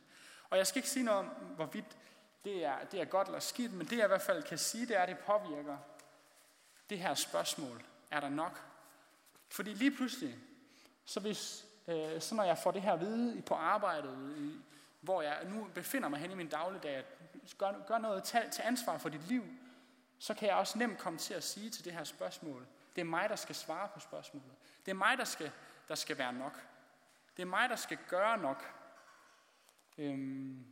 Og 0.49 0.57
jeg 0.57 0.67
skal 0.67 0.79
ikke 0.79 0.89
sige 0.89 1.05
noget 1.05 1.19
om, 1.19 1.25
hvorvidt 1.25 1.97
det 2.43 2.65
er, 2.65 2.75
det 2.91 3.01
er 3.01 3.05
godt 3.05 3.27
eller 3.27 3.39
skidt, 3.39 3.73
men 3.73 3.87
det 3.87 3.97
jeg 3.97 4.05
i 4.05 4.07
hvert 4.07 4.21
fald 4.21 4.43
kan 4.43 4.57
sige, 4.57 4.87
det 4.87 4.97
er, 4.97 5.01
at 5.01 5.09
det 5.09 5.17
påvirker 5.17 5.77
det 6.89 6.99
her 6.99 7.13
spørgsmål. 7.13 7.83
Er 8.11 8.19
der 8.19 8.29
nok? 8.29 8.63
Fordi 9.49 9.73
lige 9.73 9.91
pludselig, 9.91 10.37
så 11.05 11.19
hvis, 11.19 11.65
øh, 11.87 12.21
så 12.21 12.35
når 12.35 12.43
jeg 12.43 12.57
får 12.57 12.71
det 12.71 12.81
her 12.81 12.93
at 12.93 12.99
vide 12.99 13.41
på 13.41 13.53
arbejdet, 13.53 14.35
i, 14.37 14.61
hvor 15.01 15.21
jeg 15.21 15.37
nu 15.45 15.67
befinder 15.73 16.09
mig 16.09 16.19
hen 16.19 16.31
i 16.31 16.35
min 16.35 16.49
dagligdag, 16.49 16.95
at 16.95 17.05
gør, 17.57 17.85
gør 17.87 17.97
noget, 17.97 18.23
tag, 18.23 18.51
tag 18.51 18.65
ansvar 18.65 18.97
for 18.97 19.09
dit 19.09 19.27
liv, 19.27 19.45
så 20.19 20.33
kan 20.33 20.47
jeg 20.47 20.55
også 20.55 20.77
nemt 20.77 20.97
komme 20.97 21.19
til 21.19 21.33
at 21.33 21.43
sige 21.43 21.69
til 21.69 21.85
det 21.85 21.93
her 21.93 22.03
spørgsmål, 22.03 22.67
det 22.95 23.01
er 23.01 23.05
mig, 23.05 23.29
der 23.29 23.35
skal 23.35 23.55
svare 23.55 23.89
på 23.93 23.99
spørgsmålet. 23.99 24.51
Det 24.85 24.91
er 24.91 24.95
mig, 24.95 25.17
der 25.17 25.23
skal, 25.23 25.51
der 25.87 25.95
skal 25.95 26.17
være 26.17 26.33
nok. 26.33 26.61
Det 27.37 27.41
er 27.41 27.47
mig, 27.47 27.69
der 27.69 27.75
skal 27.75 27.97
gøre 28.07 28.37
nok. 28.37 28.76
Øhm, 29.97 30.65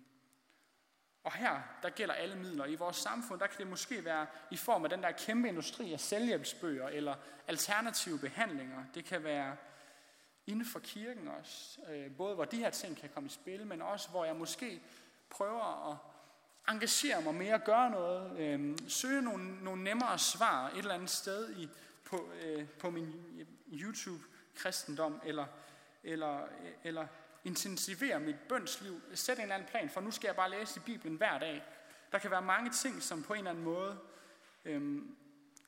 og 1.24 1.34
her, 1.34 1.62
der 1.84 1.90
gælder 1.90 2.14
alle 2.14 2.36
midler. 2.36 2.66
I 2.66 2.76
vores 2.76 2.98
samfund, 2.98 3.40
der 3.40 3.48
kan 3.48 3.58
det 3.58 3.68
måske 3.68 4.06
være 4.06 4.28
i 4.52 4.58
form 4.58 4.84
af 4.84 4.90
den 4.90 5.04
der 5.04 5.12
kæmpe 5.12 5.48
industri 5.48 5.94
af 5.94 6.00
selvhjælpsbøger 6.00 6.88
eller 6.88 7.16
alternative 7.48 8.20
behandlinger. 8.20 8.84
Det 8.94 9.06
kan 9.06 9.24
være 9.24 9.56
inden 10.48 10.66
for 10.66 10.80
kirken 10.80 11.28
også. 11.28 11.80
Øh, 11.90 12.16
både 12.18 12.36
hvor 12.36 12.46
de 12.46 12.58
her 12.58 12.70
ting 12.70 12.98
kan 12.98 13.10
komme 13.14 13.28
i 13.28 13.30
spil, 13.32 13.68
men 13.68 13.82
også 13.82 14.10
hvor 14.10 14.26
jeg 14.26 14.36
måske 14.36 14.82
prøver 15.30 15.92
at 15.92 15.98
engagere 16.74 17.22
mig 17.22 17.36
mere, 17.36 17.60
gøre 17.60 17.90
noget, 17.90 18.40
øh, 18.40 18.78
søge 18.88 19.22
nogle, 19.22 19.64
nogle 19.64 19.84
nemmere 19.84 20.20
svar 20.20 20.70
et 20.70 20.78
eller 20.78 20.94
andet 20.94 21.10
sted 21.10 21.56
i, 21.58 21.70
på, 22.06 22.30
øh, 22.44 22.68
på 22.70 22.90
min 22.90 23.14
YouTube-kristendom, 23.72 25.22
eller, 25.26 25.46
eller, 26.04 26.44
øh, 26.44 26.72
eller 26.84 27.08
intensivere 27.46 28.20
mit 28.20 28.40
bønsliv, 28.50 29.02
sætte 29.14 29.40
en 29.40 29.44
eller 29.44 29.56
anden 29.56 29.70
plan, 29.70 29.90
for 29.90 30.02
nu 30.02 30.12
skal 30.12 30.28
jeg 30.28 30.36
bare 30.36 30.50
læse 30.50 30.80
i 30.80 30.84
Bibelen 30.86 31.18
hver 31.18 31.40
dag. 31.40 31.64
Der 32.12 32.20
kan 32.20 32.32
være 32.32 32.42
mange 32.42 32.70
ting, 32.70 33.04
som 33.04 33.24
på 33.24 33.34
en 33.34 33.38
eller 33.38 33.52
anden 33.52 33.64
måde, 33.64 34.00
øhm, 34.66 35.16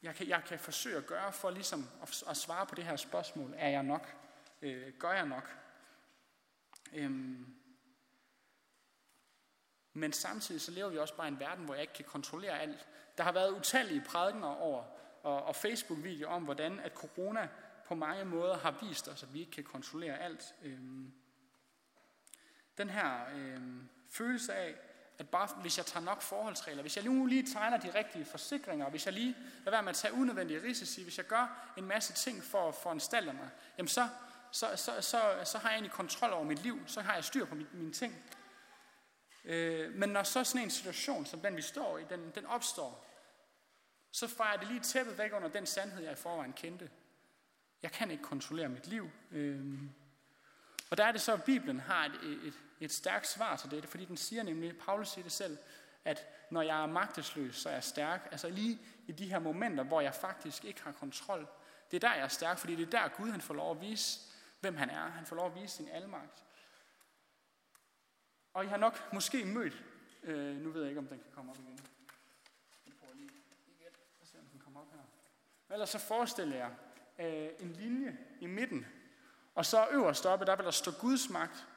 jeg 0.03 0.15
kan, 0.15 0.27
jeg 0.27 0.43
kan 0.47 0.59
forsøge 0.59 0.97
at 0.97 1.05
gøre 1.05 1.33
for 1.33 1.49
ligesom 1.49 1.87
at, 2.01 2.23
at 2.29 2.37
svare 2.37 2.65
på 2.65 2.75
det 2.75 2.83
her 2.83 2.95
spørgsmål. 2.95 3.53
Er 3.57 3.69
jeg 3.69 3.83
nok? 3.83 4.15
Øh, 4.61 4.93
gør 4.99 5.11
jeg 5.11 5.25
nok? 5.25 5.57
Øhm, 6.93 7.45
men 9.93 10.13
samtidig 10.13 10.61
så 10.61 10.71
lever 10.71 10.89
vi 10.89 10.97
også 10.97 11.15
bare 11.15 11.27
i 11.27 11.31
en 11.31 11.39
verden, 11.39 11.65
hvor 11.65 11.73
jeg 11.73 11.81
ikke 11.81 11.93
kan 11.93 12.05
kontrollere 12.05 12.59
alt. 12.59 12.87
Der 13.17 13.23
har 13.23 13.31
været 13.31 13.51
utallige 13.51 14.03
prædikener 14.07 14.47
over 14.47 14.83
og, 15.23 15.43
og 15.43 15.55
Facebook-videoer 15.55 16.31
om, 16.31 16.43
hvordan 16.43 16.79
at 16.79 16.93
corona 16.93 17.49
på 17.87 17.95
mange 17.95 18.25
måder 18.25 18.57
har 18.57 18.77
vist 18.81 19.07
os, 19.07 19.23
at 19.23 19.33
vi 19.33 19.39
ikke 19.39 19.51
kan 19.51 19.63
kontrollere 19.63 20.19
alt. 20.19 20.55
Øhm, 20.63 21.13
den 22.77 22.89
her 22.89 23.25
øh, 23.35 23.61
følelse 24.09 24.53
af, 24.53 24.75
at 25.17 25.29
bare 25.29 25.47
hvis 25.61 25.77
jeg 25.77 25.85
tager 25.85 26.05
nok 26.05 26.21
forholdsregler, 26.21 26.81
hvis 26.81 26.97
jeg 26.97 27.05
nu 27.05 27.25
lige 27.25 27.53
tegner 27.53 27.77
de 27.77 27.93
rigtige 27.93 28.25
forsikringer, 28.25 28.89
hvis 28.89 29.05
jeg 29.05 29.13
lige 29.13 29.35
lader 29.59 29.71
være 29.71 29.83
med 29.83 29.89
at 29.89 29.95
tage 29.95 30.13
unødvendige 30.13 30.63
risici, 30.63 31.03
hvis 31.03 31.17
jeg 31.17 31.25
gør 31.25 31.73
en 31.77 31.85
masse 31.85 32.13
ting 32.13 32.43
for 32.43 32.69
at 32.69 32.75
foranstalte 32.75 33.33
mig, 33.33 33.49
jamen 33.77 33.87
så, 33.87 34.09
så, 34.51 34.67
så, 34.75 35.01
så, 35.01 35.21
så 35.43 35.57
har 35.57 35.69
jeg 35.69 35.75
egentlig 35.75 35.91
kontrol 35.91 36.33
over 36.33 36.43
mit 36.43 36.63
liv, 36.63 36.79
så 36.87 37.01
har 37.01 37.13
jeg 37.13 37.23
styr 37.23 37.45
på 37.45 37.55
mine 37.55 37.93
ting. 37.93 38.15
Øh, 39.45 39.93
men 39.93 40.09
når 40.09 40.23
så 40.23 40.43
sådan 40.43 40.61
en 40.61 40.69
situation, 40.69 41.25
som 41.25 41.39
den 41.39 41.55
vi 41.55 41.61
står 41.61 41.97
i, 41.97 42.03
den, 42.09 42.31
den 42.35 42.45
opstår, 42.45 43.07
så 44.11 44.27
fejrer 44.27 44.57
det 44.57 44.67
lige 44.67 44.79
tæppet 44.79 45.17
væk 45.17 45.33
under 45.33 45.47
den 45.47 45.65
sandhed, 45.65 46.03
jeg 46.03 46.11
i 46.11 46.15
forvejen 46.15 46.53
kendte. 46.53 46.89
Jeg 47.81 47.91
kan 47.91 48.11
ikke 48.11 48.23
kontrollere 48.23 48.69
mit 48.69 48.87
liv. 48.87 49.09
Øh, 49.31 49.79
og 50.89 50.97
der 50.97 51.05
er 51.05 51.11
det 51.11 51.21
så, 51.21 51.33
at 51.33 51.43
Bibelen 51.43 51.79
har 51.79 52.05
et, 52.05 52.15
et, 52.23 52.53
et 52.79 52.91
stærkt 52.91 53.27
svar 53.27 53.55
til 53.55 53.71
det, 53.71 53.85
fordi 53.89 54.05
den 54.05 54.17
siger 54.17 54.43
nemlig, 54.43 54.77
Paulus 54.77 55.09
siger 55.09 55.23
det 55.23 55.31
selv, 55.31 55.57
at 56.05 56.27
når 56.49 56.61
jeg 56.61 56.81
er 56.83 56.85
magtesløs, 56.85 57.55
så 57.55 57.69
er 57.69 57.73
jeg 57.73 57.83
stærk. 57.83 58.27
Altså 58.31 58.49
lige 58.49 58.79
i 59.07 59.11
de 59.11 59.29
her 59.29 59.39
momenter, 59.39 59.83
hvor 59.83 60.01
jeg 60.01 60.13
faktisk 60.15 60.65
ikke 60.65 60.83
har 60.83 60.91
kontrol, 60.91 61.47
det 61.91 62.03
er 62.03 62.07
der, 62.09 62.15
jeg 62.15 62.23
er 62.23 62.27
stærk, 62.27 62.57
fordi 62.57 62.75
det 62.75 62.93
er 62.93 63.01
der, 63.01 63.07
Gud 63.07 63.31
han 63.31 63.41
får 63.41 63.53
lov 63.53 63.71
at 63.71 63.81
vise, 63.81 64.19
hvem 64.59 64.75
han 64.75 64.89
er. 64.89 65.07
Han 65.09 65.25
får 65.25 65.35
lov 65.35 65.45
at 65.45 65.55
vise 65.55 65.75
sin 65.75 65.87
almagt. 65.89 66.43
Og 68.53 68.65
I 68.65 68.67
har 68.67 68.77
nok 68.77 69.13
måske 69.13 69.45
mødt, 69.45 69.83
øh, 70.23 70.55
nu 70.55 70.69
ved 70.69 70.81
jeg 70.81 70.89
ikke, 70.89 70.99
om 70.99 71.07
den 71.07 71.19
kan 71.19 71.31
komme 71.31 71.51
op 71.51 71.57
igen. 71.57 71.79
Jeg 72.85 72.93
prøver 72.99 73.13
lige 73.15 73.29
igen 73.79 73.93
at 74.21 74.27
se, 74.27 74.39
om 74.39 74.45
den 74.45 74.59
kommer 74.59 74.79
op 74.79 74.91
her. 74.91 75.73
Ellers 75.73 75.89
så 75.89 75.99
forestiller 75.99 76.55
jeg 76.55 76.71
øh, 77.19 77.49
en 77.59 77.73
linje 77.73 78.17
i 78.39 78.45
midten, 78.45 78.85
og 79.55 79.65
så 79.65 79.87
øverst 79.91 80.25
oppe, 80.25 80.45
der 80.45 80.55
vil 80.55 80.65
der 80.65 80.71
stå 80.71 80.91
Guds 80.91 81.29
magt, 81.29 81.67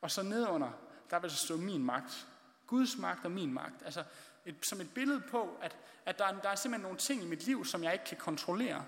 og 0.00 0.10
så 0.10 0.22
nedunder, 0.22 0.70
der 1.10 1.18
vil 1.18 1.30
så 1.30 1.36
stå 1.36 1.56
min 1.56 1.84
magt. 1.84 2.26
Guds 2.66 2.98
magt 2.98 3.24
og 3.24 3.30
min 3.30 3.52
magt. 3.52 3.82
Altså 3.84 4.04
et, 4.46 4.66
som 4.66 4.80
et 4.80 4.94
billede 4.94 5.20
på, 5.30 5.58
at, 5.62 5.76
at 6.06 6.18
der, 6.18 6.40
der 6.42 6.48
er 6.48 6.54
simpelthen 6.54 6.82
nogle 6.82 6.98
ting 6.98 7.22
i 7.22 7.26
mit 7.26 7.46
liv, 7.46 7.64
som 7.64 7.84
jeg 7.84 7.92
ikke 7.92 8.04
kan 8.04 8.16
kontrollere. 8.16 8.84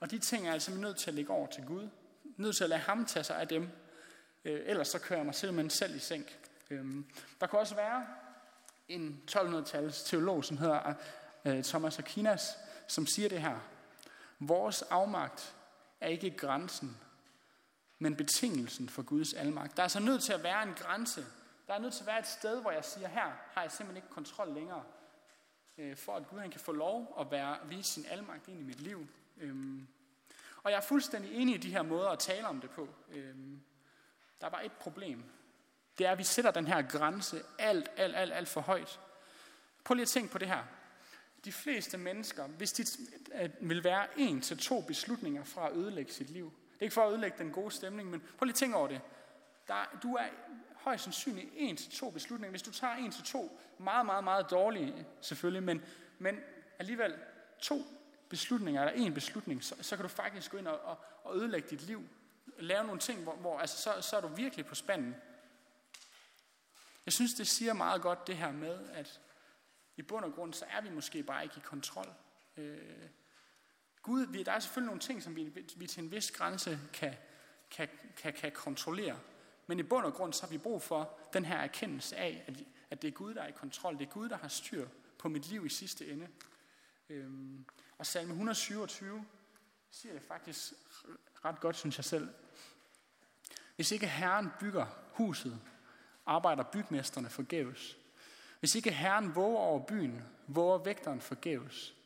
Og 0.00 0.10
de 0.10 0.18
ting 0.18 0.48
er 0.48 0.52
jeg 0.52 0.62
simpelthen 0.62 0.88
nødt 0.88 0.98
til 0.98 1.10
at 1.10 1.14
lægge 1.14 1.32
over 1.32 1.46
til 1.46 1.64
Gud. 1.64 1.88
Nødt 2.36 2.56
til 2.56 2.64
at 2.64 2.70
lade 2.70 2.80
ham 2.80 3.04
tage 3.04 3.24
sig 3.24 3.36
af 3.36 3.48
dem. 3.48 3.68
Øh, 4.44 4.60
ellers 4.64 4.88
så 4.88 4.98
kører 4.98 5.18
jeg 5.18 5.26
mig 5.26 5.34
simpelthen 5.34 5.70
selv 5.70 5.96
i 5.96 5.98
sænk. 5.98 6.38
Øh, 6.70 6.86
der 7.40 7.46
kan 7.46 7.58
også 7.58 7.74
være 7.74 8.06
en 8.88 9.22
1200-tals 9.30 10.02
teolog, 10.02 10.44
som 10.44 10.56
hedder 10.56 10.94
øh, 11.44 11.64
Thomas 11.64 11.98
Aquinas, 11.98 12.56
som 12.86 13.06
siger 13.06 13.28
det 13.28 13.40
her. 13.40 13.58
Vores 14.38 14.82
afmagt 14.82 15.54
er 16.00 16.08
ikke 16.08 16.30
grænsen 16.30 16.96
men 17.98 18.16
betingelsen 18.16 18.88
for 18.88 19.02
Guds 19.02 19.34
almagt. 19.34 19.76
Der 19.76 19.82
er 19.82 19.88
så 19.88 20.00
nødt 20.00 20.22
til 20.22 20.32
at 20.32 20.42
være 20.42 20.62
en 20.62 20.74
grænse. 20.74 21.26
Der 21.66 21.74
er 21.74 21.78
nødt 21.78 21.94
til 21.94 22.02
at 22.02 22.06
være 22.06 22.18
et 22.18 22.26
sted, 22.26 22.60
hvor 22.60 22.70
jeg 22.70 22.84
siger, 22.84 23.08
her 23.08 23.32
har 23.52 23.62
jeg 23.62 23.72
simpelthen 23.72 23.96
ikke 23.96 24.14
kontrol 24.14 24.54
længere. 24.54 24.84
Øh, 25.78 25.96
for 25.96 26.16
at 26.16 26.28
Gud 26.28 26.38
han 26.38 26.50
kan 26.50 26.60
få 26.60 26.72
lov 26.72 27.16
at 27.20 27.30
være, 27.30 27.58
vise 27.68 27.92
sin 27.92 28.04
almagt 28.10 28.48
ind 28.48 28.60
i 28.60 28.62
mit 28.62 28.80
liv. 28.80 29.06
Øhm, 29.40 29.86
og 30.62 30.70
jeg 30.70 30.76
er 30.76 30.80
fuldstændig 30.80 31.34
enig 31.34 31.54
i 31.54 31.58
de 31.58 31.70
her 31.70 31.82
måder 31.82 32.08
at 32.08 32.18
tale 32.18 32.46
om 32.46 32.60
det 32.60 32.70
på. 32.70 32.88
Øhm, 33.10 33.60
der 34.40 34.46
er 34.46 34.50
bare 34.50 34.66
et 34.66 34.72
problem. 34.72 35.24
Det 35.98 36.06
er, 36.06 36.12
at 36.12 36.18
vi 36.18 36.24
sætter 36.24 36.50
den 36.50 36.66
her 36.66 36.82
grænse 36.82 37.42
alt, 37.58 37.88
alt, 37.96 38.16
alt, 38.16 38.32
alt 38.32 38.48
for 38.48 38.60
højt. 38.60 39.00
Prøv 39.84 39.94
lige 39.94 40.02
at 40.02 40.08
tænke 40.08 40.32
på 40.32 40.38
det 40.38 40.48
her. 40.48 40.64
De 41.44 41.52
fleste 41.52 41.98
mennesker, 41.98 42.46
hvis 42.46 42.72
de 42.72 42.84
vil 43.60 43.84
være 43.84 44.20
en 44.20 44.40
til 44.40 44.58
to 44.58 44.80
beslutninger 44.80 45.44
fra 45.44 45.68
at 45.68 45.76
ødelægge 45.76 46.12
sit 46.12 46.30
liv, 46.30 46.52
det 46.78 46.82
er 46.82 46.86
ikke 46.86 46.94
for 46.94 47.04
at 47.04 47.10
ødelægge 47.10 47.38
den 47.38 47.52
gode 47.52 47.70
stemning, 47.70 48.10
men 48.10 48.20
prøv 48.20 48.44
lige 48.44 48.52
at 48.52 48.56
tænke 48.56 48.76
over 48.76 48.88
det. 48.88 49.00
Der, 49.68 49.98
du 50.02 50.14
er 50.14 50.24
højst 50.76 51.04
sandsynligt 51.04 51.48
en 51.54 51.76
til 51.76 51.90
to 51.90 52.10
beslutninger. 52.10 52.50
Hvis 52.50 52.62
du 52.62 52.72
tager 52.72 52.94
en 52.94 53.12
til 53.12 53.24
to, 53.24 53.60
meget, 53.78 54.06
meget, 54.06 54.24
meget 54.24 54.50
dårlige 54.50 55.06
selvfølgelig, 55.20 55.62
men, 55.62 55.84
men 56.18 56.40
alligevel 56.78 57.14
to 57.60 57.82
beslutninger, 58.28 58.82
eller 58.82 59.04
en 59.06 59.14
beslutning, 59.14 59.64
så, 59.64 59.74
så 59.80 59.96
kan 59.96 60.02
du 60.02 60.08
faktisk 60.08 60.50
gå 60.50 60.58
ind 60.58 60.68
og, 60.68 60.80
og, 60.80 60.98
og 61.24 61.36
ødelægge 61.36 61.68
dit 61.68 61.82
liv. 61.82 62.08
Lave 62.58 62.84
nogle 62.84 63.00
ting, 63.00 63.22
hvor, 63.22 63.34
hvor 63.34 63.58
altså, 63.58 63.78
så, 63.78 64.02
så 64.08 64.16
er 64.16 64.20
du 64.20 64.28
virkelig 64.28 64.66
på 64.66 64.74
spanden. 64.74 65.16
Jeg 67.06 67.12
synes, 67.12 67.34
det 67.34 67.48
siger 67.48 67.72
meget 67.72 68.02
godt 68.02 68.26
det 68.26 68.36
her 68.36 68.52
med, 68.52 68.88
at 68.90 69.20
i 69.96 70.02
bund 70.02 70.24
og 70.24 70.32
grund, 70.32 70.54
så 70.54 70.64
er 70.70 70.80
vi 70.80 70.90
måske 70.90 71.22
bare 71.22 71.42
ikke 71.42 71.56
i 71.56 71.60
kontrol. 71.64 72.12
Øh, 72.56 72.78
Gud, 74.08 74.44
der 74.44 74.52
er 74.52 74.58
selvfølgelig 74.58 74.86
nogle 74.86 75.00
ting, 75.00 75.22
som 75.22 75.36
vi, 75.36 75.66
vi 75.76 75.86
til 75.86 76.04
en 76.04 76.10
vis 76.10 76.30
grænse 76.30 76.80
kan, 76.92 77.14
kan, 77.70 77.88
kan, 78.16 78.32
kan 78.32 78.52
kontrollere. 78.52 79.18
Men 79.66 79.78
i 79.78 79.82
bund 79.82 80.06
og 80.06 80.14
grund 80.14 80.32
så 80.32 80.42
har 80.42 80.48
vi 80.48 80.58
brug 80.58 80.82
for 80.82 81.18
den 81.32 81.44
her 81.44 81.56
erkendelse 81.56 82.16
af, 82.16 82.44
at, 82.46 82.64
at 82.90 83.02
det 83.02 83.08
er 83.08 83.12
Gud, 83.12 83.34
der 83.34 83.42
er 83.42 83.46
i 83.46 83.52
kontrol. 83.52 83.98
Det 83.98 84.06
er 84.06 84.10
Gud, 84.10 84.28
der 84.28 84.36
har 84.36 84.48
styr 84.48 84.88
på 85.18 85.28
mit 85.28 85.48
liv 85.48 85.66
i 85.66 85.68
sidste 85.68 86.08
ende. 86.08 86.28
Øhm, 87.08 87.64
og 87.98 88.06
salme 88.06 88.32
127 88.32 89.24
siger 89.90 90.12
det 90.12 90.22
faktisk 90.22 90.72
ret 91.44 91.60
godt, 91.60 91.76
synes 91.76 91.98
jeg 91.98 92.04
selv. 92.04 92.28
Hvis 93.76 93.92
ikke 93.92 94.06
Herren 94.06 94.48
bygger 94.60 94.86
huset, 95.12 95.60
arbejder 96.26 96.62
bygmesterne 96.62 97.30
forgæves. 97.30 97.98
Hvis 98.60 98.74
ikke 98.74 98.92
Herren 98.92 99.34
våger 99.34 99.58
over 99.58 99.86
byen, 99.86 100.22
våger 100.46 100.78
vægteren 100.78 101.20
forgæves. 101.20 101.97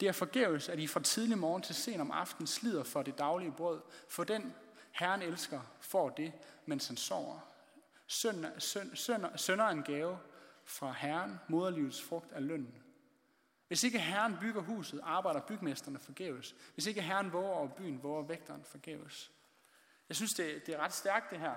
Det 0.00 0.08
er 0.08 0.12
forgæves, 0.12 0.68
at 0.68 0.78
I 0.78 0.86
fra 0.86 1.00
tidlig 1.00 1.38
morgen 1.38 1.62
til 1.62 1.74
sen 1.74 2.00
om 2.00 2.10
aftenen 2.10 2.46
slider 2.46 2.84
for 2.84 3.02
det 3.02 3.18
daglige 3.18 3.52
brød, 3.52 3.80
for 4.08 4.24
den 4.24 4.54
Herren 4.90 5.22
elsker 5.22 5.60
får 5.80 6.10
det, 6.10 6.32
mens 6.66 6.86
han 6.86 6.96
sover. 6.96 7.38
Sønder, 8.06 8.58
sønder, 8.94 9.36
sønder 9.36 9.66
en 9.66 9.82
gave 9.82 10.18
fra 10.64 10.92
Herren, 10.92 11.40
moderlivets 11.48 12.02
frugt 12.02 12.32
er 12.32 12.40
lønnen. 12.40 12.82
Hvis 13.68 13.84
ikke 13.84 13.98
Herren 13.98 14.36
bygger 14.40 14.62
huset, 14.62 15.00
arbejder 15.02 15.40
bygmesterne 15.40 15.98
forgæves. 15.98 16.54
Hvis 16.74 16.86
ikke 16.86 17.02
Herren 17.02 17.32
våger 17.32 17.54
over 17.54 17.68
byen, 17.68 18.02
våger 18.02 18.22
vægteren 18.22 18.64
forgæves. 18.64 19.30
Jeg 20.08 20.16
synes, 20.16 20.34
det, 20.34 20.66
det 20.66 20.74
er 20.74 20.78
ret 20.78 20.92
stærkt 20.92 21.30
det 21.30 21.38
her. 21.38 21.54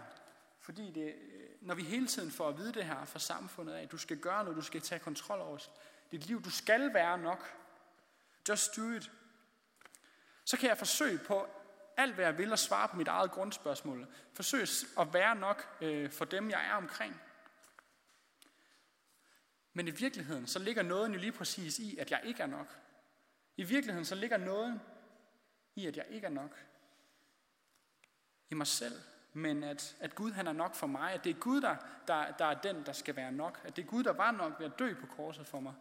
Fordi 0.60 0.92
det, 0.92 1.16
når 1.62 1.76
vi 1.76 1.84
hele 1.84 2.08
tiden 2.08 2.32
får 2.32 2.50
at 2.50 2.58
vide 2.58 2.74
det 2.74 2.84
her 2.84 3.06
fra 3.06 3.20
samfundet 3.20 3.74
af, 3.74 3.82
at 3.82 3.92
du 3.92 3.98
skal 3.98 4.18
gøre 4.18 4.44
noget, 4.44 4.58
du 4.58 4.62
skal 4.62 4.82
tage 4.82 5.00
kontrol 5.00 5.40
over 5.40 5.58
dit 6.12 6.26
liv, 6.28 6.44
du 6.44 6.50
skal 6.50 6.94
være 6.94 7.18
nok, 7.18 7.59
Just 8.50 8.78
do 8.78 8.90
it. 8.90 9.12
Så 10.46 10.58
kan 10.58 10.70
jeg 10.70 10.78
forsøge 10.78 11.20
på 11.28 11.48
alt, 11.98 12.16
hvad 12.16 12.26
jeg 12.26 12.38
vil, 12.38 12.54
at 12.54 12.60
svare 12.60 12.88
på 12.88 12.96
mit 12.96 13.08
eget 13.08 13.32
grundspørgsmål. 13.32 14.08
Forsøge 14.34 14.68
at 15.00 15.14
være 15.14 15.36
nok 15.36 15.78
øh, 15.82 16.12
for 16.12 16.26
dem, 16.26 16.50
jeg 16.50 16.68
er 16.68 16.74
omkring. 16.74 17.22
Men 19.74 19.88
i 19.88 19.92
virkeligheden, 19.92 20.48
så 20.48 20.60
ligger 20.60 20.84
noget 20.84 21.14
jo 21.14 21.18
lige 21.18 21.32
præcis 21.32 21.80
i, 21.80 21.98
at 21.98 22.12
jeg 22.12 22.22
ikke 22.24 22.44
er 22.44 22.48
nok. 22.48 22.80
I 23.58 23.64
virkeligheden, 23.64 24.06
så 24.06 24.16
ligger 24.16 24.38
noget 24.38 24.82
i, 25.76 25.86
at 25.86 25.98
jeg 25.98 26.06
ikke 26.10 26.28
er 26.28 26.32
nok. 26.32 26.66
I 28.50 28.54
mig 28.54 28.68
selv. 28.68 29.02
Men 29.34 29.64
at, 29.64 29.96
at 30.00 30.16
Gud 30.16 30.32
han 30.32 30.48
er 30.48 30.54
nok 30.54 30.76
for 30.76 30.88
mig. 30.88 31.14
At 31.14 31.24
det 31.24 31.30
er 31.30 31.40
Gud, 31.40 31.62
der, 31.62 31.76
der, 32.08 32.32
der 32.32 32.46
er 32.46 32.62
den, 32.62 32.86
der 32.86 32.94
skal 32.94 33.16
være 33.16 33.32
nok. 33.32 33.62
At 33.64 33.76
det 33.76 33.82
er 33.84 33.88
Gud, 33.88 34.04
der 34.04 34.14
var 34.14 34.32
nok 34.32 34.60
ved 34.60 34.66
at 34.66 34.80
dø 34.80 34.94
på 34.94 35.06
korset 35.06 35.48
for 35.48 35.60
mig. 35.60 35.74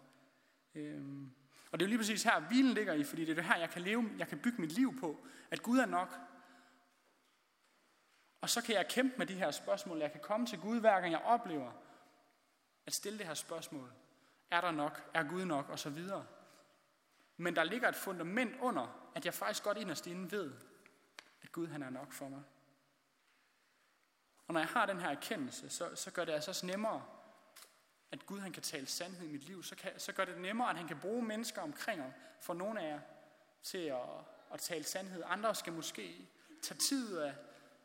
Øhm, 0.74 1.32
og 1.70 1.78
det 1.78 1.84
er 1.84 1.88
jo 1.88 1.90
lige 1.90 1.98
præcis 1.98 2.22
her, 2.22 2.40
hvilen 2.40 2.72
ligger 2.72 2.92
i, 2.92 3.04
fordi 3.04 3.24
det 3.24 3.30
er 3.30 3.34
det 3.34 3.44
her, 3.44 3.56
jeg 3.56 3.70
kan 3.70 3.82
leve, 3.82 4.10
jeg 4.18 4.28
kan 4.28 4.38
bygge 4.38 4.60
mit 4.60 4.72
liv 4.72 5.00
på, 5.00 5.26
at 5.50 5.62
Gud 5.62 5.78
er 5.78 5.86
nok. 5.86 6.18
Og 8.40 8.50
så 8.50 8.62
kan 8.62 8.74
jeg 8.74 8.88
kæmpe 8.88 9.14
med 9.18 9.26
de 9.26 9.34
her 9.34 9.50
spørgsmål. 9.50 9.98
Jeg 9.98 10.12
kan 10.12 10.20
komme 10.20 10.46
til 10.46 10.60
Gud, 10.60 10.80
hver 10.80 11.00
gang 11.00 11.12
jeg 11.12 11.22
oplever 11.24 11.72
at 12.86 12.94
stille 12.94 13.18
det 13.18 13.26
her 13.26 13.34
spørgsmål. 13.34 13.92
Er 14.50 14.60
der 14.60 14.70
nok? 14.70 15.10
Er 15.14 15.22
Gud 15.22 15.44
nok? 15.44 15.68
Og 15.68 15.78
så 15.78 15.90
videre. 15.90 16.26
Men 17.36 17.56
der 17.56 17.64
ligger 17.64 17.88
et 17.88 17.94
fundament 17.94 18.60
under, 18.60 19.10
at 19.14 19.24
jeg 19.24 19.34
faktisk 19.34 19.64
godt 19.64 19.78
inderst 19.78 20.06
inde 20.06 20.30
ved, 20.30 20.52
at 21.42 21.52
Gud 21.52 21.66
han 21.66 21.82
er 21.82 21.90
nok 21.90 22.12
for 22.12 22.28
mig. 22.28 22.42
Og 24.46 24.54
når 24.54 24.60
jeg 24.60 24.68
har 24.68 24.86
den 24.86 25.00
her 25.00 25.08
erkendelse, 25.08 25.68
så, 25.68 25.94
så 25.94 26.10
gør 26.10 26.24
det 26.24 26.32
altså 26.32 26.50
også 26.50 26.66
nemmere 26.66 27.04
at 28.12 28.26
Gud 28.26 28.40
han 28.40 28.52
kan 28.52 28.62
tale 28.62 28.86
sandhed 28.86 29.28
i 29.28 29.32
mit 29.32 29.44
liv, 29.44 29.62
så, 29.62 29.76
kan, 29.76 29.90
så 29.98 30.12
gør 30.12 30.24
det 30.24 30.40
nemmere, 30.40 30.70
at 30.70 30.76
han 30.76 30.88
kan 30.88 30.98
bruge 31.00 31.22
mennesker 31.22 31.62
omkring 31.62 32.02
ham, 32.02 32.12
for 32.40 32.54
nogle 32.54 32.80
af 32.80 32.88
jer, 32.88 33.00
til 33.62 33.78
at, 33.78 33.98
at 34.52 34.60
tale 34.60 34.84
sandhed. 34.84 35.22
Andre 35.26 35.54
skal 35.54 35.72
måske 35.72 36.28
tage 36.62 36.78
tid 36.78 37.18
af, 37.18 37.34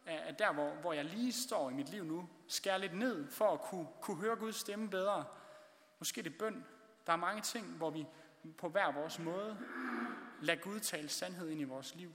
af, 0.05 0.27
af 0.27 0.35
der, 0.35 0.53
hvor, 0.53 0.69
hvor 0.69 0.93
jeg 0.93 1.05
lige 1.05 1.33
står 1.33 1.69
i 1.69 1.73
mit 1.73 1.89
liv 1.89 2.03
nu, 2.03 2.29
skære 2.47 2.79
lidt 2.79 2.93
ned, 2.93 3.31
for 3.31 3.53
at 3.53 3.61
kunne, 3.61 3.87
kunne 4.01 4.17
høre 4.17 4.35
Guds 4.35 4.55
stemme 4.55 4.89
bedre. 4.89 5.25
Måske 5.99 6.21
det 6.21 6.37
bøn. 6.37 6.65
Der 7.07 7.13
er 7.13 7.17
mange 7.17 7.41
ting, 7.41 7.67
hvor 7.67 7.89
vi 7.89 8.05
på 8.57 8.69
hver 8.69 8.91
vores 8.91 9.19
måde 9.19 9.57
lader 10.41 10.61
Gud 10.61 10.79
tale 10.79 11.09
sandhed 11.09 11.49
ind 11.49 11.61
i 11.61 11.63
vores 11.63 11.95
liv. 11.95 12.13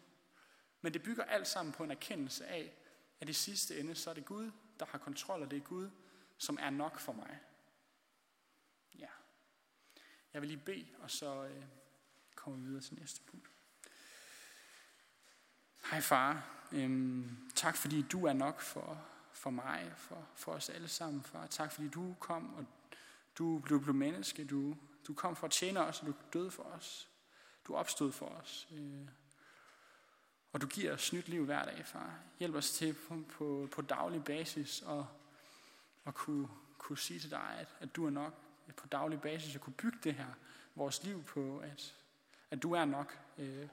Men 0.80 0.94
det 0.94 1.02
bygger 1.02 1.24
alt 1.24 1.46
sammen 1.46 1.72
på 1.72 1.84
en 1.84 1.90
erkendelse 1.90 2.46
af, 2.46 2.72
at 3.20 3.28
i 3.28 3.32
sidste 3.32 3.80
ende, 3.80 3.94
så 3.94 4.10
er 4.10 4.14
det 4.14 4.24
Gud, 4.24 4.50
der 4.80 4.86
har 4.86 4.98
kontrol, 4.98 5.42
og 5.42 5.50
det 5.50 5.56
er 5.56 5.60
Gud, 5.60 5.90
som 6.38 6.58
er 6.60 6.70
nok 6.70 6.98
for 6.98 7.12
mig. 7.12 7.38
Jeg 10.34 10.42
vil 10.42 10.48
lige 10.48 10.62
bede, 10.64 10.86
og 10.98 11.10
så 11.10 11.44
øh, 11.44 11.64
kommer 12.34 12.58
vi 12.58 12.66
videre 12.66 12.82
til 12.82 12.94
næste 12.98 13.20
punkt. 13.26 13.50
Hej 15.90 16.00
far, 16.00 16.48
øhm, 16.72 17.50
tak 17.54 17.76
fordi 17.76 18.02
du 18.02 18.24
er 18.24 18.32
nok 18.32 18.60
for, 18.60 19.04
for 19.32 19.50
mig, 19.50 19.92
for, 19.96 20.28
for 20.34 20.52
os 20.52 20.68
alle 20.68 20.88
sammen, 20.88 21.22
far. 21.22 21.46
Tak 21.46 21.72
fordi 21.72 21.88
du 21.88 22.16
kom, 22.20 22.54
og 22.54 22.66
du 23.38 23.58
blev 23.58 23.82
blevet 23.82 23.96
menneske. 23.96 24.44
Du, 24.44 24.76
du 25.06 25.14
kom 25.14 25.36
for 25.36 25.46
at 25.46 25.52
tjene 25.52 25.80
os, 25.80 26.00
og 26.00 26.06
du 26.06 26.14
døde 26.32 26.50
for 26.50 26.62
os. 26.62 27.08
Du 27.64 27.74
opstod 27.76 28.12
for 28.12 28.26
os. 28.26 28.68
Øh, 28.72 29.08
og 30.52 30.60
du 30.60 30.66
giver 30.66 30.92
os 30.92 31.12
nyt 31.12 31.28
liv 31.28 31.44
hver 31.44 31.64
dag, 31.64 31.86
far. 31.86 32.18
Hjælp 32.38 32.54
os 32.54 32.70
til 32.70 32.94
på, 33.08 33.24
på, 33.30 33.68
på 33.72 33.82
daglig 33.82 34.24
basis 34.24 34.82
at 34.82 35.04
og 36.08 36.14
kunne, 36.14 36.48
kunne 36.78 36.98
sige 36.98 37.20
til 37.20 37.30
dig, 37.30 37.56
at, 37.58 37.68
at 37.80 37.96
du 37.96 38.06
er 38.06 38.10
nok 38.10 38.34
på 38.76 38.86
daglig 38.86 39.20
basis 39.20 39.54
at 39.54 39.60
kunne 39.60 39.72
bygge 39.72 39.98
det 40.04 40.14
her, 40.14 40.26
vores 40.74 41.04
liv 41.04 41.24
på, 41.24 41.58
at, 41.58 41.94
at 42.50 42.62
du 42.62 42.72
er 42.72 42.84
nok. 42.84 43.18
Øh, 43.38 43.68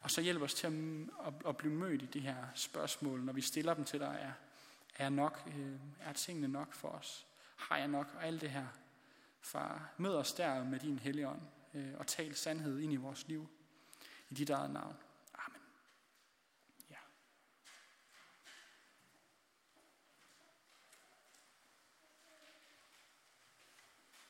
og 0.00 0.10
så 0.10 0.20
hjælp 0.20 0.42
os 0.42 0.54
til 0.54 0.66
at, 0.66 0.72
at, 1.26 1.34
at 1.48 1.56
blive 1.56 1.74
mødt 1.74 2.02
i 2.02 2.06
de 2.06 2.20
her 2.20 2.36
spørgsmål, 2.54 3.24
når 3.24 3.32
vi 3.32 3.40
stiller 3.40 3.74
dem 3.74 3.84
til 3.84 4.00
dig. 4.00 4.18
Er, 4.20 4.32
er, 5.04 5.08
nok, 5.08 5.42
øh, 5.46 5.76
er 6.00 6.12
tingene 6.12 6.48
nok 6.48 6.72
for 6.72 6.88
os? 6.88 7.26
Har 7.56 7.76
jeg 7.76 7.88
nok? 7.88 8.14
Og 8.16 8.26
alt 8.26 8.40
det 8.40 8.50
her. 8.50 8.66
Far, 9.40 9.92
mød 9.98 10.14
os 10.14 10.32
der 10.32 10.64
med 10.64 10.78
din 10.78 10.98
hellige 10.98 11.28
ånd, 11.28 11.40
øh, 11.74 11.92
og 11.98 12.06
tal 12.06 12.34
sandhed 12.34 12.78
ind 12.78 12.92
i 12.92 12.96
vores 12.96 13.28
liv. 13.28 13.48
I 14.30 14.34
dit 14.34 14.50
eget 14.50 14.70
navn. 14.70 14.96